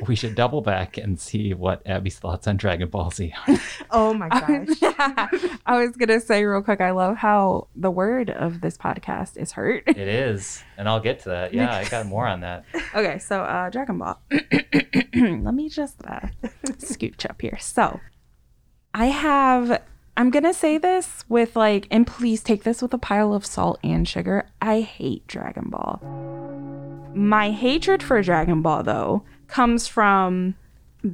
we 0.08 0.15
should 0.15 0.34
double 0.34 0.62
back 0.62 0.98
and 0.98 1.20
see 1.20 1.54
what 1.54 1.84
Aby's 1.86 2.17
thoughts 2.17 2.48
on 2.48 2.58
Dragon 2.58 2.89
Ball 2.89 3.12
Z 3.12 3.34
are. 3.48 3.58
oh 3.91 4.13
my 4.15 4.30
gosh 4.39 4.80
I 5.65 5.78
was 5.78 5.96
gonna 5.96 6.20
say 6.20 6.43
real 6.43 6.63
quick. 6.63 6.82
I 6.82 6.89
love 6.91 7.17
how 7.17 7.67
the 7.76 7.91
word 7.91 8.32
of 8.32 8.62
this 8.62 8.78
podcast 8.78 9.38
is 9.38 9.52
hurt. 9.52 9.84
It 9.86 9.98
is, 10.00 10.63
and 10.76 10.89
I'll 10.89 11.02
get 11.02 11.20
to 11.20 11.30
that. 11.30 11.54
Yeah, 11.54 11.76
I 11.76 11.88
got 11.88 12.08
more 12.08 12.26
on 12.26 12.39
that. 12.41 12.65
Okay, 12.96 13.20
so 13.20 13.43
uh, 13.43 13.70
Dragon 13.70 14.00
Ball. 14.00 14.20
Let 14.32 15.54
me 15.54 15.70
just 15.70 15.98
uh, 16.04 16.28
scooch 16.78 17.30
up 17.30 17.41
here. 17.41 17.60
So, 17.60 18.00
I 18.93 19.06
have. 19.08 19.82
I'm 20.17 20.32
gonna 20.32 20.53
say 20.53 20.80
this 20.80 21.23
with 21.30 21.56
like, 21.56 21.88
and 21.91 22.08
please 22.08 22.41
take 22.41 22.63
this 22.63 22.82
with 22.82 22.91
a 22.91 22.97
pile 22.97 23.36
of 23.36 23.45
salt 23.45 23.80
and 23.84 24.08
sugar. 24.08 24.49
I 24.60 24.82
hate 24.82 25.27
Dragon 25.27 25.69
Ball. 25.69 26.01
My 27.13 27.51
hatred 27.51 28.01
for 28.01 28.19
Dragon 28.23 28.63
Ball, 28.63 28.82
though, 28.82 29.23
comes 29.47 29.88
from 29.88 30.56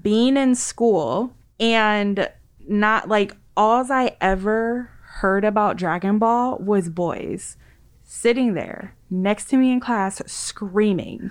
being 0.01 0.37
in 0.37 0.55
school 0.55 1.33
and 1.59 2.29
not 2.65 3.09
like 3.09 3.35
all 3.57 3.91
I 3.91 4.15
ever 4.21 4.89
heard 5.01 5.43
about 5.43 5.75
Dragon 5.75 6.17
Ball 6.17 6.57
was 6.59 6.87
boys 6.87 7.57
sitting 8.03 8.53
there 8.53 8.95
next 9.09 9.49
to 9.49 9.57
me 9.57 9.73
in 9.73 9.81
class 9.81 10.21
screaming 10.27 11.29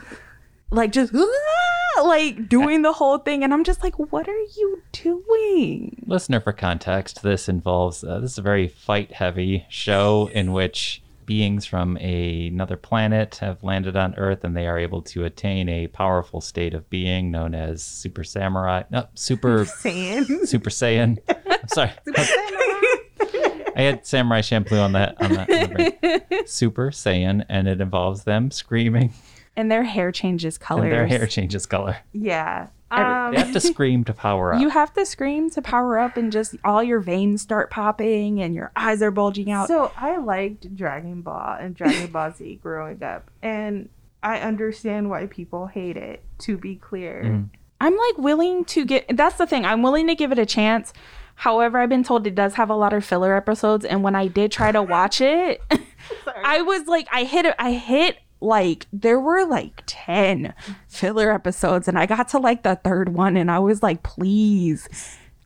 like 0.72 0.92
just 0.92 1.12
"Ah!" 1.14 2.02
like 2.02 2.48
doing 2.48 2.82
the 2.82 2.92
whole 2.92 3.18
thing 3.18 3.44
and 3.44 3.52
i'm 3.52 3.64
just 3.64 3.82
like 3.82 3.98
what 3.98 4.28
are 4.28 4.44
you 4.56 4.82
doing 4.92 6.02
Listener, 6.06 6.40
for 6.40 6.52
context, 6.52 7.22
this 7.22 7.48
involves 7.48 8.04
uh, 8.04 8.20
this 8.20 8.32
is 8.32 8.38
a 8.38 8.42
very 8.42 8.68
fight-heavy 8.68 9.64
show 9.70 10.28
in 10.34 10.52
which 10.52 11.02
beings 11.24 11.64
from 11.64 11.96
a, 11.98 12.48
another 12.48 12.76
planet 12.76 13.36
have 13.36 13.62
landed 13.62 13.96
on 13.96 14.14
Earth, 14.16 14.44
and 14.44 14.54
they 14.54 14.66
are 14.66 14.78
able 14.78 15.00
to 15.00 15.24
attain 15.24 15.70
a 15.70 15.86
powerful 15.86 16.42
state 16.42 16.74
of 16.74 16.90
being 16.90 17.30
known 17.30 17.54
as 17.54 17.82
Super 17.82 18.24
Samurai. 18.24 18.82
No, 18.90 19.06
Super 19.14 19.64
saying 19.80 20.24
Super 20.44 20.68
Saiyan. 20.68 21.18
I'm 21.28 21.68
sorry. 21.68 21.92
I 23.74 23.82
had 23.82 24.06
Samurai 24.06 24.42
Champloo 24.42 24.82
on 24.82 24.92
that 24.92 25.20
on 25.22 25.32
that 25.32 25.50
on 25.50 25.60
the 25.60 26.26
brain. 26.28 26.46
Super 26.46 26.90
Saiyan, 26.90 27.46
and 27.48 27.68
it 27.68 27.80
involves 27.80 28.24
them 28.24 28.50
screaming, 28.50 29.14
and 29.56 29.70
their 29.70 29.82
hair 29.84 30.10
changes 30.12 30.58
colors 30.58 30.84
and 30.84 30.92
their 30.92 31.06
hair 31.06 31.26
changes 31.26 31.66
color. 31.66 31.96
yeah 32.12 32.68
They 32.90 32.96
um 32.96 33.34
have 33.34 33.52
to 33.52 33.60
scream 33.60 34.04
to 34.04 34.12
power 34.14 34.52
up. 34.54 34.60
you 34.60 34.68
have 34.70 34.92
to 34.94 35.04
scream 35.06 35.50
to 35.50 35.62
power 35.62 35.98
up 35.98 36.16
and 36.16 36.32
just 36.32 36.56
all 36.64 36.82
your 36.82 37.00
veins 37.00 37.42
start 37.42 37.70
popping 37.70 38.40
and 38.40 38.54
your 38.54 38.70
eyes 38.76 39.02
are 39.02 39.10
bulging 39.10 39.50
out 39.50 39.68
So 39.68 39.92
I 39.96 40.16
liked 40.18 40.74
Dragon 40.76 41.22
Ball 41.22 41.56
and 41.60 41.74
Dragon 41.74 42.10
Ball 42.10 42.32
Z 42.32 42.60
growing 42.62 43.02
up, 43.02 43.30
and 43.42 43.88
I 44.22 44.38
understand 44.40 45.10
why 45.10 45.26
people 45.26 45.66
hate 45.66 45.96
it. 45.96 46.22
To 46.40 46.56
be 46.56 46.76
clear, 46.76 47.22
Mm. 47.24 47.48
I'm 47.80 47.96
like 47.96 48.18
willing 48.18 48.64
to 48.66 48.84
get 48.84 49.16
that's 49.16 49.36
the 49.38 49.46
thing. 49.46 49.64
I'm 49.64 49.82
willing 49.82 50.06
to 50.06 50.14
give 50.14 50.30
it 50.32 50.38
a 50.38 50.46
chance. 50.46 50.92
However, 51.34 51.78
I've 51.78 51.88
been 51.88 52.04
told 52.04 52.26
it 52.26 52.34
does 52.36 52.54
have 52.54 52.70
a 52.70 52.76
lot 52.76 52.92
of 52.92 53.04
filler 53.04 53.34
episodes 53.34 53.84
and 53.84 54.02
when 54.04 54.14
I 54.14 54.28
did 54.28 54.52
try 54.52 54.70
to 54.70 54.82
watch 54.82 55.20
it, 55.20 55.60
I 56.44 56.62
was 56.62 56.86
like 56.86 57.08
I 57.12 57.24
hit 57.24 57.44
it 57.46 57.54
I 57.58 57.72
hit 57.72 58.18
like 58.42 58.86
there 58.92 59.20
were 59.20 59.44
like 59.46 59.82
10 59.86 60.52
filler 60.88 61.30
episodes 61.32 61.88
and 61.88 61.98
I 61.98 62.06
got 62.06 62.28
to 62.28 62.38
like 62.38 62.62
the 62.62 62.76
third 62.76 63.10
one 63.14 63.36
and 63.36 63.50
I 63.50 63.58
was 63.60 63.82
like 63.82 64.02
please 64.02 64.88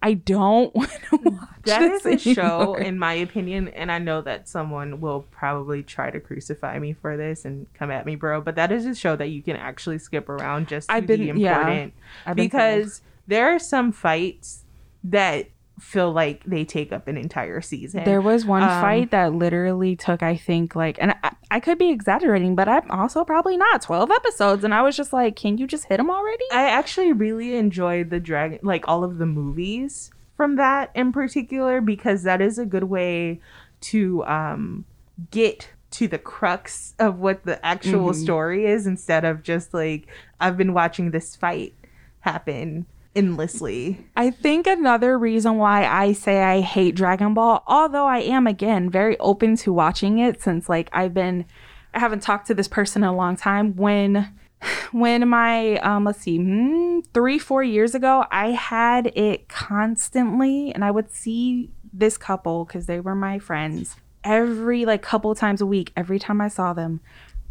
I 0.03 0.13
don't 0.15 0.73
want 0.75 0.91
to 1.11 1.17
watch 1.25 1.49
that 1.65 1.83
is 1.83 2.07
a 2.07 2.19
show, 2.19 2.75
anymore. 2.75 2.79
in 2.81 2.99
my 2.99 3.15
opinion, 3.15 3.69
and 3.69 3.91
I 3.91 3.99
know 3.99 4.21
that 4.21 4.47
someone 4.47 5.01
will 5.01 5.23
probably 5.33 5.83
try 5.83 6.11
to 6.11 6.21
crucify 6.21 6.79
me 6.79 6.93
for 6.93 7.17
this 7.17 7.45
and 7.45 7.67
come 7.75 7.91
at 7.91 8.05
me, 8.07 8.15
bro. 8.15 8.41
But 8.43 8.55
that 8.57 8.71
is 8.71 8.85
a 8.87 8.95
show 8.95 9.17
that 9.17 9.29
you 9.31 9.43
can 9.43 9.57
actually 9.57 9.99
skip 9.99 10.29
around 10.29 10.69
just 10.69 10.89
to 10.91 10.95
I've 10.95 11.07
be 11.07 11.17
been- 11.17 11.37
yeah, 11.39 11.59
important 11.59 11.95
I've 12.27 12.37
been 12.37 12.51
told. 12.51 12.61
because 12.63 13.01
there 13.27 13.47
are 13.53 13.59
some 13.59 13.91
fights 13.91 14.65
that 15.03 15.49
feel 15.79 16.11
like 16.13 16.43
they 16.45 16.65
take 16.65 16.91
up 16.93 17.07
an 17.07 17.17
entire 17.17 17.61
season. 17.61 18.05
There 18.05 18.23
was 18.23 18.47
one 18.47 18.63
Um, 18.63 18.81
fight 18.81 19.11
that 19.11 19.35
literally 19.35 19.95
took, 19.95 20.23
I 20.23 20.37
think, 20.37 20.75
like, 20.75 20.97
and 21.01 21.15
I, 21.23 21.33
I 21.51 21.61
could 21.61 21.77
be 21.79 21.91
exaggerating, 21.91 22.55
but 22.55 22.67
I'm 22.69 22.91
also 22.91 23.25
probably 23.25 23.57
not 23.59 23.83
12 23.83 24.11
episodes. 24.11 24.65
And 24.65 24.73
I 24.73 24.81
was 24.83 24.97
just 24.97 25.13
like, 25.13 25.37
can 25.37 25.59
you 25.59 25.67
just 25.67 25.85
hit 25.85 25.99
them 25.99 26.11
already? 26.11 26.45
I 26.53 26.63
actually 26.71 27.13
really 27.13 27.57
enjoyed 27.57 28.09
the 28.11 28.21
dragon, 28.21 28.59
like 28.63 28.89
all 28.89 29.05
of 29.05 29.19
the 29.19 29.27
movies 29.27 30.11
from 30.37 30.57
that 30.57 30.91
in 30.95 31.13
particular, 31.13 31.81
because 31.81 32.23
that 32.23 32.41
is 32.41 32.59
a 32.59 32.65
good 32.67 32.85
way 32.85 33.41
to 33.83 34.25
um, 34.25 34.85
get 35.31 35.71
to 35.93 36.09
the 36.09 36.19
crux 36.19 36.95
of 36.99 37.19
what 37.19 37.45
the 37.45 37.65
actual 37.65 38.11
Mhm. 38.11 38.15
story 38.15 38.67
is 38.67 38.87
instead 38.87 39.25
of 39.25 39.43
just 39.43 39.73
like, 39.75 40.07
I've 40.41 40.57
been 40.57 40.73
watching 40.75 41.11
this 41.11 41.37
fight 41.37 41.75
happen 42.21 42.87
endlessly. 43.17 44.07
I 44.17 44.31
think 44.31 44.67
another 44.67 45.19
reason 45.19 45.57
why 45.57 45.87
I 45.87 46.13
say 46.13 46.43
I 46.43 46.61
hate 46.61 46.95
Dragon 46.95 47.35
Ball, 47.35 47.65
although 47.67 48.07
I 48.07 48.19
am 48.19 48.47
again 48.47 48.91
very 48.91 49.19
open 49.19 49.57
to 49.57 49.73
watching 49.73 50.19
it 50.19 50.43
since 50.43 50.69
like 50.69 50.91
I've 50.93 51.15
been 51.15 51.47
I 51.95 51.99
haven't 51.99 52.21
talked 52.21 52.47
to 52.49 52.55
this 52.55 52.69
person 52.69 53.03
in 53.03 53.09
a 53.09 53.17
long 53.17 53.37
time 53.37 53.75
when 53.75 54.33
when 54.93 55.29
my 55.29 55.79
um 55.79 56.05
let's 56.05 56.21
see 56.21 56.37
hmm, 56.37 57.01
3 57.13 57.39
4 57.39 57.63
years 57.63 57.95
ago 57.95 58.27
I 58.31 58.51
had 58.51 59.07
it 59.17 59.49
constantly 59.49 60.73
and 60.73 60.85
I 60.85 60.91
would 60.91 61.11
see 61.11 61.71
this 61.93 62.19
couple 62.19 62.67
cuz 62.67 62.87
they 62.87 63.01
were 63.01 63.15
my 63.15 63.39
friends 63.39 63.97
every 64.23 64.85
like 64.85 65.03
couple 65.03 65.35
times 65.35 65.61
a 65.61 65.67
week 65.67 65.93
every 65.97 66.19
time 66.19 66.41
I 66.41 66.49
saw 66.49 66.73
them 66.73 67.01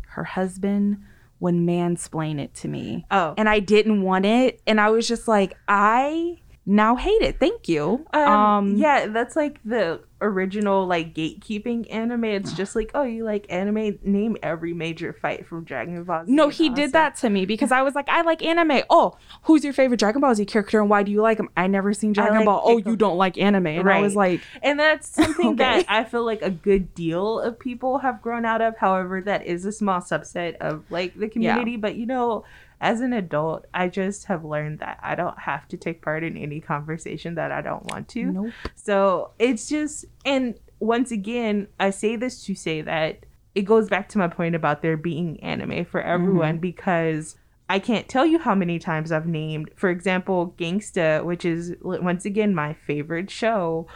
her 0.10 0.24
husband 0.24 1.04
would 1.46 1.56
mansplain 1.56 2.40
it 2.40 2.54
to 2.56 2.68
me 2.68 3.06
Oh, 3.12 3.34
and 3.38 3.48
I 3.48 3.60
didn't 3.60 4.02
want 4.02 4.26
it. 4.26 4.62
And 4.68 4.82
I 4.82 4.90
was 4.90 5.08
just 5.08 5.28
like, 5.28 5.56
I 5.68 6.40
now 6.66 6.96
hate 6.96 7.22
it. 7.22 7.40
Thank 7.40 7.70
you. 7.70 8.06
Um, 8.14 8.76
yeah, 8.76 9.06
that's 9.08 9.36
like 9.36 9.60
the 9.64 10.02
original 10.26 10.86
like 10.86 11.14
gatekeeping 11.14 11.92
anime. 11.94 12.26
It's 12.26 12.54
just 12.54 12.76
like, 12.76 12.92
oh, 12.94 13.04
you 13.04 13.24
like 13.24 13.46
anime? 13.50 14.00
Name 14.04 14.38
every 14.44 14.74
major 14.74 15.14
fight 15.14 15.46
from 15.46 15.64
Dragon 15.64 16.04
Ball 16.04 16.26
Z. 16.26 16.32
No, 16.32 16.50
he 16.50 16.70
did 16.70 16.92
that 16.94 17.16
to 17.18 17.30
me 17.30 17.46
because 17.46 17.72
I 17.72 17.82
was 17.82 17.96
like, 17.96 18.10
I 18.10 18.22
like 18.22 18.44
anime. 18.44 18.84
Oh, 18.90 19.18
who's 19.44 19.64
your 19.64 19.74
favorite 19.74 20.00
Dragon 20.00 20.22
Ball 20.22 20.36
Z 20.36 20.46
character 20.46 20.80
and 20.80 20.90
why 20.90 21.04
do 21.04 21.12
you 21.12 21.22
like 21.22 21.40
him? 21.40 21.50
I 21.56 21.68
never 21.68 21.94
seen 21.94 22.14
Dragon 22.14 22.38
like 22.38 22.46
Ball. 22.46 22.62
Oh, 22.64 22.78
you 22.78 22.96
don't 22.96 23.18
like 23.18 23.38
anime. 23.38 23.68
And 23.68 23.90
I 23.90 24.02
was 24.02 24.16
like, 24.16 24.42
and 24.62 24.80
that's 24.80 25.08
something 25.08 25.46
Okay. 25.56 25.58
that 25.58 25.86
I 25.88 26.04
feel 26.04 26.26
like 26.26 26.42
a 26.42 26.50
good 26.52 26.94
deal 26.96 27.40
of 27.40 27.60
people 27.60 28.00
have 28.00 28.22
grown 28.22 28.46
out 28.46 28.62
of. 28.62 28.78
However, 28.78 29.22
that 29.22 29.46
is 29.46 29.66
a 29.66 29.72
small 29.72 30.00
subset 30.02 30.58
of 30.58 30.84
like 30.90 31.18
the 31.18 31.28
community. 31.30 31.76
But 31.78 31.96
you 31.96 32.06
know, 32.06 32.46
as 32.82 33.02
an 33.02 33.14
adult, 33.14 33.66
I 33.74 33.88
just 33.88 34.26
have 34.26 34.44
learned 34.44 34.80
that 34.80 35.00
I 35.02 35.16
don't 35.16 35.40
have 35.40 35.68
to 35.70 35.78
take 35.78 36.02
part 36.02 36.24
in 36.24 36.38
any 36.38 36.60
conversation 36.60 37.36
that 37.36 37.52
I 37.52 37.62
don't 37.62 37.86
want 37.86 38.08
to. 38.10 38.26
nope. 38.26 38.54
So 38.76 39.32
it's 39.40 39.70
just, 39.70 40.06
and 40.26 40.60
once 40.80 41.12
again, 41.12 41.68
I 41.80 41.90
say 41.90 42.16
this 42.16 42.44
to 42.46 42.56
say 42.56 42.82
that 42.82 43.26
it 43.54 43.64
goes 43.64 43.88
back 43.88 44.10
to 44.10 44.18
my 44.18 44.28
point 44.28 44.56
about 44.56 44.82
there 44.82 44.98
being 44.98 45.42
anime 45.42 45.86
for 45.86 46.02
mm-hmm. 46.02 46.10
everyone 46.10 46.58
because 46.58 47.38
I 47.70 47.80
can't 47.80 48.08
tell 48.08 48.26
you 48.26 48.38
how 48.38 48.54
many 48.54 48.78
times 48.78 49.12
I've 49.12 49.28
named, 49.28 49.72
for 49.76 49.90
example, 49.90 50.54
Gangsta, 50.58 51.24
which 51.24 51.46
is 51.46 51.76
once 51.82 52.26
again 52.26 52.54
my 52.54 52.74
favorite 52.74 53.32
show. 53.32 53.88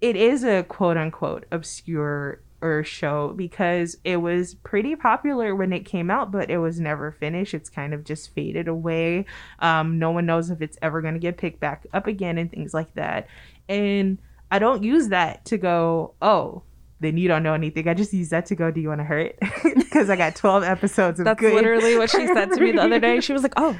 It 0.00 0.16
is 0.16 0.44
a 0.44 0.62
quote 0.62 0.96
unquote 0.96 1.44
obscure 1.50 2.40
or 2.62 2.84
show 2.84 3.32
because 3.36 3.96
it 4.04 4.16
was 4.18 4.54
pretty 4.54 4.94
popular 4.96 5.54
when 5.56 5.72
it 5.72 5.80
came 5.86 6.10
out, 6.10 6.30
but 6.30 6.50
it 6.50 6.58
was 6.58 6.78
never 6.80 7.10
finished. 7.12 7.54
It's 7.54 7.70
kind 7.70 7.94
of 7.94 8.04
just 8.04 8.34
faded 8.34 8.68
away. 8.68 9.24
Um, 9.60 9.98
no 9.98 10.10
one 10.10 10.26
knows 10.26 10.50
if 10.50 10.60
it's 10.60 10.76
ever 10.82 11.00
going 11.00 11.14
to 11.14 11.20
get 11.20 11.36
picked 11.38 11.60
back 11.60 11.86
up 11.92 12.06
again 12.06 12.36
and 12.38 12.50
things 12.50 12.74
like 12.74 12.94
that. 12.94 13.26
And 13.68 14.18
I 14.50 14.58
don't 14.58 14.82
use 14.82 15.08
that 15.08 15.44
to 15.46 15.56
go, 15.58 16.14
oh, 16.20 16.62
then 17.00 17.16
you 17.16 17.28
don't 17.28 17.42
know 17.42 17.54
anything. 17.54 17.88
I 17.88 17.94
just 17.94 18.12
use 18.12 18.28
that 18.28 18.44
to 18.46 18.54
go, 18.54 18.70
do 18.70 18.80
you 18.80 18.88
want 18.88 19.00
to 19.00 19.04
hurt? 19.04 19.38
Because 19.90 20.08
I 20.08 20.14
got 20.16 20.36
12 20.36 20.62
episodes 20.62 21.18
of 21.18 21.24
That's 21.24 21.40
good. 21.40 21.52
literally 21.52 21.98
what 21.98 22.10
she 22.10 22.24
said 22.28 22.52
to 22.52 22.60
me 22.60 22.70
the 22.72 22.80
other 22.82 23.00
day. 23.00 23.18
She 23.20 23.32
was 23.32 23.42
like, 23.42 23.54
oh, 23.56 23.76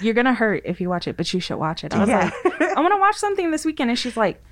you're 0.00 0.14
going 0.14 0.24
to 0.26 0.32
hurt 0.32 0.62
if 0.64 0.80
you 0.80 0.88
watch 0.88 1.06
it, 1.08 1.16
but 1.16 1.32
you 1.34 1.40
should 1.40 1.58
watch 1.58 1.82
it. 1.84 1.92
I 1.94 1.98
was 1.98 2.08
Yeah. 2.08 2.30
like, 2.44 2.60
I'm 2.62 2.74
going 2.76 2.90
to 2.90 2.96
watch 2.98 3.16
something 3.16 3.50
this 3.50 3.64
weekend. 3.64 3.90
And 3.90 3.98
she's 3.98 4.16
like, 4.16 4.42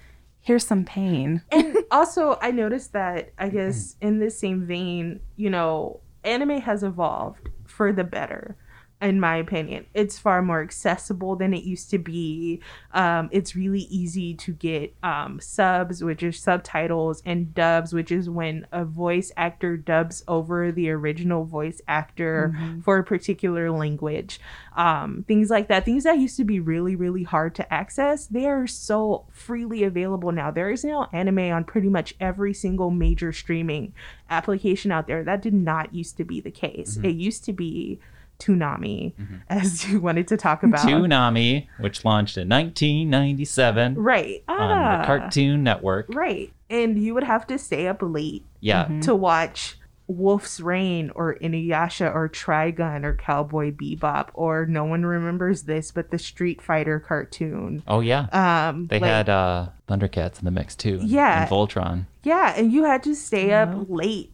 here's 0.46 0.64
some 0.64 0.84
pain. 0.84 1.42
and 1.50 1.76
also 1.90 2.38
i 2.40 2.50
noticed 2.50 2.92
that 2.92 3.32
i 3.38 3.48
guess 3.48 3.94
mm. 3.94 4.08
in 4.08 4.18
this 4.18 4.38
same 4.38 4.64
vein 4.64 5.20
you 5.36 5.50
know 5.50 6.00
anime 6.24 6.60
has 6.60 6.82
evolved 6.82 7.50
for 7.66 7.92
the 7.92 8.04
better 8.04 8.56
in 9.02 9.20
my 9.20 9.36
opinion 9.36 9.84
it's 9.94 10.18
far 10.18 10.40
more 10.40 10.62
accessible 10.62 11.36
than 11.36 11.52
it 11.52 11.64
used 11.64 11.90
to 11.90 11.98
be. 11.98 12.60
Um, 12.92 13.28
it's 13.30 13.54
really 13.54 13.82
easy 13.82 14.34
to 14.34 14.52
get 14.52 14.94
um, 15.02 15.40
subs 15.40 16.02
which 16.02 16.22
is 16.22 16.38
subtitles 16.38 17.22
and 17.24 17.54
dubs 17.54 17.92
which 17.92 18.10
is 18.10 18.30
when 18.30 18.66
a 18.72 18.84
voice 18.84 19.32
actor 19.36 19.76
dubs 19.76 20.24
over 20.26 20.72
the 20.72 20.90
original 20.90 21.44
voice 21.44 21.80
actor 21.88 22.54
for 22.82 22.98
a 22.98 23.04
particular 23.04 23.70
language. 23.70 24.40
Um, 24.76 25.24
things 25.26 25.50
like 25.50 25.68
that 25.68 25.84
things 25.84 26.04
that 26.04 26.18
used 26.18 26.36
to 26.36 26.44
be 26.44 26.60
really 26.60 26.96
really 26.96 27.22
hard 27.22 27.54
to 27.56 27.72
access 27.72 28.26
they 28.26 28.46
are 28.46 28.66
so 28.66 29.26
freely 29.30 29.82
available 29.84 30.32
now. 30.32 30.50
There 30.50 30.70
is 30.70 30.84
now 30.84 31.08
anime 31.12 31.38
on 31.38 31.64
pretty 31.64 31.88
much 31.88 32.14
every 32.20 32.54
single 32.54 32.90
major 32.90 33.32
streaming 33.32 33.92
application 34.30 34.92
out 34.92 35.06
there. 35.06 35.24
That 35.24 35.42
did 35.42 35.54
not 35.54 35.94
used 35.94 36.16
to 36.16 36.24
be 36.24 36.40
the 36.40 36.50
case. 36.50 36.98
It 37.02 37.16
used 37.16 37.44
to 37.44 37.52
be 37.52 38.00
Toonami, 38.38 39.12
as 39.48 39.84
you 39.90 40.00
wanted 40.00 40.28
to 40.28 40.36
talk 40.36 40.62
about. 40.62 40.80
Toonami, 40.86 41.66
which 41.80 42.04
launched 42.04 42.36
in 42.36 42.48
1997 42.48 43.94
Right. 43.94 44.42
on 44.48 44.56
Ah. 44.58 45.00
the 45.00 45.06
Cartoon 45.06 45.62
Network. 45.62 46.06
Right. 46.14 46.52
And 46.68 46.98
you 46.98 47.14
would 47.14 47.24
have 47.24 47.46
to 47.48 47.58
stay 47.58 47.86
up 47.88 47.98
late 48.00 48.44
Yeah. 48.60 48.86
Mhm. 48.86 49.02
to 49.02 49.14
watch 49.14 49.78
Wolf's 50.08 50.60
Rain 50.60 51.10
or 51.16 51.34
Inuyasha 51.42 52.14
or 52.14 52.28
Trigun 52.28 53.02
or 53.04 53.14
Cowboy 53.16 53.72
Bebop 53.72 54.28
or 54.34 54.64
no 54.66 54.84
one 54.84 55.04
remembers 55.04 55.62
this 55.62 55.90
but 55.90 56.10
the 56.10 56.18
Street 56.18 56.62
Fighter 56.62 57.00
cartoon. 57.00 57.82
Oh 57.88 57.98
yeah. 58.00 58.26
Um 58.70 58.86
They 58.86 59.00
like- 59.00 59.10
had 59.10 59.28
uh, 59.28 59.68
Thundercats 59.88 60.38
in 60.38 60.44
the 60.44 60.50
mix 60.52 60.76
too. 60.76 61.00
Yeah. 61.02 61.42
And 61.42 61.50
Voltron. 61.50 62.04
Yeah, 62.22 62.54
and 62.56 62.72
you 62.72 62.84
had 62.84 63.02
to 63.04 63.14
stay 63.16 63.48
Yeah. 63.48 63.64
up 63.64 63.86
late 63.88 64.30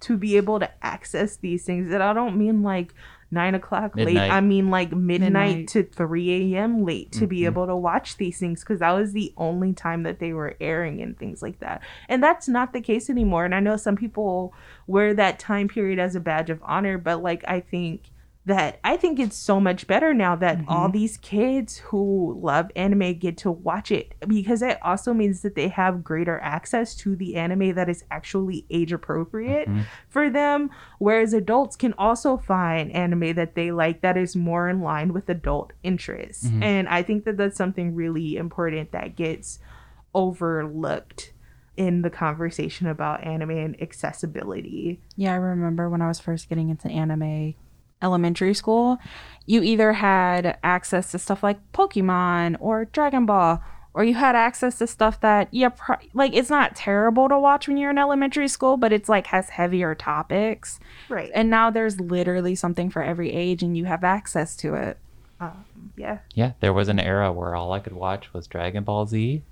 to 0.00 0.16
be 0.16 0.36
able 0.36 0.60
to 0.60 0.70
access 0.84 1.34
these 1.36 1.64
things. 1.64 1.90
And 1.92 2.00
I 2.02 2.12
don't 2.12 2.36
mean 2.36 2.62
like 2.62 2.94
nine 3.30 3.54
o'clock 3.54 3.94
late. 3.94 4.16
I 4.16 4.40
mean 4.40 4.70
like 4.70 4.90
midnight, 4.92 5.30
Midnight. 5.30 5.68
to 5.68 5.82
3 5.82 6.54
a.m. 6.54 6.84
late 6.84 7.12
to 7.12 7.26
be 7.26 7.40
Mhm. 7.40 7.46
able 7.46 7.66
to 7.66 7.76
watch 7.76 8.16
these 8.16 8.38
things 8.38 8.60
because 8.60 8.78
that 8.80 8.92
was 8.92 9.12
the 9.12 9.32
only 9.36 9.72
time 9.72 10.02
that 10.04 10.18
they 10.18 10.32
were 10.32 10.54
airing 10.60 11.02
and 11.02 11.18
things 11.18 11.42
like 11.42 11.60
that. 11.60 11.82
And 12.08 12.22
that's 12.22 12.48
not 12.48 12.72
the 12.72 12.80
case 12.80 13.10
anymore. 13.10 13.44
And 13.44 13.54
I 13.54 13.60
know 13.60 13.76
some 13.76 13.96
people 13.96 14.54
wear 14.86 15.12
that 15.14 15.38
time 15.38 15.68
period 15.68 15.98
as 15.98 16.14
a 16.16 16.20
badge 16.20 16.48
of 16.48 16.60
honor, 16.64 16.96
but 16.96 17.22
like 17.22 17.44
I 17.46 17.60
think 17.60 18.04
that 18.48 18.80
I 18.82 18.96
think 18.96 19.18
it's 19.18 19.36
so 19.36 19.60
much 19.60 19.86
better 19.86 20.12
now 20.12 20.34
that 20.36 20.60
all 20.66 20.88
these 20.88 21.16
kids 21.18 21.76
who 21.78 22.36
love 22.40 22.70
anime 22.74 23.14
get 23.18 23.36
to 23.38 23.50
watch 23.50 23.92
it 23.92 24.14
because 24.26 24.62
it 24.62 24.78
also 24.82 25.12
means 25.14 25.42
that 25.42 25.54
they 25.54 25.68
have 25.68 26.02
greater 26.02 26.40
access 26.40 26.94
to 26.96 27.14
the 27.14 27.36
anime 27.36 27.74
that 27.74 27.88
is 27.88 28.04
actually 28.10 28.66
age 28.70 28.90
appropriate 28.92 29.68
Mhm. 29.68 29.84
for 30.08 30.30
them 30.30 30.70
whereas 30.98 31.32
adults 31.32 31.76
can 31.76 31.92
also 31.98 32.36
find 32.36 32.90
anime 32.92 33.34
that 33.34 33.54
they 33.54 33.70
like 33.70 34.00
that 34.00 34.16
is 34.16 34.34
more 34.34 34.68
in 34.68 34.80
line 34.80 35.12
with 35.12 35.28
adult 35.28 35.72
interests 35.82 36.48
Mhm. 36.50 36.62
and 36.62 36.88
I 36.88 37.02
think 37.02 37.24
that 37.24 37.36
that's 37.36 37.56
something 37.56 37.94
really 37.94 38.36
important 38.36 38.92
that 38.92 39.14
gets 39.14 39.58
overlooked 40.14 41.32
in 41.76 42.02
the 42.02 42.10
conversation 42.10 42.86
about 42.86 43.22
anime 43.24 43.50
and 43.50 43.80
accessibility 43.82 45.00
Yeah, 45.16 45.32
I 45.32 45.36
remember 45.36 45.88
when 45.88 46.02
I 46.02 46.08
was 46.08 46.18
first 46.18 46.48
getting 46.48 46.70
into 46.70 46.88
anime 46.88 47.54
elementary 48.02 48.54
school, 48.54 48.98
you 49.46 49.62
either 49.62 49.94
had 49.94 50.58
access 50.62 51.10
to 51.12 51.18
stuff 51.18 51.42
like 51.42 51.58
Pokemon 51.72 52.56
or 52.60 52.84
Dragon 52.86 53.26
Ball, 53.26 53.62
or 53.94 54.04
you 54.04 54.14
had 54.14 54.36
access 54.36 54.78
to 54.78 54.86
stuff 54.86 55.20
that, 55.22 55.48
yeah, 55.50 55.70
pro- 55.70 55.96
like 56.14 56.34
it's 56.34 56.50
not 56.50 56.76
terrible 56.76 57.28
to 57.28 57.38
watch 57.38 57.66
when 57.66 57.76
you're 57.76 57.90
in 57.90 57.98
elementary 57.98 58.46
school, 58.48 58.76
but 58.76 58.92
it's 58.92 59.08
like 59.08 59.26
has 59.28 59.48
heavier 59.48 59.94
topics. 59.94 60.78
right 61.08 61.30
And 61.34 61.50
now 61.50 61.70
there's 61.70 61.98
literally 61.98 62.54
something 62.54 62.90
for 62.90 63.02
every 63.02 63.32
age 63.32 63.62
and 63.62 63.76
you 63.76 63.86
have 63.86 64.04
access 64.04 64.54
to 64.56 64.74
it. 64.74 64.98
um, 65.40 65.64
yeah 65.96 66.18
Yeah, 66.34 66.52
there 66.60 66.72
was 66.72 66.88
an 66.88 67.00
era 67.00 67.32
where 67.32 67.56
all 67.56 67.72
I 67.72 67.80
could 67.80 67.94
watch 67.94 68.32
was 68.32 68.46
Dragon 68.46 68.84
Ball 68.84 69.06
Z 69.06 69.42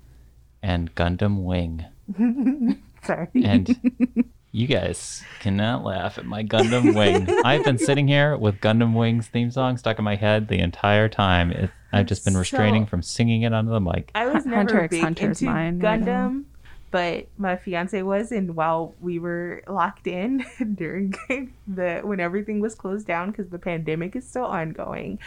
and 0.61 0.93
Gundam 0.95 1.43
Wing. 1.43 1.83
sorry 3.03 3.27
And 3.43 3.75
you 4.57 4.65
guys 4.67 5.23
cannot 5.39 5.83
laugh 5.83 6.17
at 6.17 6.25
my 6.25 6.43
Gundam 6.43 6.95
Wing. 6.95 7.27
I've 7.45 7.63
been 7.63 7.77
sitting 7.77 8.07
here 8.07 8.35
with 8.35 8.59
Gundam 8.59 8.93
Wing's 8.95 9.27
theme 9.27 9.51
song 9.51 9.77
stuck 9.77 9.99
in 9.99 10.03
my 10.05 10.15
head 10.15 10.47
the 10.47 10.57
entire 10.59 11.07
time. 11.07 11.51
It, 11.51 11.69
I've 11.93 12.07
just 12.07 12.25
been 12.25 12.35
restraining 12.35 12.85
So- 12.85 12.89
from 12.89 13.01
singing 13.03 13.43
it 13.43 13.53
onto 13.53 13.71
the 13.71 13.79
mic. 13.79 14.09
I 14.15 14.25
was 14.25 14.45
never 14.45 14.57
Hunter 14.57 14.87
big 14.89 15.01
Hunter's 15.01 15.41
into 15.41 15.53
mine. 15.53 15.79
Gundam, 15.79 16.45
but 16.89 17.27
my 17.37 17.55
fiance 17.55 18.01
was, 18.01 18.31
and 18.31 18.55
while 18.55 18.95
we 18.99 19.19
were 19.19 19.61
locked 19.67 20.07
in 20.07 20.43
during 20.75 21.13
the 21.67 22.01
when 22.03 22.19
everything 22.19 22.59
was 22.59 22.73
closed 22.73 23.05
down 23.05 23.29
because 23.29 23.49
the 23.49 23.59
pandemic 23.59 24.15
is 24.15 24.27
still 24.27 24.45
ongoing, 24.45 25.19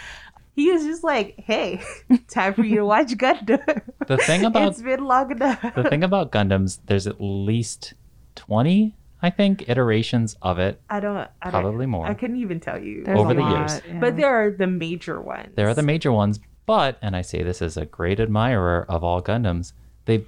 he 0.56 0.72
was 0.72 0.82
just 0.82 1.04
like, 1.04 1.36
"Hey, 1.38 1.80
time 2.28 2.54
for 2.54 2.64
you 2.64 2.76
to 2.78 2.84
watch 2.84 3.12
Gundam." 3.12 3.82
The 4.08 4.16
thing 4.16 4.44
about 4.44 4.72
it's 4.72 4.82
been 4.82 5.04
long 5.04 5.30
enough. 5.30 5.62
the 5.76 5.84
thing 5.88 6.02
about 6.02 6.32
Gundams, 6.32 6.80
there's 6.86 7.06
at 7.06 7.16
least 7.20 7.94
twenty, 8.34 8.96
I 9.22 9.30
think, 9.30 9.68
iterations 9.68 10.36
of 10.40 10.58
it. 10.58 10.80
I 10.88 11.00
don't. 11.00 11.16
I 11.42 11.50
Probably 11.50 11.84
don't, 11.84 11.90
more. 11.90 12.06
I 12.06 12.14
couldn't 12.14 12.36
even 12.40 12.58
tell 12.60 12.78
you. 12.82 13.04
There's 13.04 13.18
Over 13.18 13.34
the 13.34 13.40
lot, 13.40 13.58
years. 13.70 13.82
yeah. 13.86 14.00
But 14.00 14.16
there 14.16 14.34
are 14.34 14.50
the 14.50 14.66
major 14.66 15.20
ones. 15.20 15.48
There 15.54 15.68
are 15.68 15.74
the 15.74 15.82
major 15.82 16.10
ones, 16.12 16.40
but 16.66 16.98
and 17.02 17.14
I 17.14 17.22
say 17.22 17.42
this 17.42 17.60
as 17.60 17.76
a 17.76 17.84
great 17.86 18.18
admirer 18.20 18.86
of 18.88 19.04
all 19.04 19.20
Gundams, 19.22 19.72
they 20.06 20.24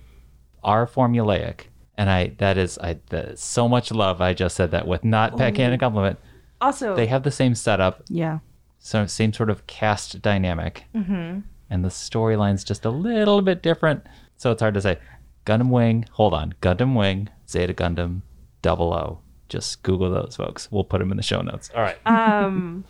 are 0.62 0.86
formulaic, 0.86 1.62
and 1.96 2.10
I 2.10 2.34
that 2.38 2.56
is 2.58 2.78
I 2.78 2.98
that 3.10 3.24
is 3.26 3.40
so 3.40 3.68
much 3.68 3.90
love. 3.92 4.20
I 4.20 4.34
just 4.34 4.56
said 4.56 4.70
that 4.72 4.86
with 4.86 5.04
not 5.04 5.36
backhand 5.38 5.72
a 5.74 5.78
compliment. 5.78 6.18
also 6.60 6.94
They 6.94 7.06
have 7.06 7.22
the 7.22 7.30
same 7.30 7.54
setup, 7.54 8.02
yeah. 8.08 8.38
so 8.78 9.06
same 9.06 9.32
sort 9.32 9.50
of 9.50 9.66
cast 9.66 10.20
dynamic, 10.22 10.84
hmm 10.94 11.40
and 11.70 11.82
the 11.82 11.88
storyline's 11.88 12.64
just 12.64 12.84
a 12.84 12.90
little 12.90 13.40
bit 13.40 13.62
different. 13.62 14.04
So 14.36 14.50
it's 14.50 14.60
hard 14.60 14.74
to 14.74 14.82
say. 14.82 14.98
Gundam 15.44 15.70
Wing, 15.70 16.04
hold 16.12 16.34
on, 16.34 16.54
Gundam 16.62 16.94
Wing, 16.96 17.28
Zeta 17.48 17.74
Gundam, 17.74 18.20
Double 18.62 18.92
O. 18.94 19.18
Just 19.48 19.82
Google 19.82 20.10
those 20.10 20.36
folks. 20.36 20.68
We'll 20.70 20.84
put 20.84 21.00
them 21.00 21.10
in 21.10 21.16
the 21.16 21.22
show 21.22 21.42
notes. 21.42 21.70
All 21.74 21.82
right. 21.82 21.98
um 22.06 22.84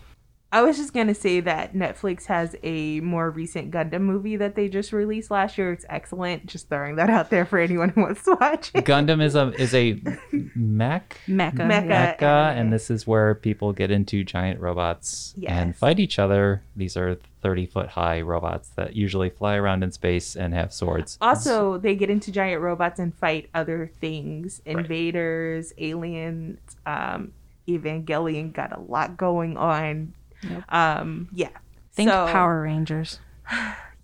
I 0.53 0.61
was 0.61 0.77
just 0.77 0.93
gonna 0.93 1.15
say 1.15 1.41
that 1.41 1.75
Netflix 1.75 2.27
has 2.27 2.55
a 2.63 3.01
more 3.01 3.31
recent 3.31 3.71
Gundam 3.71 4.03
movie 4.03 4.37
that 4.37 4.55
they 4.55 4.69
just 4.69 4.93
released 4.93 5.31
last 5.31 5.57
year. 5.57 5.73
It's 5.73 5.87
excellent. 5.89 6.45
Just 6.45 6.69
throwing 6.69 6.97
that 6.97 7.09
out 7.09 7.31
there 7.31 7.47
for 7.47 7.59
anyone 7.59 7.89
who 7.89 8.03
wants 8.03 8.25
to 8.25 8.37
watch 8.39 8.71
it. 8.75 8.85
Gundam 8.85 9.23
is 9.23 9.35
a 9.35 9.49
is 9.61 9.73
a 9.75 9.93
mech 10.55 11.19
Mecha. 11.27 11.55
Mecha. 11.55 11.89
mecha, 11.89 12.23
anime. 12.23 12.59
and 12.59 12.73
this 12.73 12.91
is 12.91 13.07
where 13.07 13.35
people 13.35 13.73
get 13.73 13.91
into 13.91 14.23
giant 14.25 14.61
robots 14.61 15.35
and 15.47 15.75
fight 15.75 15.99
each 15.99 16.19
other. 16.19 16.63
These 16.77 16.99
are 16.99 17.17
30 17.41 17.67
foot 17.67 17.89
high 17.89 18.21
robots 18.21 18.69
that 18.77 18.95
usually 18.95 19.31
fly 19.31 19.57
around 19.57 19.83
in 19.83 19.91
space 19.91 20.37
and 20.37 20.53
have 20.55 20.73
swords. 20.73 21.17
Also, 21.21 21.79
they 21.79 21.95
get 21.95 22.11
into 22.11 22.31
giant 22.31 22.61
robots 22.61 22.99
and 23.01 23.15
fight 23.15 23.49
other 23.55 23.91
things. 24.01 24.61
Right. 24.67 24.77
Invaders, 24.77 25.73
aliens, 25.79 26.59
um, 26.87 27.33
Evangelion 27.69 28.53
got 28.53 28.77
a 28.77 28.81
lot 28.81 29.17
going 29.17 29.57
on. 29.57 30.13
Yep. 30.49 30.73
Um, 30.73 31.29
yeah. 31.33 31.49
Think 31.93 32.11
So- 32.11 32.27
Power 32.31 32.63
Rangers. 32.63 33.19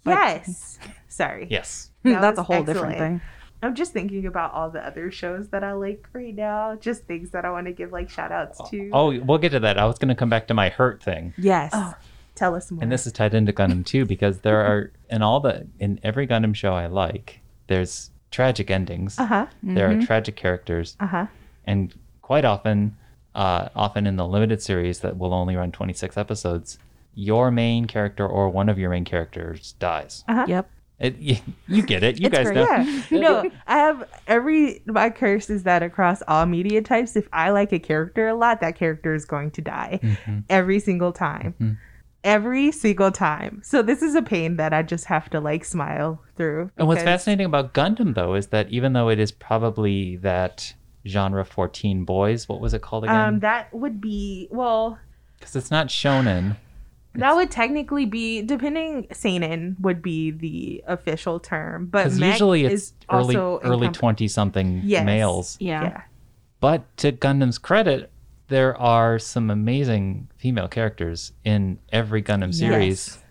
Yes. 0.06 0.78
Sorry. 1.08 1.46
Yes. 1.50 1.90
That 2.04 2.20
That's 2.22 2.38
a 2.38 2.42
was 2.42 2.46
whole 2.46 2.62
different 2.64 2.96
thing. 2.96 3.20
I'm 3.62 3.74
just 3.74 3.92
thinking 3.92 4.24
about 4.24 4.52
all 4.54 4.70
the 4.70 4.78
other 4.86 5.10
shows 5.10 5.48
that 5.48 5.62
I 5.64 5.72
like 5.72 6.08
right 6.12 6.34
now. 6.34 6.76
Just 6.76 7.04
things 7.06 7.30
that 7.30 7.44
I 7.44 7.50
want 7.50 7.66
to 7.66 7.72
give 7.72 7.92
like 7.92 8.08
shout 8.08 8.30
outs 8.32 8.60
to. 8.70 8.88
Oh, 8.92 9.18
we'll 9.20 9.36
get 9.38 9.50
to 9.50 9.60
that. 9.60 9.76
I 9.78 9.84
was 9.84 9.98
going 9.98 10.08
to 10.10 10.14
come 10.14 10.30
back 10.30 10.46
to 10.46 10.54
my 10.54 10.68
hurt 10.70 11.02
thing. 11.02 11.34
Yes. 11.36 11.72
Oh, 11.74 11.92
tell 12.36 12.54
us 12.54 12.70
more. 12.70 12.82
And 12.82 12.90
this 12.92 13.04
is 13.06 13.12
tied 13.12 13.34
into 13.34 13.52
Gundam 13.52 13.84
too 13.84 14.06
because 14.06 14.38
there 14.40 14.60
are 14.60 14.92
in 15.10 15.20
all 15.22 15.40
the 15.40 15.66
in 15.80 15.98
every 16.04 16.26
Gundam 16.26 16.54
show 16.54 16.72
I 16.72 16.86
like, 16.86 17.40
there's 17.66 18.10
tragic 18.30 18.70
endings. 18.70 19.18
Uh 19.18 19.26
huh. 19.26 19.46
There 19.62 19.88
Mm-hmm. 19.90 20.02
are 20.02 20.06
tragic 20.06 20.36
characters 20.36 20.96
Uh 21.00 21.06
huh. 21.08 21.26
and 21.66 21.92
quite 22.22 22.44
often 22.46 22.96
uh, 23.38 23.68
often 23.76 24.06
in 24.06 24.16
the 24.16 24.26
limited 24.26 24.60
series 24.60 24.98
that 25.00 25.16
will 25.16 25.32
only 25.32 25.54
run 25.56 25.70
26 25.70 26.16
episodes, 26.16 26.78
your 27.14 27.50
main 27.50 27.86
character 27.86 28.26
or 28.26 28.48
one 28.48 28.68
of 28.68 28.78
your 28.78 28.90
main 28.90 29.04
characters 29.04 29.72
dies. 29.78 30.24
Yep. 30.28 30.68
It, 30.98 31.16
you, 31.18 31.36
you 31.68 31.82
get 31.82 32.02
it. 32.02 32.18
You 32.20 32.26
It's 32.26 32.36
guys 32.36 32.46
great. 32.46 32.56
know. 32.56 32.66
Yeah. 32.66 33.02
No, 33.44 33.50
I 33.68 33.76
have 33.78 34.08
every 34.26 34.82
my 34.86 35.10
curse 35.10 35.48
is 35.48 35.62
that 35.62 35.84
across 35.84 36.20
all 36.26 36.44
media 36.46 36.82
types, 36.82 37.14
if 37.14 37.28
I 37.32 37.50
like 37.50 37.72
a 37.72 37.78
character 37.78 38.26
a 38.26 38.34
lot, 38.34 38.60
that 38.60 38.74
character 38.74 39.14
is 39.14 39.24
going 39.24 39.52
to 39.52 39.62
die 39.62 40.00
Mhm. 40.02 40.42
every 40.50 40.80
single 40.80 41.12
time. 41.12 41.54
Mhm. 41.60 41.76
Every 42.24 42.72
single 42.72 43.12
time. 43.12 43.60
So 43.62 43.80
this 43.80 44.02
is 44.02 44.16
a 44.16 44.22
pain 44.22 44.56
that 44.56 44.72
I 44.74 44.82
just 44.82 45.04
have 45.04 45.30
to 45.30 45.38
like 45.38 45.64
smile 45.64 46.20
through. 46.36 46.72
And 46.76 46.88
what's 46.88 47.04
fascinating 47.04 47.46
about 47.46 47.74
Gundam 47.74 48.14
though 48.16 48.34
is 48.34 48.48
that 48.48 48.68
even 48.70 48.92
though 48.94 49.08
it 49.08 49.20
is 49.20 49.30
probably 49.30 50.16
that 50.16 50.74
genre 51.06 51.44
14 51.44 52.04
boys, 52.04 52.48
what 52.48 52.60
was 52.60 52.74
it 52.74 52.82
called 52.82 53.04
Um, 53.04 53.10
again? 53.10 53.40
that 53.40 53.72
would 53.74 54.00
be 54.00 54.48
well. 54.50 54.98
Because 55.38 55.54
it's 55.56 55.70
not 55.70 55.88
shonen. 55.88 56.56
That 57.14 57.34
would 57.34 57.50
technically 57.50 58.06
be 58.06 58.42
depending. 58.42 59.06
Seinen 59.12 59.76
would 59.80 60.02
be 60.02 60.30
the 60.30 60.84
official 60.86 61.40
term, 61.40 61.86
but 61.86 62.04
Because 62.04 62.20
usually 62.20 62.64
it's 62.64 62.74
is 62.74 62.92
early 63.10 63.34
early 63.36 63.88
20 63.88 64.28
something 64.28 64.82
Yes. 64.84 65.04
males. 65.04 65.56
Yeah. 65.60 65.82
Yeah. 65.82 66.02
But 66.60 66.96
to 66.98 67.10
Gundam's 67.12 67.58
credit, 67.58 68.10
there 68.48 68.76
are 68.76 69.18
some 69.18 69.50
amazing 69.50 70.28
female 70.36 70.68
characters 70.68 71.32
in 71.44 71.78
every 71.90 72.22
Gundam 72.22 72.54
series. 72.54 73.08
Yes. 73.08 73.24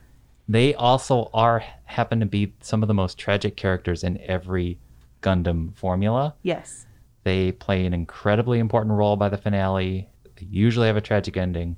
They 0.50 0.74
also 0.76 1.30
are 1.34 1.64
happen 1.86 2.20
to 2.20 2.26
be 2.26 2.54
some 2.62 2.82
of 2.82 2.88
the 2.88 2.94
most 2.94 3.18
tragic 3.18 3.56
characters 3.56 4.04
in 4.04 4.20
every 4.22 4.80
Gundam 5.22 5.76
formula. 5.76 6.36
Yes. 6.42 6.87
They 7.28 7.52
play 7.52 7.86
an 7.86 7.94
incredibly 7.94 8.58
important 8.60 8.94
role 8.96 9.18
by 9.18 9.28
the 9.28 9.38
finale. 9.38 10.08
They 10.38 10.46
usually 10.50 10.88
have 10.88 10.96
a 10.96 11.02
tragic 11.02 11.36
ending, 11.36 11.76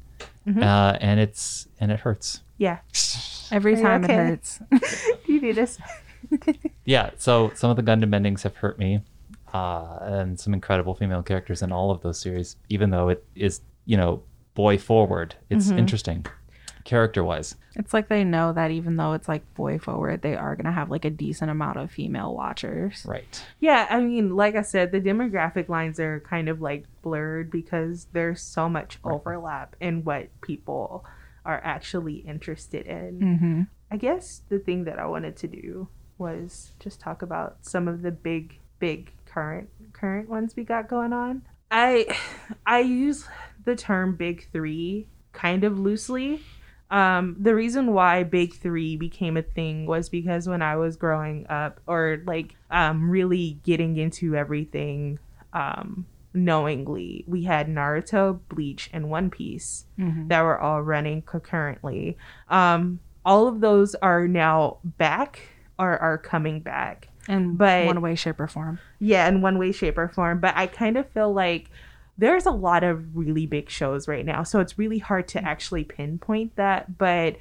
Mhm. 0.48 0.62
uh, 0.62 0.96
and 1.02 1.20
it's 1.20 1.68
and 1.80 1.92
it 1.92 2.00
hurts. 2.02 2.42
Yeah. 2.60 2.78
Every 3.52 3.74
Are 3.74 3.82
time 3.82 4.04
okay? 4.04 4.14
it 4.14 4.18
hurts. 4.30 4.60
you 5.28 5.42
need 5.42 5.58
us. 5.58 5.80
Yeah, 6.86 7.12
so 7.18 7.52
some 7.56 7.70
of 7.72 7.78
the 7.78 7.84
Gundam 7.84 8.14
endings 8.14 8.44
have 8.44 8.56
hurt 8.58 8.78
me, 8.78 9.02
uh, 9.54 9.98
and 10.02 10.40
some 10.40 10.54
incredible 10.54 10.94
female 10.96 11.24
characters 11.24 11.62
in 11.64 11.72
all 11.72 11.90
of 11.92 12.02
those 12.02 12.20
series. 12.20 12.56
Even 12.70 12.90
though 12.92 13.10
it 13.10 13.24
is, 13.36 13.62
you 13.86 13.96
know, 13.98 14.22
boy 14.54 14.78
forward, 14.78 15.34
it's 15.50 15.68
Mm-hmm. 15.68 15.80
interesting, 15.80 16.26
character 16.90 17.24
wise. 17.24 17.56
It's 17.76 17.94
like 17.94 18.10
they 18.10 18.24
know 18.24 18.52
that 18.52 18.72
even 18.72 18.98
though 18.98 19.14
it's 19.14 19.28
like 19.28 19.54
boy 19.54 19.78
forward, 19.78 20.24
they 20.24 20.36
are 20.36 20.56
gonna 20.56 20.72
have 20.72 20.90
like 20.90 21.06
a 21.06 21.12
decent 21.12 21.52
amount 21.52 21.78
of 21.78 21.92
female 21.92 22.34
watchers. 22.34 23.06
Right. 23.08 23.46
Yeah, 23.60 23.86
I 23.92 24.00
mean, 24.00 24.36
like 24.36 24.56
I 24.56 24.64
said, 24.64 24.92
the 24.92 25.00
demographic 25.00 25.70
lines 25.70 26.00
are 26.00 26.20
kind 26.22 26.50
of 26.50 26.62
like 26.62 26.86
blurred 27.04 27.52
because 27.52 28.08
there's 28.12 28.42
so 28.42 28.68
much 28.68 28.98
overlap 29.04 29.76
in 29.80 30.04
what 30.04 30.30
people 30.42 31.06
are 31.46 31.62
actually 31.64 32.16
interested 32.28 32.88
in. 32.88 33.20
Mm-hmm. 33.20 33.62
I 33.92 33.98
guess 33.98 34.42
the 34.50 34.58
thing 34.58 34.86
that 34.86 34.98
I 34.98 35.06
wanted 35.06 35.38
to 35.38 35.48
do 35.48 35.90
was 36.18 36.72
just 36.80 37.00
talk 37.00 37.22
about 37.22 37.58
some 37.62 37.88
of 37.88 38.02
the 38.02 38.12
big, 38.12 38.58
big 38.80 39.12
current 39.28 39.70
current 39.94 40.28
ones 40.28 40.56
we 40.56 40.64
got 40.64 40.90
going 40.90 41.14
on. 41.14 41.44
I 41.70 42.18
I 42.66 42.80
use 42.80 43.28
the 43.64 43.76
term 43.76 44.16
big 44.16 44.48
three 44.52 45.08
kind 45.34 45.64
of 45.64 45.78
loosely. 45.78 46.42
Um, 46.92 47.36
the 47.40 47.54
reason 47.54 47.94
why 47.94 48.24
big 48.24 48.54
three 48.56 48.98
became 48.98 49.38
a 49.38 49.42
thing 49.44 49.86
was 49.86 50.10
because 50.10 50.48
when 50.50 50.62
I 50.62 50.76
was 50.76 50.96
growing 50.98 51.46
up 51.50 51.80
or 51.88 52.22
like 52.26 52.56
um 52.72 53.10
really 53.10 53.60
getting 53.64 53.98
into 53.98 54.36
everything 54.36 55.20
um 55.54 56.06
knowingly, 56.34 57.24
we 57.28 57.44
had 57.44 57.68
Naruto, 57.68 58.40
Bleach, 58.50 58.90
and 58.94 59.10
One 59.10 59.30
Piece 59.30 59.86
Mm-hmm. 60.00 60.28
that 60.30 60.42
were 60.42 60.60
all 60.60 60.82
running 60.82 61.22
concurrently. 61.24 62.18
Um, 62.48 63.00
all 63.26 63.48
of 63.48 63.60
those 63.60 63.96
are 63.96 64.28
now 64.28 64.78
back 64.84 65.42
or 65.78 65.98
are 65.98 66.18
coming 66.18 66.62
back. 66.62 67.10
In 67.28 67.56
But- 67.58 67.86
one 67.86 68.02
way, 68.02 68.16
shape, 68.16 68.40
or 68.40 68.48
form. 68.48 68.80
Yeah, 69.00 69.28
in 69.28 69.42
one 69.42 69.58
way, 69.60 69.72
shape, 69.72 69.98
or 69.98 70.08
form. 70.08 70.40
But 70.40 70.56
I 70.56 70.68
kind 70.68 70.98
of 70.98 71.08
feel 71.10 71.32
like 71.34 71.70
there's 72.20 72.46
a 72.46 72.52
lot 72.52 72.84
of 72.84 73.16
really 73.16 73.46
big 73.46 73.70
shows 73.70 74.08
right 74.08 74.26
now. 74.26 74.44
So 74.44 74.60
it's 74.60 74.78
really 74.78 75.00
hard 75.00 75.28
to 75.30 75.44
actually 75.44 75.84
pinpoint 75.86 76.56
that. 76.58 76.98
But 76.98 77.38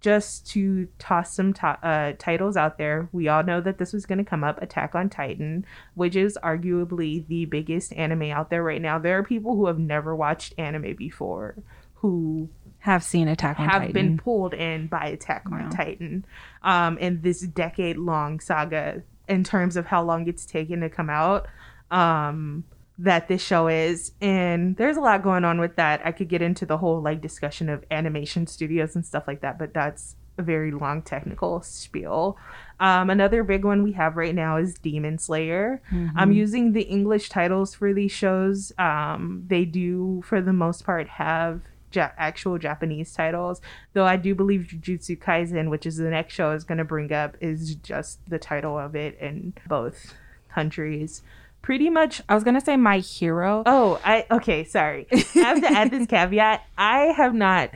just 0.00 0.46
to 0.52 0.88
toss 0.98 1.34
some 1.34 1.52
to- 1.52 1.78
uh, 1.86 2.12
titles 2.18 2.56
out 2.56 2.78
there, 2.78 3.08
we 3.12 3.28
all 3.28 3.42
know 3.42 3.60
that 3.60 3.76
this 3.78 3.92
was 3.92 4.06
going 4.06 4.18
to 4.18 4.24
come 4.24 4.42
up 4.44 4.62
Attack 4.62 4.94
on 4.94 5.10
Titan, 5.10 5.66
which 5.94 6.16
is 6.16 6.38
arguably 6.42 7.26
the 7.26 7.44
biggest 7.44 7.92
anime 7.92 8.30
out 8.30 8.48
there 8.50 8.62
right 8.62 8.80
now. 8.80 8.98
There 8.98 9.18
are 9.18 9.22
people 9.22 9.56
who 9.56 9.66
have 9.66 9.78
never 9.78 10.16
watched 10.16 10.54
anime 10.56 10.94
before 10.96 11.56
who 11.96 12.48
Have 12.78 13.02
seen 13.04 13.28
Attack 13.28 13.60
on 13.60 13.66
Titan 13.66 13.70
have 13.72 13.88
Titan. 13.88 13.92
been 13.92 14.16
pulled 14.18 14.54
in 14.54 14.86
by 14.86 15.06
Attack 15.08 15.42
on 15.52 15.60
Yeah. 15.60 15.68
Titan 15.70 16.24
um, 16.62 16.96
in 16.96 17.20
this 17.20 17.40
decade 17.42 17.98
long 17.98 18.40
saga 18.40 19.02
in 19.28 19.44
terms 19.44 19.76
of 19.76 19.84
how 19.86 20.02
long 20.02 20.26
it's 20.28 20.46
taken 20.46 20.80
to 20.80 20.88
come 20.88 21.10
out 21.10 21.46
um, 21.90 22.64
that 23.02 23.28
this 23.28 23.42
show 23.42 23.66
is. 23.68 24.12
And 24.20 24.76
there's 24.76 24.96
a 24.96 25.00
lot 25.00 25.22
going 25.22 25.44
on 25.44 25.58
with 25.60 25.76
that. 25.76 26.00
I 26.04 26.12
could 26.12 26.28
get 26.28 26.42
into 26.42 26.66
the 26.66 26.78
whole 26.78 27.00
like 27.00 27.20
discussion 27.20 27.68
of 27.68 27.84
animation 27.90 28.46
studios 28.46 28.94
and 28.94 29.04
stuff 29.04 29.24
like 29.26 29.40
that, 29.40 29.58
but 29.58 29.72
that's 29.74 30.16
a 30.38 30.42
very 30.42 30.70
long 30.70 31.02
technical 31.02 31.60
spiel. 31.62 32.36
Um, 32.78 33.10
another 33.10 33.42
big 33.42 33.64
one 33.64 33.82
we 33.82 33.92
have 33.92 34.16
right 34.16 34.34
now 34.34 34.56
is 34.56 34.74
Demon 34.74 35.18
Slayer. 35.18 35.82
Mhm. 35.92 36.12
I'm 36.16 36.32
using 36.32 36.72
the 36.72 36.82
English 36.82 37.28
titles 37.28 37.74
for 37.74 37.92
these 37.92 38.12
shows. 38.12 38.72
Um, 38.78 39.44
they 39.48 39.64
do, 39.64 40.22
for 40.24 40.40
the 40.40 40.52
most 40.54 40.84
part, 40.86 41.08
have 41.08 41.60
ja- 41.92 42.12
actual 42.16 42.56
Japanese 42.58 43.12
titles. 43.12 43.60
Though 43.92 44.06
I 44.06 44.16
do 44.16 44.34
believe 44.34 44.62
Jujutsu 44.70 45.18
Kaisen, 45.18 45.68
which 45.68 45.84
is 45.84 45.96
the 45.96 46.08
next 46.10 46.32
show 46.34 46.52
is 46.52 46.64
going 46.64 46.78
to 46.78 46.84
bring 46.84 47.12
up, 47.12 47.36
is 47.40 47.74
just 47.76 48.20
the 48.28 48.38
title 48.38 48.78
of 48.78 48.94
it 48.94 49.18
in 49.20 49.52
both 49.68 50.14
countries. 50.48 51.22
Pretty 51.62 51.90
much. 51.90 52.22
I 52.28 52.34
was 52.34 52.42
gonna 52.44 52.60
say 52.60 52.76
My 52.76 52.98
Hero. 52.98 53.62
Oh, 53.66 54.00
I 54.04 54.26
okay. 54.30 54.64
Sorry, 54.64 55.06
I 55.12 55.16
have 55.38 55.60
to 55.60 55.66
add 55.70 55.90
this 55.90 56.06
caveat. 56.08 56.62
I 56.78 57.12
have 57.16 57.34
not 57.34 57.70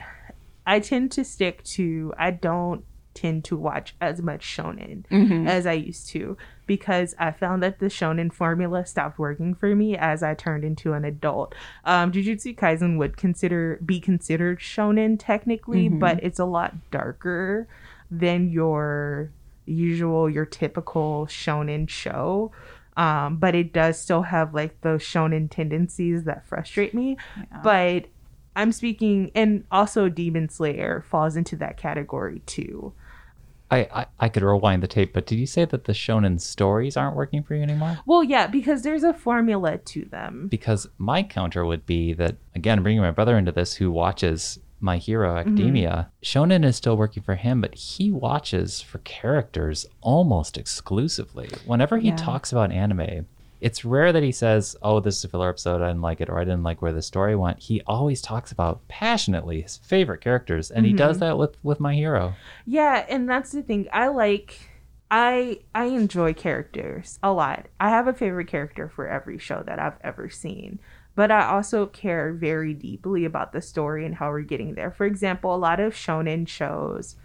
I 0.67 0.79
tend 0.79 1.11
to 1.13 1.23
stick 1.23 1.63
to 1.75 2.13
I 2.17 2.31
don't 2.31 2.83
tend 3.13 3.45
to 3.45 3.55
watch 3.55 3.95
as 4.01 4.21
much 4.21 4.43
shonen 4.45 5.05
Mhm. 5.07 5.47
as 5.47 5.65
I 5.65 5.71
used 5.73 6.09
to 6.09 6.35
because 6.65 7.15
I 7.17 7.31
found 7.31 7.63
that 7.63 7.79
the 7.79 7.85
shonen 7.85 8.33
formula 8.33 8.85
stopped 8.85 9.17
working 9.19 9.53
for 9.53 9.73
me 9.75 9.95
as 9.95 10.21
I 10.23 10.33
turned 10.33 10.65
into 10.65 10.91
an 10.93 11.05
adult. 11.05 11.55
Um, 11.85 12.11
Jujutsu 12.11 12.55
Kaisen 12.57 12.97
would 12.97 13.15
consider 13.15 13.79
be 13.85 13.99
considered 14.01 14.59
shonen 14.59 15.15
technically, 15.17 15.89
Mhm. 15.89 15.99
but 15.99 16.21
it's 16.23 16.39
a 16.39 16.45
lot 16.45 16.73
darker 16.91 17.67
than 18.11 18.49
your 18.49 19.29
usual, 19.65 20.29
your 20.29 20.45
typical 20.45 21.25
shonen 21.27 21.87
show. 21.89 22.51
Um, 22.97 23.37
but 23.37 23.55
it 23.55 23.73
does 23.73 23.99
still 23.99 24.21
have 24.21 24.53
like 24.53 24.81
those 24.81 25.01
shonen 25.01 25.49
tendencies 25.49 26.23
that 26.23 26.45
frustrate 26.47 26.93
me. 26.93 27.17
Yeah. 27.37 27.59
But 27.61 28.05
I'm 28.55 28.71
speaking, 28.71 29.31
and 29.35 29.65
also 29.71 30.07
Demon 30.07 30.49
Slayer 30.49 31.03
falls 31.09 31.35
into 31.35 31.55
that 31.57 31.77
category 31.77 32.41
too. 32.45 32.93
I, 33.71 33.77
I 33.93 34.05
I 34.19 34.29
could 34.29 34.43
rewind 34.43 34.83
the 34.83 34.87
tape, 34.87 35.11
but 35.13 35.25
did 35.25 35.39
you 35.39 35.47
say 35.47 35.65
that 35.65 35.85
the 35.85 35.93
shonen 35.93 36.39
stories 36.39 36.95
aren't 36.95 37.15
working 37.15 37.43
for 37.43 37.55
you 37.55 37.63
anymore? 37.63 37.97
Well, 38.05 38.23
yeah, 38.23 38.47
because 38.47 38.83
there's 38.83 39.03
a 39.03 39.13
formula 39.13 39.79
to 39.79 40.05
them. 40.05 40.47
Because 40.49 40.87
my 40.97 41.23
counter 41.23 41.65
would 41.65 41.85
be 41.85 42.13
that 42.13 42.37
again, 42.53 42.83
bringing 42.83 43.01
my 43.01 43.11
brother 43.11 43.37
into 43.37 43.51
this, 43.51 43.75
who 43.75 43.91
watches 43.91 44.59
My 44.79 44.97
Hero 44.97 45.29
mm-hmm. 45.29 45.39
Academia, 45.49 46.11
shonen 46.21 46.65
is 46.65 46.75
still 46.75 46.97
working 46.97 47.23
for 47.23 47.35
him, 47.35 47.61
but 47.61 47.75
he 47.75 48.11
watches 48.11 48.81
for 48.81 48.99
characters 48.99 49.85
almost 50.01 50.57
exclusively. 50.57 51.49
Whenever 51.65 51.97
he 51.97 52.09
Yeah. 52.09 52.15
talks 52.15 52.51
about 52.51 52.71
anime, 52.71 53.25
it's 53.61 53.85
rare 53.85 54.11
that 54.11 54.21
he 54.21 54.31
says, 54.31 54.75
"Oh, 54.81 54.99
this 54.99 55.17
is 55.17 55.23
a 55.23 55.27
filler 55.29 55.49
episode. 55.49 55.81
I 55.81 55.87
didn't 55.87 56.01
like 56.01 56.21
it," 56.21 56.29
or 56.29 56.39
"I 56.39 56.43
didn't 56.43 56.63
like 56.63 56.81
where 56.81 56.93
the 56.93 57.01
story 57.01 57.35
went." 57.35 57.59
He 57.59 57.81
always 57.87 58.21
talks 58.21 58.51
about 58.51 58.85
passionately 58.87 59.61
his 59.61 59.77
favorite 59.77 60.21
characters, 60.21 60.69
and 60.69 60.85
he 60.85 60.91
mm-hmm. 60.91 60.97
does 60.97 61.19
that 61.19 61.37
with 61.37 61.57
with 61.63 61.79
My 61.79 61.95
Hero. 61.95 62.33
Yeah, 62.65 63.05
and 63.09 63.29
that's 63.29 63.51
the 63.51 63.63
thing. 63.63 63.87
I 63.91 64.07
like 64.09 64.69
I 65.09 65.59
I 65.73 65.85
enjoy 65.85 66.33
characters 66.33 67.19
a 67.23 67.31
lot. 67.31 67.67
I 67.79 67.89
have 67.89 68.07
a 68.07 68.13
favorite 68.13 68.47
character 68.47 68.89
for 68.89 69.07
every 69.07 69.37
show 69.37 69.63
that 69.65 69.79
I've 69.79 69.97
ever 70.01 70.29
seen. 70.29 70.79
But 71.15 71.31
I 71.31 71.45
also 71.47 71.85
care 71.87 72.33
very 72.33 72.73
deeply 72.73 73.23
about 73.25 73.53
the 73.53 73.61
story 73.61 74.05
and 74.05 74.15
how 74.15 74.29
we're 74.29 74.41
getting 74.41 74.75
there. 74.75 74.91
For 74.91 75.05
example, 75.05 75.55
a 75.55 75.57
lot 75.57 75.79
of 75.79 75.93
shonen 75.93 76.47
shows 76.47 77.15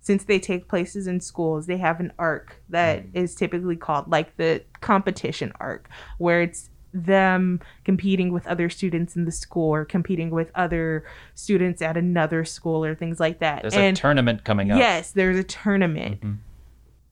since 0.00 0.24
they 0.24 0.38
take 0.38 0.68
places 0.68 1.06
in 1.06 1.18
schools, 1.20 1.66
they 1.66 1.78
have 1.78 1.98
an 1.98 2.12
arc 2.18 2.60
that 2.68 3.04
is 3.14 3.34
typically 3.34 3.76
called 3.76 4.10
like 4.10 4.36
the 4.36 4.62
competition 4.82 5.50
arc, 5.58 5.88
where 6.18 6.42
it's 6.42 6.68
them 6.92 7.58
competing 7.84 8.30
with 8.32 8.46
other 8.46 8.68
students 8.70 9.16
in 9.16 9.24
the 9.24 9.32
school 9.32 9.74
or 9.74 9.84
competing 9.84 10.30
with 10.30 10.50
other 10.54 11.04
students 11.34 11.82
at 11.82 11.96
another 11.96 12.44
school 12.44 12.84
or 12.84 12.94
things 12.94 13.18
like 13.18 13.40
that. 13.40 13.62
There's 13.62 13.74
and 13.74 13.96
a 13.96 14.00
tournament 14.00 14.44
coming 14.44 14.70
up. 14.70 14.78
Yes, 14.78 15.10
there's 15.10 15.38
a 15.38 15.42
tournament. 15.42 16.20
Mhm. 16.20 16.36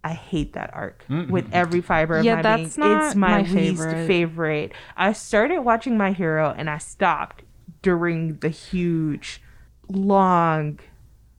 I 0.04 0.14
hate 0.14 0.54
that 0.54 0.70
arc 0.74 1.04
Mm-mm. 1.08 1.30
with 1.30 1.48
every 1.52 1.80
fiber 1.80 2.18
of 2.18 2.24
Yeah, 2.24 2.36
my 2.36 2.42
that's 2.42 2.76
being. 2.76 2.88
not 2.88 3.06
It's 3.06 3.14
my, 3.14 3.42
my 3.42 3.48
least 3.48 3.82
favorite. 3.82 4.06
favorite. 4.06 4.72
I 4.96 5.12
started 5.12 5.60
watching 5.60 5.96
My 5.96 6.12
Hero 6.12 6.52
and 6.56 6.68
I 6.68 6.78
stopped 6.78 7.42
during 7.82 8.38
the 8.38 8.48
huge, 8.48 9.40
long 9.88 10.80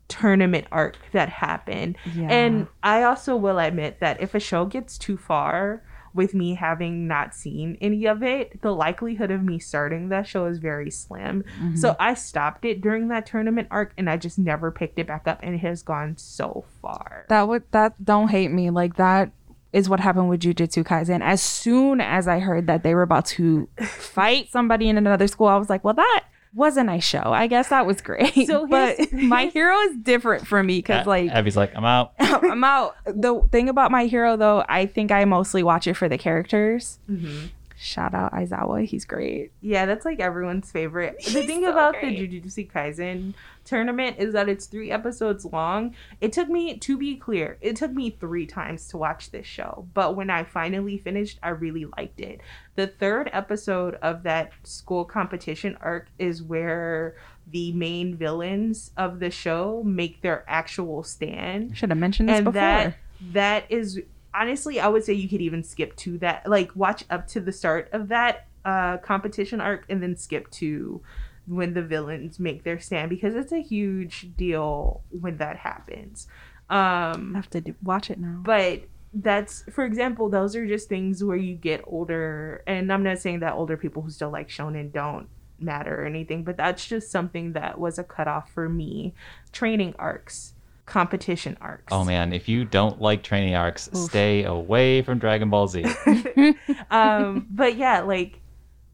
tournament 0.07 0.68
arc 0.72 0.97
that 1.11 1.30
happened. 1.30 1.97
Yeah. 2.16 2.28
And 2.30 2.68
I 2.84 3.03
also 3.03 3.36
will 3.36 3.59
admit 3.59 3.99
that 3.99 4.22
if 4.22 4.34
a 4.36 4.39
show 4.39 4.66
gets 4.66 4.97
too 4.97 5.18
far 5.18 5.84
with 6.14 6.34
me 6.34 6.55
having 6.55 7.07
not 7.07 7.34
seen 7.34 7.78
any 7.82 8.05
of 8.05 8.24
it, 8.24 8.61
the 8.61 8.72
likelihood 8.74 9.32
of 9.32 9.43
me 9.43 9.59
starting 9.59 10.09
that 10.09 10.28
show 10.28 10.45
is 10.45 10.59
very 10.59 10.91
slim. 10.91 11.43
Mm-hmm. 11.43 11.76
So 11.76 11.95
I 11.99 12.14
stopped 12.14 12.66
it 12.66 12.82
during 12.82 13.07
that 13.09 13.26
tournament 13.26 13.68
arc 13.72 13.93
and 13.97 14.09
I 14.09 14.18
just 14.18 14.38
never 14.38 14.72
picked 14.72 14.99
it 14.99 15.07
back 15.07 15.28
up 15.28 15.39
and 15.41 15.55
it 15.55 15.59
has 15.59 15.84
gone 15.84 16.18
so 16.18 16.66
far. 16.82 17.26
that 17.30 17.47
would 17.47 17.64
that 17.72 18.03
don't 18.03 18.30
hate 18.30 18.51
me 18.51 18.70
like 18.70 18.95
that 18.95 19.32
is 19.72 19.89
what 19.89 19.99
happened 19.99 20.30
with 20.30 20.41
Jujutsu 20.41 20.84
Kaisen. 20.84 21.22
As 21.22 21.41
soon 21.41 21.99
as 21.99 22.28
I 22.28 22.39
heard 22.39 22.68
that 22.68 22.84
they 22.84 22.93
were 22.93 23.01
about 23.01 23.26
to 23.26 23.68
fight 23.82 24.49
somebody 24.51 24.88
in 24.88 24.97
another 24.97 25.28
school, 25.28 25.47
I 25.47 25.57
was 25.57 25.70
like, 25.70 25.84
well, 25.84 25.95
that 25.95 26.26
was 26.55 26.77
a 26.77 26.83
nice 26.83 27.03
show. 27.03 27.19
I 27.33 27.47
guess 27.47 27.69
that 27.69 27.85
was 27.85 28.01
great. 28.01 28.47
So 28.47 28.67
but 28.69 28.97
here's- 28.97 29.11
my 29.13 29.47
hero 29.47 29.75
is 29.81 29.97
different 29.97 30.45
for 30.47 30.61
me 30.63 30.79
because 30.79 31.05
A- 31.05 31.09
like 31.09 31.31
Aby's 31.31 31.57
like, 31.57 31.75
I'm 31.75 31.85
out. 31.85 32.13
I'm 32.19 32.63
out. 32.63 32.95
The 33.05 33.41
thing 33.51 33.69
about 33.69 33.91
my 33.91 34.05
hero 34.05 34.37
though, 34.37 34.63
I 34.69 34.85
think 34.85 35.11
I 35.11 35.25
mostly 35.25 35.63
watch 35.63 35.87
it 35.87 35.95
for 35.95 36.07
the 36.07 36.17
characters. 36.17 36.99
Mm-hmm. 37.09 37.47
Shout 37.75 38.13
out 38.13 38.31
Aizawa, 38.31 38.85
he's 38.85 39.03
great. 39.03 39.51
Yeah, 39.61 39.85
that's 39.85 40.05
like 40.05 40.19
everyone's 40.21 40.71
favorite. 40.71 41.17
The 41.17 41.31
He's 41.31 41.45
thing 41.45 41.63
so 41.63 41.71
about 41.71 41.95
great. 41.99 42.17
the 42.29 42.39
Jujutsu 42.41 42.71
Kaisen 42.71 43.33
tournament 43.66 44.18
is 44.20 44.34
that 44.34 44.49
it's 44.49 44.66
three 44.66 44.91
episodes 44.91 45.45
long. 45.45 45.95
It 46.22 46.34
took 46.34 46.49
me, 46.49 46.78
to 46.78 46.97
be 46.97 47.16
clear, 47.16 47.57
it 47.61 47.76
took 47.76 47.91
me 47.91 48.09
three 48.09 48.45
times 48.45 48.88
to 48.89 48.97
watch 48.97 49.32
this 49.32 49.45
show. 49.45 49.88
But 49.93 50.16
when 50.16 50.30
I 50.30 50.43
finally 50.43 50.97
finished, 50.97 51.39
I 51.41 51.49
really 51.49 51.86
liked 51.97 52.20
it. 52.20 52.41
The 52.76 52.88
third 52.88 53.30
episode 53.34 53.95
of 53.95 54.24
that 54.24 54.51
school 54.64 55.05
competition 55.05 55.78
arc 55.82 56.07
is 56.20 56.41
where 56.41 57.16
the 57.51 57.72
main 57.74 58.16
villains 58.16 58.91
of 58.97 59.20
the 59.20 59.30
show 59.30 59.84
make 59.84 60.22
their 60.22 60.43
actual 60.47 61.03
stand. 61.03 61.78
Should 61.78 61.89
have 61.89 61.97
mentioned 61.99 62.30
this 62.30 62.38
and 62.38 62.45
before. 62.45 62.53
that 62.61 62.97
that 63.32 63.66
is 63.70 64.01
honestly 64.34 64.80
i 64.80 64.88
would 64.88 65.03
say 65.03 65.14
you 65.14 65.30
could 65.30 65.41
even 65.41 65.64
skip 65.64 65.95
to 65.95 66.18
that 66.18 66.47
like 66.49 66.76
watch 66.76 67.05
up 67.09 67.28
to 67.28 67.39
the 67.39 67.51
start 67.51 67.88
of 67.93 68.09
that 68.09 68.47
uh 68.66 68.97
competition 68.97 69.61
arc 69.61 69.86
and 69.89 70.01
then 70.01 70.16
skip 70.16 70.49
to 70.51 71.01
when 71.45 71.73
the 71.73 71.81
villains 71.81 72.39
make 72.39 72.63
their 72.63 72.79
stand 72.79 73.09
because 73.09 73.35
it's 73.35 73.51
a 73.51 73.61
huge 73.61 74.29
deal 74.37 75.01
when 75.09 75.37
that 75.37 75.57
happens 75.57 76.27
Um, 76.69 77.33
I 77.35 77.37
have 77.39 77.49
to 77.51 77.61
do, 77.61 77.75
watch 77.83 78.09
it 78.09 78.19
now. 78.19 78.39
but 78.43 78.83
that's 79.15 79.63
for 79.71 79.85
example 79.85 80.27
those 80.29 80.55
are 80.55 80.65
just 80.65 80.89
things 80.89 81.23
where 81.23 81.37
you 81.37 81.53
get 81.53 81.81
older 81.85 82.63
and 82.65 82.91
i'm 82.91 83.03
not 83.03 83.19
saying 83.19 83.41
that 83.41 83.53
older 83.53 83.77
people 83.77 84.01
who 84.01 84.09
still 84.09 84.31
like 84.31 84.49
shonen 84.49 84.91
don't 84.91 85.27
matter 85.59 86.01
or 86.01 86.05
anything 86.05 86.43
but 86.43 86.57
that's 86.57 86.87
just 86.87 87.11
something 87.11 87.53
that 87.53 87.79
was 87.79 87.99
a 87.99 88.03
cutoff 88.03 88.49
for 88.51 88.67
me 88.67 89.13
training 89.51 89.93
arcs 89.99 90.53
competition 90.87 91.55
arcs 91.61 91.93
Oh 91.93 92.03
man, 92.03 92.33
if 92.33 92.49
you 92.49 92.65
don't 92.65 92.99
like 93.01 93.23
training 93.23 93.55
arcs, 93.55 93.87
Oof. 93.95 94.09
stay 94.09 94.43
away 94.43 95.01
from 95.01 95.17
Dragon 95.17 95.49
Ball 95.49 95.67
Z. 95.67 95.85
um 96.91 97.47
but 97.49 97.77
yeah 97.77 98.01
like 98.01 98.39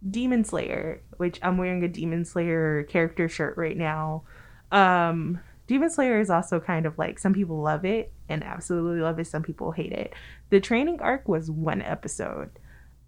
demon 0.08 0.44
slayer 0.44 1.02
which 1.18 1.40
i'm 1.44 1.58
wearing 1.58 1.84
a 1.84 1.88
demon 1.88 2.24
slayer 2.24 2.84
character 2.84 3.28
shirt 3.28 3.58
right 3.58 3.78
now. 3.78 4.24
Um 4.72 5.40
demon 5.68 5.90
slayer 5.90 6.20
is 6.20 6.30
also 6.30 6.60
kind 6.60 6.86
of 6.86 6.98
like 6.98 7.20
some 7.20 7.34
people 7.34 7.62
love 7.62 7.86
it 7.86 8.12
and 8.28 8.44
absolutely 8.44 9.02
love 9.02 9.20
it 9.20 9.28
some 9.28 9.44
people 9.44 9.72
hate 9.72 9.92
it. 9.92 10.14
The 10.50 10.60
training 10.60 11.02
arc 11.02 11.28
was 11.28 11.52
one 11.52 11.82
episode. 11.82 12.50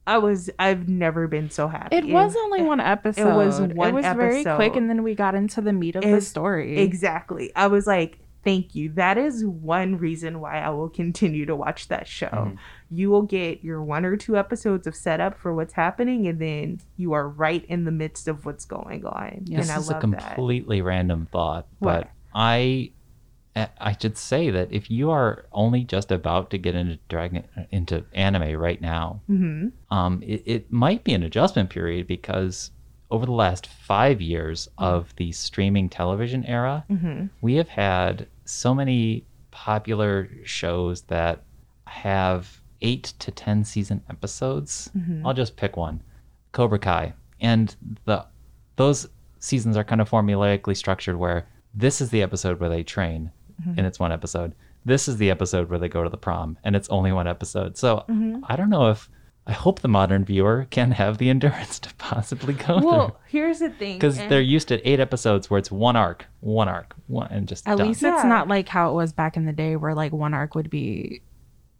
I 0.05 0.17
was 0.17 0.49
i've 0.59 0.89
never 0.89 1.27
been 1.27 1.49
so 1.49 1.67
happy. 1.67 1.95
It 1.95 2.07
was 2.07 2.35
only 2.35 2.63
one 2.63 2.79
episode. 2.79 3.29
It 3.29 3.35
was 3.35 3.61
one 3.61 3.89
It 3.89 3.93
was 3.93 4.05
very 4.05 4.43
quick, 4.43 4.75
and 4.75 4.89
then 4.89 5.03
we 5.03 5.15
got 5.15 5.35
into 5.35 5.61
the 5.61 5.73
meat 5.73 5.95
of 5.95 6.03
the 6.03 6.21
story. 6.21 6.79
exactly. 6.79 7.51
I 7.55 7.67
was 7.67 7.87
like 7.87 8.19
thank 8.43 8.73
you. 8.75 8.89
That 8.93 9.17
is 9.17 9.45
one 9.45 9.97
reason 9.97 10.39
why 10.39 10.59
i 10.61 10.69
will 10.69 10.89
continue 10.89 11.45
to 11.45 11.55
watch 11.55 11.87
that 11.89 12.07
show. 12.07 12.27
Mhm. 12.27 12.57
you 12.93 13.09
will 13.09 13.21
get 13.21 13.63
your 13.63 13.81
one 13.81 14.03
or 14.03 14.17
two 14.17 14.35
episodes 14.37 14.85
of 14.87 14.93
setup 14.95 15.37
for 15.37 15.55
what's 15.55 15.73
happening 15.73 16.27
and 16.27 16.39
then 16.39 16.79
you 16.97 17.13
are 17.13 17.27
right 17.29 17.63
in 17.65 17.85
the 17.85 17.91
midst 17.91 18.27
of 18.27 18.45
what's 18.45 18.65
going 18.65 19.05
on. 19.05 19.43
Yes. 19.45 19.67
this 19.67 19.77
is 19.77 19.89
a 19.89 19.93
love 19.93 20.01
that. 20.11 20.35
completely 20.35 20.81
random 20.81 21.27
thought, 21.31 21.67
What? 21.79 22.01
but 22.03 22.09
I 22.33 22.91
I 23.79 23.97
should 23.99 24.17
say 24.17 24.49
that 24.49 24.71
if 24.71 24.89
you 24.89 25.11
are 25.11 25.45
only 25.51 25.83
just 25.83 26.09
about 26.09 26.49
to 26.51 26.57
get 26.57 26.73
into 26.73 26.97
dragon 27.09 27.43
into 27.69 28.05
anime 28.13 28.57
right 28.57 28.79
now, 28.81 29.21
hmm 29.27 29.67
um, 29.89 30.23
it, 30.25 30.41
it 30.45 30.71
might 30.71 31.03
be 31.03 31.13
an 31.13 31.23
adjustment 31.23 31.69
period 31.69 32.07
because 32.07 32.71
over 33.09 33.25
the 33.25 33.33
last 33.33 33.67
five 33.67 34.21
years 34.21 34.69
of 34.77 35.13
the 35.17 35.33
streaming 35.33 35.89
television 35.89 36.45
era, 36.45 36.85
hmm 36.87 37.25
we 37.41 37.55
have 37.55 37.67
had 37.67 38.25
so 38.45 38.73
many 38.75 39.25
popular 39.51 40.29
shows 40.43 41.01
that 41.03 41.43
have 41.87 42.61
eight 42.81 43.13
to 43.19 43.31
ten 43.31 43.63
season 43.63 44.01
episodes. 44.09 44.89
Mhm. 44.97 45.21
I'll 45.25 45.33
just 45.33 45.55
pick 45.57 45.77
one, 45.77 46.01
Cobra 46.51 46.79
Kai, 46.79 47.13
and 47.39 47.75
the 48.05 48.25
those 48.77 49.07
seasons 49.39 49.75
are 49.77 49.83
kind 49.83 50.01
of 50.01 50.09
formulaically 50.09 50.75
structured 50.75 51.15
where 51.17 51.47
this 51.73 52.01
is 52.01 52.09
the 52.09 52.21
episode 52.21 52.59
where 52.59 52.69
they 52.69 52.83
train, 52.83 53.31
and 53.77 53.85
it's 53.85 53.99
one 53.99 54.11
episode. 54.11 54.53
This 54.85 55.07
is 55.07 55.17
the 55.17 55.29
episode 55.29 55.69
where 55.69 55.77
they 55.77 55.87
go 55.89 56.03
to 56.03 56.09
the 56.09 56.17
prom, 56.17 56.57
and 56.63 56.75
it's 56.75 56.89
only 56.89 57.11
one 57.11 57.27
episode. 57.27 57.77
So 57.77 58.03
Mhm. 58.09 58.41
I 58.45 58.55
don't 58.55 58.69
know 58.71 58.89
if 58.89 59.09
I 59.47 59.53
hope 59.53 59.79
the 59.79 59.87
modern 59.87 60.23
viewer 60.23 60.67
can 60.69 60.91
have 60.91 61.17
the 61.17 61.29
endurance 61.33 61.79
to 61.79 61.93
possibly 61.95 62.53
go 62.53 62.79
well 62.79 63.07
through 63.09 63.17
here's 63.27 63.59
the 63.59 63.69
thing 63.71 63.97
because 63.97 64.19
and- 64.19 64.31
they're 64.31 64.41
used 64.41 64.67
to 64.69 64.87
eight 64.87 64.99
episodes 64.99 65.49
where 65.49 65.57
it's 65.57 65.71
one 65.71 65.95
arc, 65.95 66.25
one 66.41 66.67
arc, 66.69 66.93
one, 67.07 67.27
and 67.31 67.47
just 67.47 67.67
At 67.67 67.77
done. 67.77 67.87
least 67.87 68.03
it's 68.03 68.23
Yeah. 68.23 68.29
not 68.29 68.47
like 68.47 68.67
how 68.69 68.91
it 68.91 68.93
was 68.93 69.11
back 69.13 69.35
in 69.37 69.45
the 69.45 69.53
day 69.53 69.75
where 69.75 69.93
like 69.95 70.11
one 70.11 70.33
arc 70.33 70.53
would 70.55 70.69
be 70.69 71.21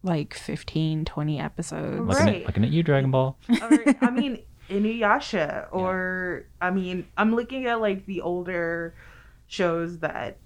like 0.04 0.34
15, 0.34 1.06
20 1.06 1.40
episodes. 1.40 2.00
looking, 2.08 2.26
Right. 2.26 2.42
at, 2.42 2.48
looking 2.48 2.64
at 2.64 2.72
you, 2.72 2.82
Dragon 2.82 3.12
Ball. 3.12 3.38
or, 3.62 3.78
I 4.02 4.10
mean, 4.10 4.40
Inuyasha, 4.68 5.68
or 5.72 6.46
I 6.60 6.72
mean, 6.72 7.06
I'm 7.18 7.36
looking 7.36 7.68
at 7.68 7.80
like 7.80 8.06
the 8.08 8.22
older 8.22 8.96
shows 9.48 10.00
that 10.00 10.38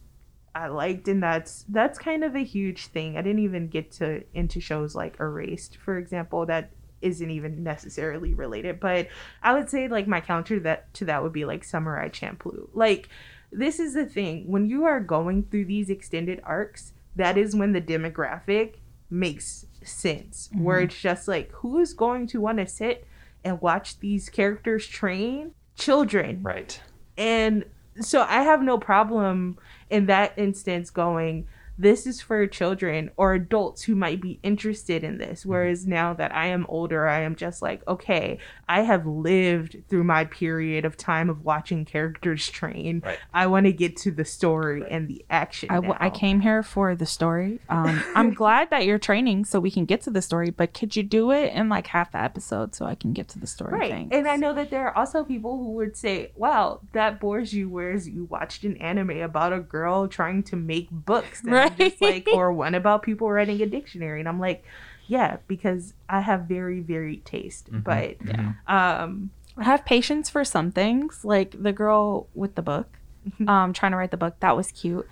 I 0.54 0.68
liked, 0.68 1.08
and 1.08 1.22
that's 1.24 1.64
that's 1.70 1.98
kind 2.00 2.24
of 2.24 2.36
a 2.36 2.44
huge 2.44 2.88
thing. 2.88 3.18
I 3.18 3.22
didn't 3.22 3.40
even 3.40 3.68
get 3.68 3.92
to 3.94 4.24
into 4.34 4.60
shows 4.60 4.96
like 4.96 5.18
Erased, 5.20 5.78
for 5.78 5.98
example, 5.98 6.46
that 6.48 6.72
isn't 7.06 7.30
even 7.30 7.64
necessarily 7.64 8.34
related. 8.34 8.80
But 8.80 9.08
I 9.42 9.54
would 9.54 9.70
say 9.70 9.88
like 9.88 10.08
my 10.08 10.20
counter 10.20 10.60
that 10.62 10.94
to 10.96 11.06
that 11.06 11.24
would 11.24 11.34
be 11.34 11.46
like 11.46 11.64
Samurai 11.64 12.10
Champloo. 12.10 12.68
Like 12.74 13.10
this 13.52 13.80
is 13.80 13.94
the 13.94 14.06
thing 14.06 14.48
when 14.48 14.66
you 14.66 14.84
are 14.86 15.00
going 15.00 15.44
through 15.44 15.66
these 15.66 15.90
extended 15.90 16.42
arcs, 16.44 16.94
that 17.16 17.38
is 17.38 17.56
when 17.56 17.72
the 17.72 17.82
demographic 17.82 18.76
makes 19.10 19.68
sense. 19.84 20.50
Mm-hmm. 20.52 20.64
Where 20.64 20.80
it's 20.82 21.00
just 21.00 21.28
like 21.28 21.52
who 21.52 21.80
is 21.80 21.94
going 21.94 22.28
to 22.28 22.42
want 22.42 22.58
to 22.58 22.68
sit 22.68 23.08
and 23.44 23.62
watch 23.62 24.00
these 24.00 24.28
characters 24.30 24.88
train 24.88 25.54
children, 25.78 26.42
right? 26.42 26.82
And 27.18 27.66
so 28.02 28.24
I 28.24 28.42
have 28.42 28.62
no 28.62 28.78
problem 28.78 29.58
in 29.90 30.08
that 30.08 30.34
instance 30.38 30.90
going, 30.90 31.48
this 31.78 32.08
is 32.08 32.22
for 32.22 32.46
children 32.48 33.12
or 33.18 33.34
adults 33.34 33.84
who 33.84 33.96
might 33.96 34.22
be 34.22 34.40
interested 34.44 35.04
in 35.04 35.18
this. 35.18 35.42
Mm-hmm. 35.42 35.50
Whereas 35.50 35.86
now 35.86 36.14
that 36.14 36.34
I 36.34 36.48
am 36.48 36.66
older, 36.70 37.08
I 37.08 37.22
am 37.22 37.36
just 37.36 37.62
like, 37.62 37.86
okay, 37.88 38.40
I 38.70 38.82
have 38.82 39.06
lived 39.06 39.84
through 39.90 40.06
my 40.06 40.26
period 40.26 40.86
of 40.86 40.96
time 40.96 41.30
of 41.30 41.44
watching 41.44 41.86
characters 41.86 42.48
train. 42.48 43.02
Right. 43.06 43.20
I 43.34 43.48
want 43.48 43.66
to 43.66 43.74
get 43.74 43.98
to 43.98 44.12
the 44.12 44.26
story 44.26 44.82
right. 44.82 44.92
and 44.92 45.08
the 45.08 45.26
action. 45.30 45.70
I, 45.70 45.76
w- 45.76 45.96
I 46.00 46.10
came 46.10 46.40
here 46.40 46.64
for 46.64 46.96
the 46.96 47.06
story. 47.06 47.60
Um, 47.70 48.02
I'm 48.16 48.34
glad 48.34 48.70
that 48.70 48.86
you're 48.86 49.00
training 49.00 49.46
so 49.46 49.60
we 49.60 49.72
can 49.72 49.86
get 49.86 50.02
to 50.02 50.10
the 50.10 50.22
story, 50.22 50.52
but 50.52 50.74
could 50.74 50.96
you 50.96 51.04
do 51.04 51.32
it 51.32 51.54
in 51.54 51.70
like 51.70 51.88
half 51.88 52.14
the 52.14 52.20
episode 52.20 52.74
so 52.74 52.86
I 52.86 52.96
can 52.96 53.14
get 53.14 53.28
to 53.30 53.40
the 53.40 53.48
story? 53.48 53.74
Right. 53.74 53.92
Thanks. 53.92 54.16
And 54.16 54.28
I 54.28 54.38
know 54.38 54.54
that 54.54 54.70
there 54.70 54.88
are 54.88 54.98
also 54.98 55.24
people 55.24 55.58
who 55.58 55.72
would 55.72 55.98
say, 55.98 56.32
wow, 56.36 56.80
that 56.94 57.20
bores 57.20 57.54
you, 57.54 57.68
whereas 57.68 58.08
you 58.08 58.26
watched 58.26 58.64
an 58.64 58.78
anime 58.78 59.22
about 59.22 59.52
a 59.52 59.60
girl 59.60 60.08
trying 60.08 60.44
to 60.44 60.56
make 60.56 60.90
books. 60.90 61.44
right 61.44 61.65
right. 61.70 61.78
just 61.78 62.02
like, 62.02 62.28
or 62.34 62.52
one 62.52 62.76
about 62.76 63.04
people 63.04 63.30
writing 63.30 63.62
a 63.62 63.66
dictionary. 63.66 64.20
And 64.20 64.30
I'm 64.30 64.40
like, 64.40 64.64
yeah, 65.08 65.38
because 65.48 65.94
I 66.10 66.22
have 66.22 66.42
very 66.42 66.80
varied 66.80 67.26
taste. 67.26 67.68
Mm-hmm. 67.68 67.80
But 67.80 68.18
yeah. 68.26 68.54
um, 68.68 69.32
I 69.58 69.64
have 69.64 69.86
patience 69.86 70.30
for 70.30 70.44
some 70.44 70.72
things, 70.72 71.24
like 71.24 71.62
the 71.62 71.72
girl 71.72 72.28
with 72.34 72.56
the 72.56 72.62
book, 72.62 72.98
mm-hmm. 73.28 73.48
um, 73.48 73.74
trying 73.74 73.92
to 73.92 73.98
write 73.98 74.12
the 74.12 74.18
book. 74.18 74.36
That 74.40 74.56
was 74.56 74.72
cute. 74.72 75.08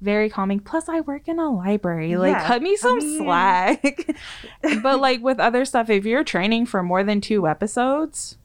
Very 0.00 0.28
calming. 0.28 0.60
Plus, 0.60 0.88
I 0.88 1.00
work 1.00 1.28
in 1.28 1.38
a 1.38 1.48
library. 1.48 2.16
Like, 2.16 2.32
yeah. 2.32 2.46
cut 2.46 2.60
me 2.60 2.76
some 2.76 2.98
I 2.98 3.00
mean... 3.00 3.18
slack. 3.18 4.16
but 4.82 5.00
like 5.00 5.22
with 5.22 5.38
other 5.38 5.64
stuff, 5.64 5.90
if 5.90 6.04
you're 6.04 6.24
training 6.24 6.66
for 6.66 6.82
more 6.82 7.04
than 7.04 7.20
two 7.20 7.46
episodes, 7.46 8.36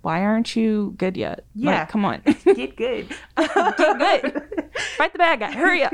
why 0.00 0.22
aren't 0.22 0.56
you 0.56 0.94
good 0.96 1.16
yet? 1.16 1.44
Yeah, 1.54 1.80
like, 1.80 1.88
come 1.90 2.04
on, 2.04 2.22
get 2.44 2.76
good, 2.76 3.08
get 3.36 3.76
good. 3.76 4.42
Fight 4.96 5.12
the 5.12 5.18
bad 5.18 5.40
guy. 5.40 5.52
Hurry 5.52 5.82
up. 5.82 5.92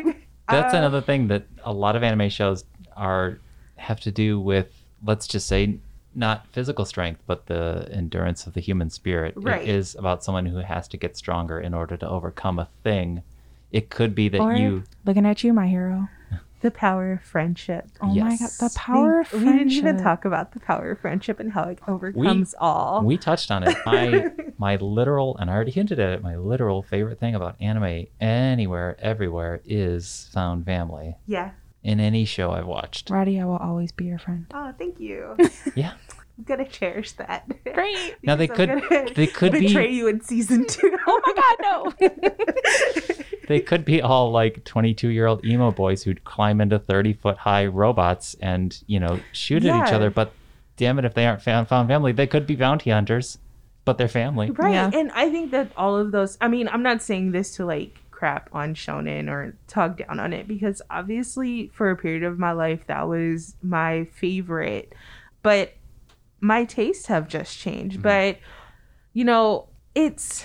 That's 0.49 0.75
uh, 0.75 0.79
another 0.79 1.01
thing 1.01 1.29
that 1.29 1.45
a 1.65 1.73
lot 1.73 1.97
of 1.97 2.03
anime 2.03 2.29
shows 2.29 2.65
are 2.97 3.39
have 3.77 4.01
to 4.01 4.11
do 4.11 4.41
with. 4.41 4.69
Let's 5.05 5.27
just 5.29 5.47
say 5.47 5.79
not 6.15 6.47
physical 6.49 6.85
strength, 6.85 7.23
but 7.27 7.47
the 7.47 7.89
endurance 7.93 8.47
of 8.47 8.55
the 8.55 8.61
human 8.61 8.91
spirit. 8.91 9.35
Right. 9.37 9.63
It 9.63 9.69
is 9.69 9.95
about 9.95 10.25
someone 10.25 10.47
who 10.47 10.59
has 10.59 10.89
to 10.89 10.97
get 10.97 11.17
stronger 11.17 11.61
in 11.61 11.75
order 11.75 11.97
to 11.97 12.09
overcome 12.09 12.59
a 12.59 12.69
thing. 12.83 13.23
It 13.71 13.91
could 13.91 14.15
be 14.15 14.29
that 14.31 14.41
or 14.41 14.55
you 14.55 14.85
looking 15.05 15.27
at 15.27 15.45
you, 15.45 15.53
my 15.53 15.69
hero. 15.69 16.09
The 16.61 16.71
power 16.71 17.13
of 17.13 17.23
friendship. 17.23 17.87
Oh 18.01 18.13
yes. 18.13 18.25
my 18.25 18.37
god, 18.37 18.71
the 18.71 18.79
power 18.79 19.15
we, 19.15 19.21
of 19.21 19.27
friendship. 19.29 19.47
We 19.47 19.59
didn't 19.59 19.73
even 19.73 20.03
talk 20.03 20.25
about 20.25 20.53
the 20.53 20.61
power 20.61 20.93
of 20.93 21.01
friendship 21.01 21.39
and 21.39 21.53
how 21.53 21.65
it 21.65 21.79
overcomes 21.87 22.53
we, 22.53 22.59
all. 22.59 23.03
We 23.05 23.17
touched 23.17 23.51
on 23.51 23.63
it. 23.63 23.77
My 23.87 24.33
my 24.59 24.77
literal, 24.77 25.37
and 25.39 25.51
I 25.51 25.55
already 25.55 25.71
hinted 25.71 26.01
at 26.01 26.11
it. 26.11 26.23
My 26.23 26.37
literal 26.37 26.83
favorite 26.83 27.21
thing 27.21 27.35
about 27.35 27.57
anime, 27.61 28.07
anywhere, 28.21 28.97
everywhere, 28.99 29.61
is 29.65 30.29
found 30.33 30.65
family. 30.65 31.17
Yeah. 31.27 31.53
In 31.85 32.01
any 32.01 32.25
show 32.25 32.51
I've 32.51 32.67
watched. 32.67 33.09
Rodi, 33.09 33.41
I 33.41 33.45
will 33.45 33.57
always 33.57 33.93
be 33.93 34.07
your 34.07 34.19
friend. 34.19 34.47
Oh, 34.53 34.75
thank 34.77 34.99
you. 34.99 35.37
yeah. 35.77 35.93
I'm 36.39 36.45
gonna 36.45 36.69
cherish 36.69 37.13
that. 37.13 37.51
Great. 37.75 38.17
now 38.23 38.37
they 38.37 38.47
could 38.47 38.83
they 39.17 39.27
could 39.27 39.53
betray 39.53 39.89
be... 39.89 39.95
you 39.95 40.07
in 40.07 40.21
season 40.21 40.67
two. 40.67 40.97
oh 41.07 41.21
my 41.27 41.35
god, 41.35 42.01
no. 42.01 43.15
they 43.49 43.61
could 43.61 43.85
be 43.85 44.01
all 44.01 44.31
like 44.31 44.65
22 44.65 45.09
year 45.09 45.27
old 45.27 45.45
emo 45.45 45.73
boys 45.73 46.05
who'd 46.05 46.23
climb 46.25 46.61
into 46.61 46.79
30 46.79 47.15
foot 47.15 47.39
high 47.39 47.67
robots 47.67 48.37
and 48.41 48.83
you 48.87 49.01
know 49.01 49.19
shoot 49.33 49.63
yeah. 49.63 49.79
at 49.79 49.89
each 49.89 49.93
other 49.93 50.11
but 50.11 50.33
damn 50.77 50.99
it 50.99 51.05
if 51.05 51.15
they 51.15 51.27
aren't 51.27 51.43
found, 51.43 51.67
found 51.67 51.89
family 51.89 52.13
they 52.13 52.27
could 52.27 52.47
be 52.47 52.55
bounty 52.55 52.91
hunters 52.91 53.39
but 53.85 53.97
they're 53.97 54.07
family 54.07 54.51
right 54.51 54.73
yeah. 54.73 54.91
and 54.93 55.11
i 55.13 55.31
think 55.31 55.51
that 55.51 55.73
all 55.77 55.97
of 55.97 56.13
those 56.13 56.37
i 56.43 56.47
mean 56.47 56.69
i'm 56.69 56.83
not 56.83 57.01
saying 57.01 57.33
this 57.33 57.57
to 57.57 57.65
like 57.65 57.99
crap 58.11 58.51
on 58.53 58.75
shonen 58.75 59.29
or 59.29 59.57
talk 59.67 59.97
down 59.97 60.21
on 60.21 60.33
it 60.33 60.47
because 60.47 60.83
obviously 60.91 61.69
for 61.69 61.91
a 61.91 61.97
period 61.97 62.23
of 62.23 62.39
my 62.39 62.53
life 62.53 62.81
that 62.87 63.09
was 63.09 63.57
my 63.63 64.05
favorite 64.13 64.93
but 65.43 65.73
my 66.41 66.65
tastes 66.65 67.07
have 67.07 67.29
just 67.29 67.59
changed 67.59 67.97
mm-hmm. 67.97 68.03
but 68.03 68.39
you 69.13 69.25
know 69.25 69.69
it's 69.95 70.45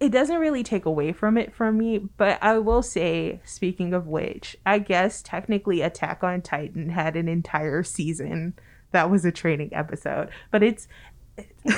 it 0.00 0.10
doesn't 0.10 0.38
really 0.38 0.62
take 0.62 0.86
away 0.86 1.12
from 1.12 1.36
it 1.36 1.54
from 1.54 1.76
me, 1.76 1.98
but 1.98 2.42
I 2.42 2.56
will 2.58 2.82
say, 2.82 3.40
speaking 3.44 3.92
of 3.92 4.06
which, 4.06 4.56
I 4.64 4.78
guess 4.78 5.20
technically 5.20 5.82
Attack 5.82 6.24
on 6.24 6.40
Titan 6.40 6.88
had 6.88 7.16
an 7.16 7.28
entire 7.28 7.82
season 7.82 8.54
that 8.92 9.10
was 9.10 9.26
a 9.26 9.30
training 9.30 9.70
episode, 9.72 10.30
but 10.50 10.62
it's. 10.62 10.88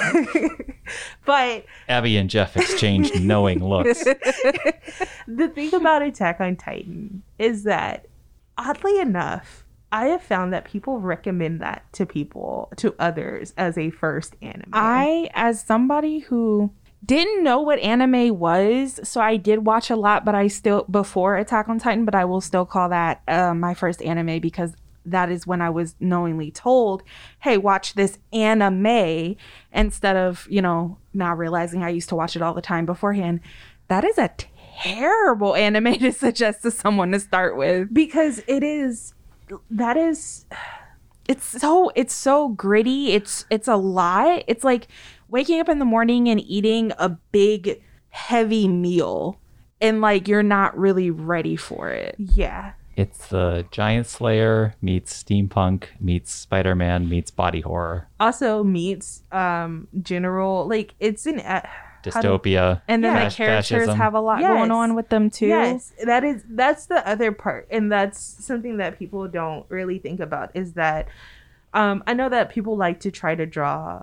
but 1.24 1.64
Aby 1.88 2.16
and 2.16 2.30
Jeff 2.30 2.56
exchanged 2.56 3.20
knowing 3.20 3.64
looks. 3.68 4.04
the 4.04 5.50
thing 5.52 5.74
about 5.74 6.02
Attack 6.02 6.40
on 6.40 6.54
Titan 6.54 7.22
is 7.40 7.64
that, 7.64 8.06
oddly 8.56 9.00
enough, 9.00 9.61
I 9.92 10.06
have 10.06 10.22
found 10.22 10.54
that 10.54 10.64
people 10.64 10.98
recommend 10.98 11.60
that 11.60 11.84
to 11.92 12.06
people, 12.06 12.72
to 12.76 12.94
others, 12.98 13.52
as 13.58 13.76
a 13.76 13.90
first 13.90 14.34
anime. 14.40 14.70
I, 14.72 15.28
as 15.34 15.62
somebody 15.62 16.20
who 16.20 16.72
didn't 17.04 17.44
know 17.44 17.60
what 17.60 17.78
anime 17.80 18.38
was, 18.38 19.00
so 19.06 19.20
I 19.20 19.36
did 19.36 19.66
watch 19.66 19.90
a 19.90 19.96
lot, 19.96 20.24
but 20.24 20.34
I 20.34 20.46
still 20.46 20.84
before 20.90 21.36
Attack 21.36 21.68
on 21.68 21.78
Titan, 21.78 22.06
but 22.06 22.14
I 22.14 22.24
will 22.24 22.40
still 22.40 22.64
call 22.64 22.88
that 22.88 23.20
uh, 23.28 23.52
my 23.52 23.74
first 23.74 24.00
anime 24.00 24.40
because 24.40 24.74
that 25.04 25.30
is 25.30 25.46
when 25.46 25.60
I 25.60 25.68
was 25.68 25.94
knowingly 26.00 26.50
told, 26.50 27.02
"Hey, 27.40 27.58
watch 27.58 27.94
this 27.94 28.18
anime," 28.32 29.36
instead 29.72 30.16
of 30.16 30.46
you 30.48 30.62
know 30.62 30.96
now 31.12 31.34
realizing 31.34 31.82
I 31.82 31.90
used 31.90 32.08
to 32.10 32.16
watch 32.16 32.34
it 32.34 32.40
all 32.40 32.54
the 32.54 32.62
time 32.62 32.86
beforehand. 32.86 33.40
That 33.88 34.04
is 34.04 34.16
a 34.16 34.30
terrible 34.82 35.54
anime 35.54 35.94
to 35.98 36.12
suggest 36.12 36.62
to 36.62 36.70
someone 36.70 37.12
to 37.12 37.20
start 37.20 37.56
with 37.56 37.92
because 37.92 38.42
it 38.46 38.62
is 38.62 39.12
that 39.70 39.96
is 39.96 40.46
it's 41.28 41.44
so 41.44 41.90
it's 41.94 42.14
so 42.14 42.48
gritty 42.48 43.12
it's 43.12 43.46
it's 43.50 43.68
a 43.68 43.76
lot 43.76 44.42
it's 44.46 44.64
like 44.64 44.88
waking 45.28 45.60
up 45.60 45.68
in 45.68 45.78
the 45.78 45.84
morning 45.84 46.28
and 46.28 46.40
eating 46.40 46.92
a 46.98 47.08
big 47.08 47.82
heavy 48.10 48.68
meal 48.68 49.38
and 49.82 50.00
like 50.00 50.28
you're 50.28 50.42
not 50.44 50.78
really 50.78 51.10
ready 51.10 51.56
for 51.56 51.90
it. 51.90 52.14
Yeah. 52.18 52.72
It's 52.94 53.28
the 53.28 53.66
Giant 53.70 54.06
Slayer 54.06 54.74
meets 54.80 55.22
steampunk 55.22 55.84
meets 55.98 56.30
Spider 56.30 56.74
Man 56.74 57.08
meets 57.08 57.30
body 57.30 57.62
horror. 57.62 58.08
Also 58.20 58.62
meets 58.62 59.22
um 59.32 59.88
general 60.00 60.68
like 60.68 60.94
it's 61.00 61.26
an 61.26 61.40
uh, 61.40 61.66
dystopia. 62.02 62.82
and 62.88 63.04
then 63.04 63.14
the 63.14 63.34
characters 63.34 63.68
fascism. 63.68 63.96
have 63.96 64.14
a 64.14 64.20
lot 64.20 64.40
yes. 64.40 64.48
going 64.48 64.70
on 64.70 64.94
with 64.94 65.08
them 65.08 65.30
too. 65.30 65.46
Yes, 65.46 65.92
that 66.04 66.24
is 66.24 66.42
that's 66.48 66.86
the 66.86 67.06
other 67.08 67.32
part, 67.32 67.68
and 67.70 67.90
that's 67.90 68.20
something 68.20 68.78
that 68.78 68.98
people 68.98 69.28
don't 69.28 69.64
really 69.68 69.98
think 69.98 70.20
about. 70.20 70.50
Is 70.54 70.74
that 70.74 71.08
um, 71.74 72.02
I 72.06 72.14
know 72.14 72.28
that 72.28 72.50
people 72.50 72.76
like 72.76 73.00
to 73.00 73.10
try 73.10 73.34
to 73.34 73.46
draw 73.46 74.02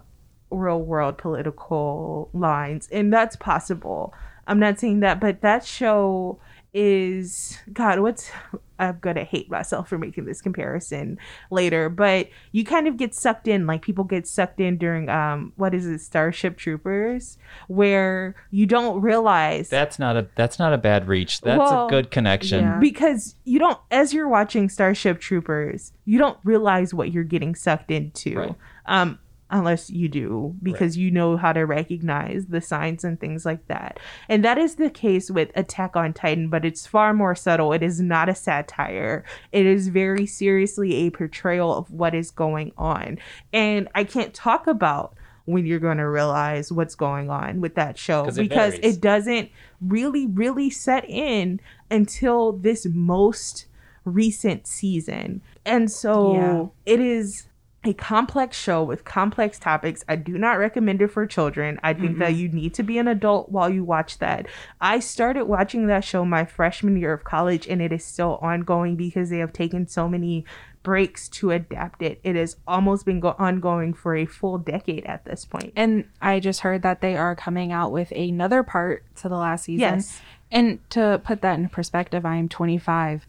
real 0.51 0.81
world 0.81 1.17
political 1.17 2.29
lines, 2.33 2.87
and 2.91 3.13
that's 3.13 3.35
possible. 3.35 4.13
I'm 4.47 4.59
not 4.59 4.79
saying 4.79 5.01
that, 5.01 5.19
but 5.19 5.41
that 5.41 5.63
show 5.63 6.39
is 6.73 7.57
God, 7.73 7.99
what's 7.99 8.29
I'm 8.77 8.97
gonna 9.01 9.23
hate 9.23 9.49
myself 9.49 9.89
for 9.89 9.97
making 9.97 10.25
this 10.25 10.41
comparison 10.41 11.17
later, 11.51 11.89
but 11.89 12.29
you 12.51 12.63
kind 12.63 12.87
of 12.87 12.95
get 12.95 13.13
sucked 13.13 13.47
in, 13.47 13.67
like 13.67 13.81
people 13.81 14.03
get 14.03 14.27
sucked 14.27 14.59
in 14.59 14.77
during 14.77 15.09
um 15.09 15.53
what 15.55 15.73
is 15.73 15.85
it, 15.85 15.99
Starship 15.99 16.57
Troopers, 16.57 17.37
where 17.67 18.35
you 18.51 18.65
don't 18.65 19.01
realize 19.01 19.69
that's 19.69 19.99
not 19.99 20.15
a 20.15 20.27
that's 20.35 20.59
not 20.59 20.73
a 20.73 20.77
bad 20.77 21.07
reach. 21.07 21.41
That's 21.41 21.57
well, 21.57 21.87
a 21.87 21.89
good 21.89 22.11
connection. 22.11 22.63
Yeah. 22.63 22.79
Because 22.79 23.35
you 23.45 23.59
don't 23.59 23.79
as 23.91 24.13
you're 24.13 24.29
watching 24.29 24.69
Starship 24.69 25.19
Troopers, 25.19 25.91
you 26.05 26.17
don't 26.17 26.37
realize 26.43 26.93
what 26.93 27.11
you're 27.11 27.23
getting 27.23 27.55
sucked 27.55 27.91
into. 27.91 28.37
Right. 28.37 28.55
Um 28.85 29.19
unless 29.51 29.89
you 29.89 30.07
do 30.07 30.55
because 30.61 30.95
right. 30.95 31.03
you 31.03 31.11
know 31.11 31.37
how 31.37 31.51
to 31.51 31.61
recognize 31.61 32.47
the 32.47 32.61
signs 32.61 33.03
and 33.03 33.19
things 33.19 33.45
like 33.45 33.67
that. 33.67 33.99
And 34.27 34.43
that 34.45 34.57
is 34.57 34.75
the 34.75 34.89
case 34.89 35.31
with 35.31 35.51
Attack 35.55 35.95
on 35.95 36.13
Titan, 36.13 36.49
but 36.49 36.65
it's 36.65 36.85
far 36.85 37.13
more 37.13 37.35
subtle. 37.35 37.73
It 37.73 37.83
is 37.83 37.99
not 37.99 38.29
a 38.29 38.35
satire. 38.35 39.23
It 39.51 39.65
is 39.65 39.87
very 39.87 40.25
seriously 40.25 40.93
a 40.95 41.09
portrayal 41.09 41.75
of 41.75 41.91
what 41.91 42.13
is 42.13 42.31
going 42.31 42.71
on. 42.77 43.17
And 43.51 43.87
I 43.95 44.03
can't 44.03 44.33
talk 44.33 44.67
about 44.67 45.15
when 45.45 45.65
you're 45.65 45.79
going 45.79 45.97
to 45.97 46.07
realize 46.07 46.71
what's 46.71 46.93
going 46.93 47.31
on 47.31 47.59
with 47.59 47.73
that 47.73 47.97
show 47.97 48.25
'Cause 48.25 48.37
it 48.37 48.43
because 48.43 48.75
varies. 48.75 48.97
it 48.97 49.01
doesn't 49.01 49.49
really 49.81 50.27
really 50.27 50.69
set 50.69 51.03
in 51.09 51.59
until 51.89 52.51
this 52.51 52.85
most 52.85 53.65
recent 54.05 54.67
season. 54.67 55.41
And 55.65 55.91
so 55.91 56.71
it 56.85 56.99
is 56.99 57.47
a 57.83 57.93
complex 57.93 58.57
show 58.57 58.83
with 58.83 59.05
complex 59.05 59.57
topics. 59.57 60.03
I 60.07 60.17
do 60.17 60.37
not 60.37 60.57
recommend 60.57 61.01
it 61.01 61.07
for 61.09 61.25
children. 61.25 61.79
I 61.81 61.93
think 61.93 62.19
that 62.19 62.31
mm-hmm. 62.31 62.39
you 62.39 62.49
need 62.49 62.73
to 62.73 62.83
be 62.83 62.97
an 62.97 63.07
adult 63.07 63.49
while 63.49 63.69
you 63.69 63.85
watch 63.85 64.17
that. 64.17 64.47
I 64.81 64.99
started 64.99 65.45
watching 65.45 65.87
that 65.87 66.03
show 66.03 66.25
my 66.25 66.43
freshman 66.43 66.97
year 66.97 67.13
of 67.13 67.23
college 67.23 67.67
and 67.67 67.81
it 67.81 67.93
is 67.93 68.03
still 68.03 68.37
ongoing 68.41 68.97
because 68.97 69.29
they 69.29 69.37
have 69.37 69.53
taken 69.53 69.87
so 69.87 70.09
many 70.09 70.43
breaks 70.83 71.29
to 71.29 71.51
adapt 71.51 72.01
it. 72.01 72.19
It 72.23 72.35
has 72.35 72.57
almost 72.67 73.05
been 73.05 73.21
go- 73.21 73.35
ongoing 73.39 73.93
for 73.93 74.13
a 74.13 74.25
full 74.25 74.57
decade 74.57 75.05
at 75.05 75.23
this 75.23 75.45
point. 75.45 75.71
And 75.77 76.05
I 76.21 76.41
just 76.41 76.61
heard 76.61 76.81
that 76.81 76.99
they 76.99 77.15
are 77.15 77.35
coming 77.35 77.71
out 77.71 77.93
with 77.93 78.11
another 78.11 78.61
part 78.61 79.03
to 79.17 79.29
the 79.29 79.37
last 79.37 79.65
season. 79.65 79.79
Yes. 79.79 80.21
And 80.51 80.79
to 80.91 81.21
put 81.23 81.41
that 81.41 81.57
in 81.57 81.69
perspective, 81.69 82.25
I 82.25 82.35
am 82.35 82.49
25. 82.49 83.25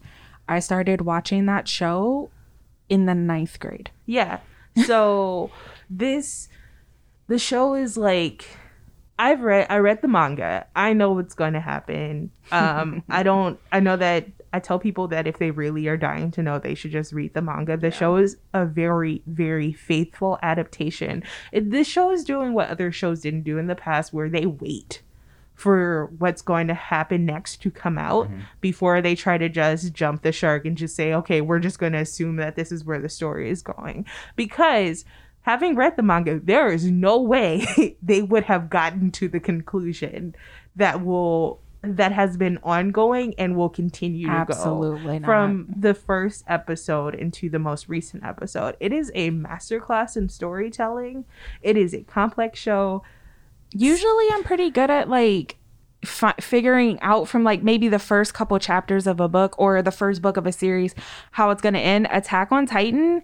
I 0.49 0.59
started 0.59 1.01
watching 1.01 1.45
that 1.45 1.69
show 1.69 2.31
in 2.91 3.05
the 3.05 3.15
ninth 3.15 3.59
grade. 3.59 3.89
Yeah. 4.05 4.41
So 4.85 5.49
this 5.89 6.49
the 7.27 7.39
show 7.39 7.73
is 7.73 7.97
like 7.97 8.45
I've 9.17 9.39
read 9.41 9.67
I 9.69 9.77
read 9.77 10.01
the 10.01 10.07
manga. 10.09 10.67
I 10.75 10.93
know 10.93 11.13
what's 11.13 11.33
going 11.33 11.53
to 11.53 11.61
happen. 11.61 12.31
Um 12.51 13.03
I 13.09 13.23
don't 13.23 13.57
I 13.71 13.79
know 13.79 13.95
that 13.95 14.27
I 14.53 14.59
tell 14.59 14.77
people 14.77 15.07
that 15.07 15.27
if 15.27 15.37
they 15.37 15.51
really 15.51 15.87
are 15.87 15.95
dying 15.95 16.29
to 16.31 16.43
know, 16.43 16.59
they 16.59 16.75
should 16.75 16.91
just 16.91 17.13
read 17.13 17.33
the 17.33 17.41
manga. 17.41 17.77
The 17.77 17.89
show 17.89 18.17
is 18.17 18.35
a 18.53 18.65
very, 18.65 19.23
very 19.25 19.71
faithful 19.71 20.37
adaptation. 20.43 21.23
It, 21.53 21.71
this 21.71 21.87
show 21.87 22.11
is 22.11 22.25
doing 22.25 22.53
what 22.53 22.67
other 22.67 22.91
shows 22.91 23.21
didn't 23.21 23.43
do 23.43 23.57
in 23.57 23.67
the 23.67 23.75
past, 23.75 24.11
where 24.11 24.27
they 24.27 24.45
wait 24.45 25.03
for 25.61 26.11
what's 26.17 26.41
going 26.41 26.67
to 26.67 26.73
happen 26.73 27.23
next 27.23 27.61
to 27.61 27.69
come 27.69 27.95
out 27.95 28.27
mm-hmm. 28.27 28.39
before 28.61 28.99
they 28.99 29.13
try 29.13 29.37
to 29.37 29.47
just 29.47 29.93
jump 29.93 30.23
the 30.23 30.31
shark 30.31 30.65
and 30.65 30.75
just 30.75 30.95
say, 30.95 31.13
okay, 31.13 31.39
we're 31.39 31.59
just 31.59 31.77
going 31.77 31.93
to 31.93 31.99
assume 31.99 32.37
that 32.37 32.55
this 32.55 32.71
is 32.71 32.83
where 32.83 32.99
the 32.99 33.07
story 33.07 33.47
is 33.47 33.61
going. 33.61 34.03
Because 34.35 35.05
having 35.41 35.75
read 35.75 35.97
the 35.97 36.01
manga, 36.01 36.39
there 36.39 36.71
is 36.71 36.89
no 36.89 37.21
way 37.21 37.95
they 38.01 38.23
would 38.23 38.45
have 38.45 38.71
gotten 38.71 39.11
to 39.11 39.27
the 39.27 39.39
conclusion 39.39 40.35
that 40.75 41.05
will 41.05 41.59
that 41.83 42.11
has 42.11 42.37
been 42.37 42.59
ongoing 42.63 43.33
and 43.39 43.55
will 43.55 43.69
continue 43.69 44.27
to 44.27 44.33
Absolutely 44.33 45.13
go 45.13 45.19
not. 45.19 45.25
from 45.25 45.67
the 45.75 45.95
first 45.95 46.43
episode 46.47 47.15
into 47.15 47.49
the 47.49 47.57
most 47.57 47.89
recent 47.89 48.23
episode. 48.23 48.77
It 48.79 48.93
is 48.93 49.11
a 49.15 49.31
masterclass 49.31 50.15
in 50.15 50.29
storytelling. 50.29 51.25
It 51.63 51.77
is 51.77 51.95
a 51.95 52.01
complex 52.01 52.59
show. 52.59 53.03
Usually 53.73 54.27
I'm 54.31 54.43
pretty 54.43 54.69
good 54.69 54.89
at 54.89 55.09
like 55.09 55.57
fi- 56.05 56.35
figuring 56.39 56.99
out 57.01 57.27
from 57.27 57.43
like 57.43 57.63
maybe 57.63 57.87
the 57.87 57.99
first 57.99 58.33
couple 58.33 58.57
chapters 58.59 59.07
of 59.07 59.19
a 59.19 59.27
book 59.27 59.55
or 59.57 59.81
the 59.81 59.91
first 59.91 60.21
book 60.21 60.37
of 60.37 60.45
a 60.45 60.51
series 60.51 60.95
how 61.31 61.49
it's 61.51 61.61
going 61.61 61.73
to 61.73 61.79
end. 61.79 62.07
Attack 62.11 62.51
on 62.51 62.65
Titan, 62.65 63.21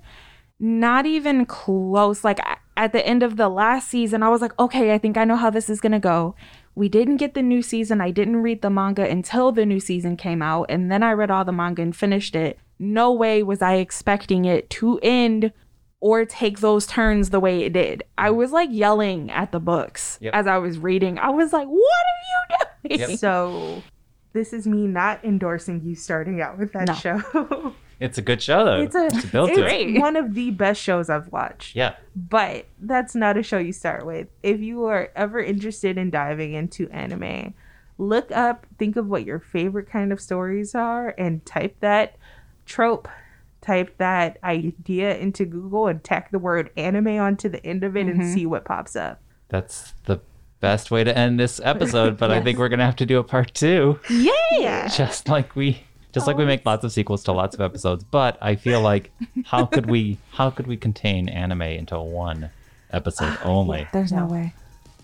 not 0.59 1.05
even 1.05 1.45
close. 1.45 2.23
Like 2.23 2.39
at 2.75 2.93
the 2.93 3.05
end 3.05 3.23
of 3.23 3.37
the 3.37 3.49
last 3.49 3.89
season, 3.89 4.23
I 4.23 4.29
was 4.29 4.41
like, 4.41 4.57
okay, 4.59 4.93
I 4.93 4.97
think 4.97 5.17
I 5.17 5.25
know 5.25 5.35
how 5.35 5.49
this 5.49 5.69
is 5.69 5.81
going 5.81 5.91
to 5.91 5.99
go. 5.99 6.35
We 6.75 6.89
didn't 6.89 7.17
get 7.17 7.33
the 7.33 7.41
new 7.41 7.63
season. 7.63 8.01
I 8.01 8.11
didn't 8.11 8.37
read 8.37 8.61
the 8.61 8.69
manga 8.69 9.09
until 9.09 9.51
the 9.51 9.65
new 9.65 9.79
season 9.79 10.15
came 10.15 10.43
out. 10.43 10.67
And 10.69 10.91
then 10.91 11.01
I 11.01 11.13
read 11.13 11.31
all 11.31 11.43
the 11.43 11.51
manga 11.51 11.81
and 11.81 11.95
finished 11.95 12.35
it. 12.35 12.59
No 12.77 13.11
way 13.11 13.41
was 13.41 13.63
I 13.63 13.75
expecting 13.75 14.45
it 14.45 14.69
to 14.71 14.99
end 15.01 15.51
or 15.99 16.25
take 16.25 16.59
those 16.59 16.85
turns 16.85 17.29
the 17.31 17.39
way 17.39 17.63
it 17.63 17.73
did. 17.73 18.03
I 18.17 18.27
mm-hmm. 18.29 18.37
was 18.37 18.51
like 18.51 18.69
yelling 18.71 19.31
at 19.31 19.51
the 19.51 19.59
books 19.59 20.17
Yep. 20.21 20.33
as 20.33 20.47
I 20.47 20.57
was 20.57 20.77
reading. 20.77 21.17
I 21.19 21.29
was 21.29 21.53
like, 21.53 21.67
what 21.67 21.75
are 22.05 22.89
you 22.89 22.97
doing? 22.97 23.09
Yep. 23.09 23.19
So 23.19 23.81
this 24.33 24.53
is 24.53 24.67
me 24.67 24.87
not 24.87 25.23
endorsing 25.25 25.81
you 25.83 25.95
starting 25.95 26.41
out 26.41 26.57
with 26.57 26.73
that 26.73 26.87
No. 26.87 26.93
show. 26.93 27.75
It's 27.99 28.19
a 28.19 28.21
good 28.21 28.43
show 28.43 28.63
though. 28.63 28.81
it's 28.81 28.93
a 28.93 29.09
to 29.09 29.27
build 29.27 29.49
it's 29.49 29.57
to 29.57 29.65
it. 29.65 29.69
great. 29.69 29.99
one 29.99 30.15
of 30.15 30.35
the 30.35 30.51
best 30.51 30.79
shows 30.79 31.09
I've 31.09 31.31
watched. 31.31 31.75
Yeah. 31.75 31.95
But 32.15 32.67
that's 32.79 33.15
not 33.15 33.37
a 33.37 33.41
show 33.43 33.57
you 33.57 33.73
start 33.73 34.05
with. 34.05 34.27
If 34.43 34.59
you 34.59 34.85
are 34.85 35.09
ever 35.15 35.39
interested 35.39 35.97
in 35.97 36.11
diving 36.11 36.53
into 36.53 36.87
anime, 36.91 37.55
look 37.97 38.31
up, 38.31 38.67
think 38.77 38.97
of 38.97 39.07
what 39.07 39.25
your 39.25 39.39
favorite 39.39 39.89
kind 39.89 40.11
of 40.11 40.21
stories 40.21 40.75
are, 40.75 41.15
and 41.17 41.43
type 41.43 41.77
that 41.79 42.17
trope, 42.67 43.07
type 43.68 43.97
that 43.97 44.38
idea 44.43 45.18
into 45.18 45.45
Google 45.45 45.88
and 45.88 46.01
tack 46.03 46.32
the 46.32 46.39
word 46.39 46.72
anime 46.78 47.20
onto 47.20 47.49
the 47.49 47.63
end 47.65 47.84
of 47.84 47.97
it 47.97 48.07
and 48.07 48.26
see 48.34 48.45
what 48.45 48.63
pops 48.63 48.95
up. 48.95 49.22
That's 49.49 49.93
the 50.05 50.22
best 50.61 50.89
way 50.89 51.03
to 51.03 51.15
end 51.15 51.39
this 51.39 51.59
episode, 51.63 52.18
but 52.18 52.32
I 52.32 52.41
think 52.43 52.57
we're 52.57 52.70
gonna 52.70 52.86
have 52.86 52.95
to 52.97 53.05
do 53.05 53.20
a 53.20 53.24
part 53.24 53.53
two. 53.53 53.99
Yay! 54.09 54.32
Yeah. 54.53 54.88
Just 54.95 55.28
like 55.28 55.55
we 55.55 55.82
just 56.13 56.26
like 56.26 56.38
we 56.38 56.45
make 56.45 56.65
lots 56.65 56.84
of 56.84 56.91
sequels 56.91 57.24
to 57.26 57.32
lots 57.32 57.53
of 57.53 57.61
episodes. 57.61 58.03
But 58.03 58.38
I 58.41 58.55
feel 58.55 58.82
like 58.82 59.11
how 59.45 59.65
could 59.65 59.88
we 59.88 60.18
how 60.32 60.49
could 60.49 60.65
we 60.65 60.78
contain 60.78 61.30
anime 61.30 61.61
into 61.61 61.99
one 61.99 62.49
episode 62.91 63.38
only? 63.43 63.88
There's 63.91 64.13
no 64.13 64.26
way. 64.26 64.53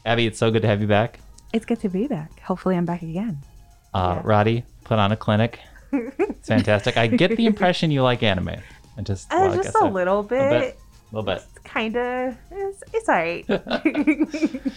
Aby, 0.06 0.26
it's 0.26 0.40
so 0.40 0.50
good 0.50 0.62
to 0.64 0.68
have 0.68 0.82
you 0.82 0.88
back. 0.88 1.20
It's 1.54 1.66
good 1.66 1.82
to 1.82 1.90
be 1.90 2.08
back. 2.08 2.40
Hopefully, 2.40 2.76
I'm 2.76 2.86
back 2.86 3.04
again. 3.04 3.38
Uh, 3.94 4.22
Rodi, 4.22 4.64
put 4.86 4.98
on 4.98 5.12
a 5.12 5.18
clinic. 5.18 5.60
It's 5.94 6.48
fantastic. 6.48 6.98
I 6.98 7.08
get 7.08 7.36
the 7.38 7.46
impression 7.46 7.92
you 7.92 8.04
like 8.04 8.24
anime. 8.24 8.50
I 8.98 9.02
just, 9.02 9.32
Uh, 9.32 9.38
well, 9.42 9.52
I 9.52 9.56
just 9.56 9.74
guess 9.74 9.82
a 9.82 9.86
I- 9.86 9.90
little 9.90 10.24
bit. 10.24 10.40
A 10.54 10.60
bit. 10.60 10.80
A 11.12 11.16
little 11.16 11.34
bit. 11.34 11.44
It's 11.44 11.60
Kind 11.64 11.96
of. 11.96 12.36
It's, 12.52 12.84
it's 12.94 13.10
all 13.10 13.16
right. 13.16 13.46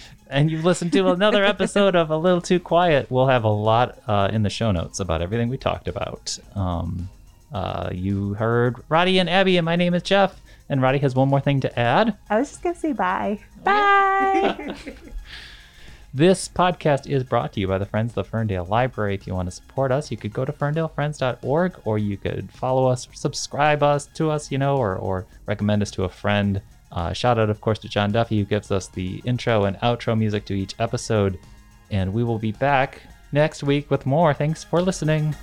And 0.28 0.50
you've 0.50 0.64
listened 0.64 0.92
to 0.94 1.08
another 1.10 1.44
episode 1.44 1.94
of 1.94 2.10
A 2.10 2.16
Little 2.16 2.40
Too 2.40 2.58
Quiet. 2.58 3.08
We'll 3.10 3.28
have 3.28 3.44
a 3.44 3.48
lot 3.48 3.96
uh, 4.08 4.28
in 4.32 4.42
the 4.42 4.50
show 4.50 4.72
notes 4.72 4.98
about 4.98 5.22
everything 5.22 5.48
we 5.48 5.56
talked 5.56 5.86
about. 5.86 6.36
Um, 6.56 7.08
uh, 7.52 7.90
you 7.92 8.34
heard 8.34 8.74
Rodi 8.90 9.20
and 9.20 9.28
Aby, 9.28 9.56
and 9.56 9.64
my 9.64 9.76
name 9.76 9.94
is 9.94 10.02
Jeff. 10.02 10.40
And 10.68 10.80
Rodi 10.80 11.00
has 11.00 11.14
one 11.14 11.28
more 11.28 11.40
thing 11.40 11.60
to 11.60 11.78
add. 11.78 12.16
I 12.28 12.38
was 12.40 12.48
just 12.50 12.62
going 12.62 12.74
to 12.74 12.80
say 12.80 12.92
bye. 12.92 13.38
Bye. 13.62 14.74
This 16.16 16.48
podcast 16.48 17.10
is 17.10 17.22
brought 17.24 17.52
to 17.52 17.60
you 17.60 17.68
by 17.68 17.76
the 17.76 17.84
Friends 17.84 18.12
of 18.12 18.14
the 18.14 18.24
Ferndale 18.24 18.64
Library. 18.64 19.14
If 19.14 19.26
you 19.26 19.34
want 19.34 19.48
to 19.48 19.54
support 19.54 19.92
us, 19.92 20.10
you 20.10 20.16
could 20.16 20.32
go 20.32 20.46
to 20.46 20.52
ferndalefriends.org 20.52 21.80
or 21.84 21.98
you 21.98 22.16
could 22.16 22.50
follow 22.50 22.86
us, 22.86 23.06
subscribe 23.12 23.82
us 23.82 24.06
to 24.14 24.30
us, 24.30 24.50
you 24.50 24.56
know, 24.56 24.78
or, 24.78 24.96
or 24.96 25.26
recommend 25.44 25.82
us 25.82 25.90
to 25.90 26.04
a 26.04 26.08
friend. 26.08 26.62
Uh, 26.90 27.12
shout 27.12 27.38
out, 27.38 27.50
of 27.50 27.60
course, 27.60 27.78
to 27.80 27.88
John 27.90 28.12
Duffy, 28.12 28.38
who 28.38 28.46
gives 28.46 28.70
us 28.70 28.88
the 28.88 29.20
intro 29.26 29.64
and 29.66 29.76
outro 29.80 30.18
music 30.18 30.46
to 30.46 30.54
each 30.54 30.74
episode. 30.78 31.38
And 31.90 32.14
we 32.14 32.24
will 32.24 32.38
be 32.38 32.52
back 32.52 33.02
next 33.30 33.62
week 33.62 33.90
with 33.90 34.06
more. 34.06 34.32
Thanks 34.32 34.64
for 34.64 34.80
listening. 34.80 35.36